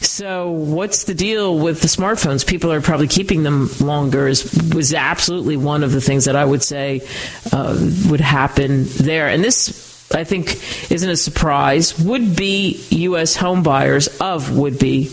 So, 0.06 0.51
what's 0.51 1.06
the 1.06 1.14
deal 1.14 1.58
with 1.58 1.82
the 1.82 1.88
smartphones? 1.88 2.45
People 2.45 2.72
are 2.72 2.82
probably 2.82 3.08
keeping 3.08 3.43
them 3.43 3.70
longer. 3.80 4.28
Is 4.28 4.43
was 4.74 4.93
absolutely 4.93 5.58
one 5.58 5.84
of 5.84 5.91
the 5.91 6.01
things 6.01 6.26
that 6.26 6.36
I 6.36 6.45
would 6.45 6.64
say 6.64 7.01
uh, 7.51 7.78
would 8.10 8.22
happen 8.22 8.86
there. 8.86 9.28
And 9.30 9.43
this, 9.43 10.12
I 10.14 10.24
think, 10.24 10.91
isn't 10.91 11.10
a 11.10 11.18
surprise. 11.18 11.99
Would 11.99 12.36
be 12.36 12.86
U.S. 12.89 13.36
home 13.36 13.64
buyers 13.64 14.08
of 14.20 14.56
would 14.56 14.78
be 14.80 15.12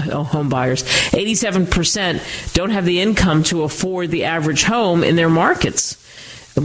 home 0.00 0.48
buyers. 0.48 0.82
87% 0.82 2.54
don't 2.54 2.70
have 2.70 2.84
the 2.84 3.00
income 3.00 3.42
to 3.44 3.62
afford 3.62 4.10
the 4.10 4.24
average 4.24 4.64
home 4.64 5.04
in 5.04 5.16
their 5.16 5.28
markets. 5.28 6.00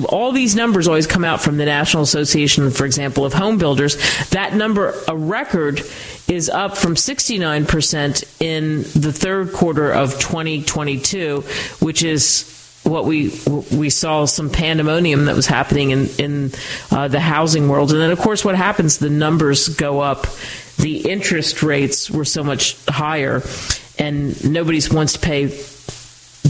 All 0.10 0.32
these 0.32 0.56
numbers 0.56 0.88
always 0.88 1.08
come 1.08 1.24
out 1.24 1.42
from 1.42 1.58
the 1.58 1.66
National 1.66 2.04
Association, 2.04 2.70
for 2.70 2.86
example, 2.86 3.26
of 3.26 3.34
Home 3.34 3.58
Builders. 3.58 3.98
That 4.30 4.54
number, 4.54 4.94
a 5.08 5.18
record, 5.18 5.82
is 6.30 6.50
up 6.50 6.78
from 6.78 6.96
69% 6.96 8.42
in 8.42 8.78
the 9.02 9.12
third 9.12 9.52
quarter 9.52 9.92
of 9.92 10.20
2022, 10.20 11.42
which 11.80 12.04
is 12.04 12.56
what 12.84 13.06
we 13.06 13.32
we 13.72 13.90
saw 13.90 14.26
some 14.26 14.50
pandemonium 14.50 15.26
that 15.26 15.36
was 15.36 15.46
happening 15.46 15.92
in 15.92 16.08
in 16.18 16.52
uh, 16.92 17.08
the 17.08 17.20
housing 17.20 17.68
world, 17.68 17.92
and 17.92 18.00
then 18.00 18.12
of 18.12 18.20
course 18.20 18.46
what 18.46 18.56
happens? 18.56 19.00
The 19.00 19.10
numbers 19.10 19.68
go 19.70 20.00
up 20.00 20.26
the 20.80 21.10
interest 21.10 21.62
rates 21.62 22.10
were 22.10 22.26
so 22.26 22.44
much 22.44 22.78
higher, 22.88 23.44
and 23.98 24.50
nobody 24.50 24.82
wants 24.92 25.14
to 25.14 25.20
pay 25.20 25.48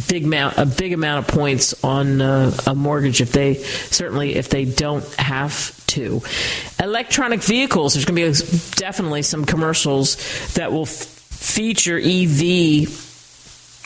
big 0.07 0.25
amount 0.25 0.57
a 0.57 0.65
big 0.65 0.93
amount 0.93 1.27
of 1.27 1.33
points 1.33 1.83
on 1.83 2.21
uh, 2.21 2.55
a 2.67 2.75
mortgage 2.75 3.21
if 3.21 3.31
they 3.31 3.55
certainly 3.55 4.35
if 4.35 4.49
they 4.49 4.65
don't 4.65 5.03
have 5.15 5.78
to. 5.89 6.21
Electronic 6.79 7.41
vehicles. 7.41 7.93
There's 7.93 8.05
going 8.05 8.33
to 8.33 8.43
be 8.43 8.71
definitely 8.75 9.21
some 9.21 9.45
commercials 9.45 10.15
that 10.53 10.71
will 10.71 10.83
f- 10.83 10.89
feature 10.89 11.97
EV 11.97 12.87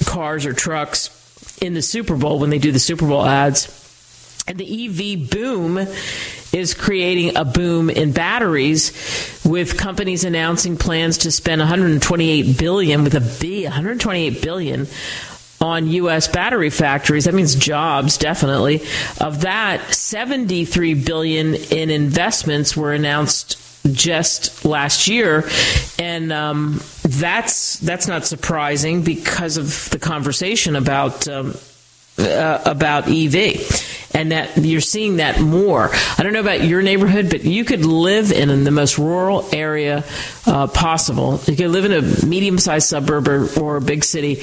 cars 0.06 0.45
or 0.45 0.54
trucks 0.54 1.10
in 1.62 1.74
the 1.74 1.82
Super 1.82 2.16
Bowl 2.16 2.39
when 2.39 2.49
they 2.49 2.60
do 2.60 2.72
the 2.72 2.80
Super 2.80 3.08
Bowl 3.08 3.26
ads. 3.26 3.80
And 4.45 4.58
the 4.58 4.86
EV 4.86 5.30
boom 5.30 5.78
is 6.51 6.74
creating 6.74 7.38
a 7.38 7.45
boom 7.45 7.89
in 7.89 8.12
batteries 8.12 9.41
with 9.45 9.78
companies 9.78 10.26
announcing 10.26 10.76
plans 10.78 11.20
to 11.20 11.32
spend 11.32 11.60
128 11.60 12.58
billion 12.58 13.04
with 13.04 13.16
a 13.16 13.38
B, 13.39 13.64
128 13.64 14.41
billion 14.41 14.88
on 15.64 15.88
US 15.88 16.28
battery 16.28 16.70
factories. 16.70 17.24
That 17.26 17.34
means 17.34 17.55
jobs 17.55 18.18
definitely. 18.18 18.84
Of 19.20 19.41
that, 19.41 19.93
73 19.93 20.93
billion 20.95 21.55
in 21.55 21.89
investments 21.89 22.76
were 22.76 22.91
announced 22.91 23.57
just 23.91 24.66
last 24.66 25.07
year, 25.07 25.49
and 25.99 26.32
um, 26.32 26.82
that's 27.03 27.80
that's 27.80 28.07
not 28.07 28.26
surprising 28.26 29.03
because 29.03 29.57
of 29.57 29.89
the 29.89 29.99
conversation 29.99 30.76
about 30.76 31.28
um, 31.28 31.55
uh, 32.18 32.61
about 32.66 33.07
EV 33.09 33.91
and 34.14 34.32
that 34.32 34.57
you're 34.57 34.82
seeing 34.82 35.18
that 35.18 35.39
more. 35.41 35.89
I 36.18 36.24
don't 36.24 36.34
know 36.34 36.39
about 36.39 36.64
your 36.64 36.82
neighborhood, 36.82 37.30
but 37.30 37.43
you 37.43 37.66
could 37.66 37.84
live 37.84 38.32
in 38.32 38.64
the 38.64 38.72
most 38.72 38.97
rural 38.97 39.45
area 39.51 40.03
uh, 40.45 40.68
possible. 40.68 41.39
You 41.47 41.55
could 41.55 41.72
live 41.72 41.86
in 41.86 41.93
a 41.93 42.26
medium-sized 42.26 42.88
suburb 42.88 43.28
or, 43.28 43.47
or 43.59 43.78
a 43.78 43.82
big 43.82 44.03
city, 44.03 44.41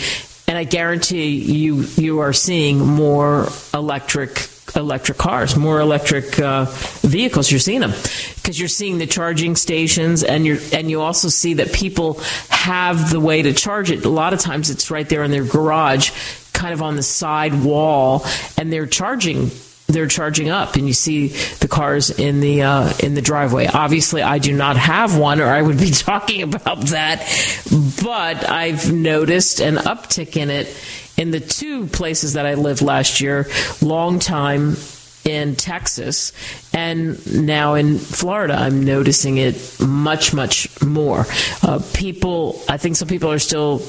and 0.51 0.59
I 0.59 0.64
guarantee 0.64 1.36
you 1.36 1.84
you 1.96 2.18
are 2.18 2.32
seeing 2.32 2.80
more 2.84 3.48
electric 3.72 4.48
electric 4.74 5.16
cars, 5.16 5.55
more 5.55 5.78
electric 5.78 6.40
uh, 6.40 6.64
vehicles. 7.03 7.53
You're 7.53 7.61
seeing 7.61 7.78
them 7.78 7.92
because 8.34 8.59
you're 8.59 8.68
seeing 8.68 8.98
the 8.98 9.07
charging 9.07 9.55
stations, 9.55 10.24
and 10.24 10.44
you 10.44 10.59
and 10.72 10.90
you 10.90 11.03
also 11.03 11.28
see 11.28 11.55
that 11.55 11.72
people 11.72 12.14
have 12.48 13.11
the 13.11 13.20
way 13.20 13.42
to 13.42 13.53
charge 13.53 13.92
it. 13.92 14.05
A 14.05 14.09
lot 14.09 14.32
of 14.32 14.40
times, 14.40 14.70
it's 14.70 14.90
right 14.90 15.09
there 15.09 15.22
in 15.22 15.30
their 15.30 15.44
garage 15.44 16.11
kind 16.53 16.74
of 16.74 16.82
on 16.82 16.96
the 16.96 17.05
side 17.05 17.62
wall, 17.62 18.26
and 18.59 18.72
they're 18.72 18.86
charging 18.86 19.53
they're 19.93 20.07
charging 20.07 20.51
up 20.51 20.76
and 20.76 20.86
you 20.86 20.93
see 20.93 21.28
the 21.28 21.68
cars 21.68 22.11
in 22.11 22.41
the 22.41 22.62
uh, 22.62 22.93
in 23.03 23.14
the 23.14 23.22
driveway. 23.22 23.66
Obviously, 23.66 24.22
I 24.22 24.38
do 24.38 24.53
not 24.53 24.76
have 24.76 25.16
one, 25.16 25.41
or 25.41 25.47
I 25.47 25.62
would 25.62 25.78
be 25.78 25.91
talking 25.91 26.43
about 26.43 26.80
that. 26.86 27.20
But 28.03 28.49
I've 28.49 28.93
noticed 28.93 29.61
an 29.61 29.76
uptick 29.76 30.36
in 30.36 30.51
it 30.51 30.74
in 31.16 31.30
the 31.30 31.41
two 31.41 31.86
places 31.86 32.34
that 32.34 32.47
I 32.47 32.55
lived 32.55 32.82
last 32.82 33.20
year. 33.20 33.47
Long 33.82 34.18
time 34.18 34.76
in 35.24 35.55
Texas 35.55 36.32
and 36.72 37.47
now 37.47 37.74
in 37.74 37.99
Florida, 37.99 38.55
I'm 38.55 38.84
noticing 38.84 39.36
it 39.36 39.78
much, 39.78 40.32
much 40.32 40.80
more. 40.82 41.26
Uh, 41.62 41.80
people, 41.93 42.62
I 42.68 42.78
think 42.78 42.97
some 42.97 43.07
people 43.07 43.30
are 43.30 43.38
still 43.38 43.82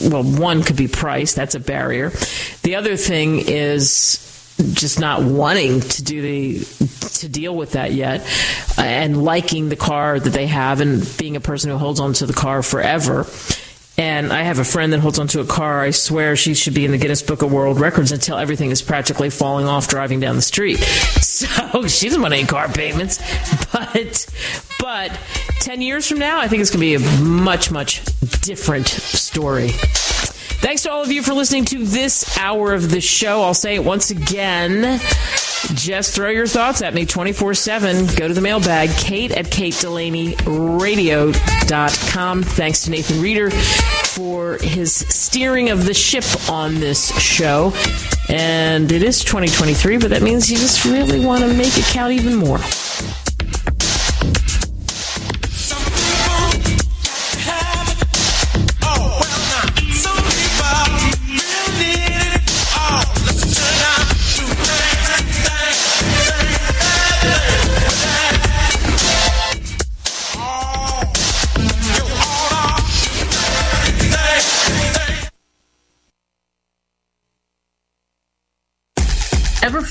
well, 0.00 0.22
one 0.22 0.62
could 0.62 0.76
be 0.76 0.88
price. 0.88 1.34
That's 1.34 1.54
a 1.54 1.60
barrier. 1.60 2.10
The 2.62 2.74
other 2.74 2.96
thing 2.96 3.38
is 3.38 4.31
just 4.74 5.00
not 5.00 5.22
wanting 5.22 5.80
to 5.80 6.02
do 6.02 6.22
the 6.22 6.64
to 7.18 7.28
deal 7.28 7.54
with 7.54 7.72
that 7.72 7.92
yet 7.92 8.26
and 8.78 9.22
liking 9.22 9.68
the 9.68 9.76
car 9.76 10.18
that 10.18 10.30
they 10.30 10.46
have 10.46 10.80
and 10.80 11.06
being 11.18 11.36
a 11.36 11.40
person 11.40 11.70
who 11.70 11.76
holds 11.76 12.00
on 12.00 12.12
to 12.12 12.26
the 12.26 12.32
car 12.32 12.62
forever 12.62 13.26
and 13.98 14.32
I 14.32 14.42
have 14.42 14.58
a 14.58 14.64
friend 14.64 14.92
that 14.92 15.00
holds 15.00 15.18
onto 15.18 15.40
a 15.40 15.44
car. 15.44 15.82
I 15.82 15.90
swear 15.90 16.34
she 16.34 16.54
should 16.54 16.72
be 16.72 16.84
in 16.86 16.92
the 16.92 16.98
Guinness 16.98 17.22
Book 17.22 17.42
of 17.42 17.52
World 17.52 17.78
Records 17.78 18.10
until 18.10 18.38
everything 18.38 18.70
is 18.70 18.80
practically 18.80 19.28
falling 19.28 19.66
off 19.66 19.86
driving 19.86 20.18
down 20.20 20.36
the 20.36 20.42
street. 20.42 20.78
So 21.32 21.86
she 21.88 22.06
doesn't 22.06 22.22
want 22.22 22.34
any 22.34 22.46
car 22.46 22.68
payments. 22.68 23.18
But 23.72 24.26
but 24.78 25.18
ten 25.60 25.80
years 25.80 26.06
from 26.06 26.18
now, 26.18 26.40
I 26.40 26.46
think 26.46 26.60
it's 26.60 26.70
going 26.70 26.80
to 26.80 26.86
be 26.86 26.94
a 26.94 27.20
much 27.22 27.70
much 27.70 28.04
different 28.42 28.86
story. 28.86 29.70
Thanks 30.62 30.84
to 30.84 30.92
all 30.92 31.02
of 31.02 31.10
you 31.10 31.24
for 31.24 31.34
listening 31.34 31.64
to 31.66 31.84
this 31.84 32.38
hour 32.38 32.72
of 32.72 32.88
the 32.88 33.00
show. 33.00 33.42
I'll 33.42 33.52
say 33.52 33.74
it 33.74 33.84
once 33.84 34.12
again. 34.12 35.00
Just 35.74 36.14
throw 36.14 36.30
your 36.30 36.46
thoughts 36.46 36.82
at 36.82 36.94
me 36.94 37.04
24 37.04 37.54
7. 37.54 38.06
Go 38.14 38.28
to 38.28 38.34
the 38.34 38.40
mailbag, 38.40 38.90
kate 38.90 39.32
at 39.32 39.46
katedelaneyradio.com. 39.46 42.42
Thanks 42.44 42.82
to 42.82 42.92
Nathan 42.92 43.20
Reeder 43.20 43.50
for 43.50 44.58
his 44.58 44.94
steering 44.94 45.70
of 45.70 45.84
the 45.84 45.94
ship 45.94 46.24
on 46.48 46.76
this 46.76 47.08
show. 47.20 47.72
And 48.28 48.92
it 48.92 49.02
is 49.02 49.24
2023, 49.24 49.98
but 49.98 50.10
that 50.10 50.22
means 50.22 50.48
you 50.48 50.58
just 50.58 50.84
really 50.84 51.18
want 51.18 51.42
to 51.42 51.52
make 51.54 51.76
it 51.76 51.86
count 51.86 52.12
even 52.12 52.36
more. 52.36 52.60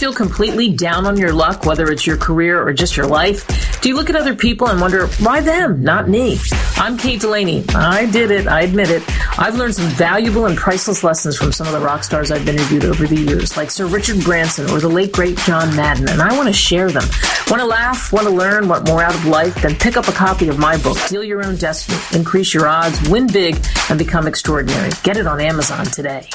Feel 0.02 0.12
completely 0.12 0.74
down 0.74 1.06
on 1.06 1.16
your 1.16 1.32
luck, 1.32 1.64
whether 1.64 1.92
it's 1.92 2.08
your 2.08 2.18
career 2.18 2.60
or 2.60 2.74
just 2.74 2.98
your 2.98 3.06
life? 3.06 3.46
Do 3.82 3.88
you 3.90 3.96
look 3.96 4.10
at 4.10 4.16
other 4.16 4.34
people 4.34 4.68
and 4.68 4.82
wonder, 4.82 5.06
why 5.20 5.42
them, 5.42 5.84
not 5.84 6.10
me? 6.10 6.40
I'm 6.76 6.98
Kate 6.98 7.22
Delaney. 7.22 7.64
I 7.76 8.08
did 8.08 8.32
it. 8.32 8.48
I 8.48 8.62
admit 8.62 8.90
it. 8.90 9.04
I've 9.38 9.58
learned 9.58 9.76
some 9.76 9.88
valuable 9.90 10.48
and 10.48 10.58
priceless 10.58 11.04
lessons 11.04 11.38
from 11.38 11.52
some 11.52 11.68
of 11.68 11.74
the 11.74 11.80
rock 11.80 12.04
stars 12.04 12.32
I've 12.32 12.50
interviewed 12.50 12.84
over 12.84 13.06
the 13.06 13.16
years, 13.16 13.56
like 13.56 13.70
Sir 13.70 13.86
Richard 13.86 14.24
Branson 14.24 14.72
or 14.72 14.80
the 14.80 14.90
late 14.90 15.12
great 15.12 15.38
John 15.38 15.76
Madden, 15.76 16.10
and 16.10 16.20
I 16.20 16.36
want 16.36 16.48
to 16.48 16.54
share 16.54 16.90
them. 16.90 17.08
Want 17.48 17.62
to 17.62 17.68
laugh? 17.68 18.12
Want 18.12 18.26
to 18.26 18.34
learn? 18.34 18.68
Want 18.68 18.88
more 18.88 19.04
out 19.04 19.14
of 19.14 19.26
life? 19.28 19.54
Then 19.62 19.76
pick 19.76 19.98
up 19.98 20.08
a 20.08 20.14
copy 20.14 20.48
of 20.48 20.58
my 20.58 20.78
book, 20.78 20.98
Deal 21.10 21.24
Your 21.24 21.46
Own 21.46 21.58
Destiny, 21.58 22.00
Increase 22.18 22.56
Your 22.56 22.68
Odds, 22.68 23.08
Win 23.08 23.28
Big, 23.28 23.64
and 23.92 24.00
Become 24.00 24.26
Extraordinary. 24.26 24.90
Get 25.04 25.18
it 25.18 25.28
on 25.28 25.40
Amazon 25.40 25.86
today. 25.86 26.28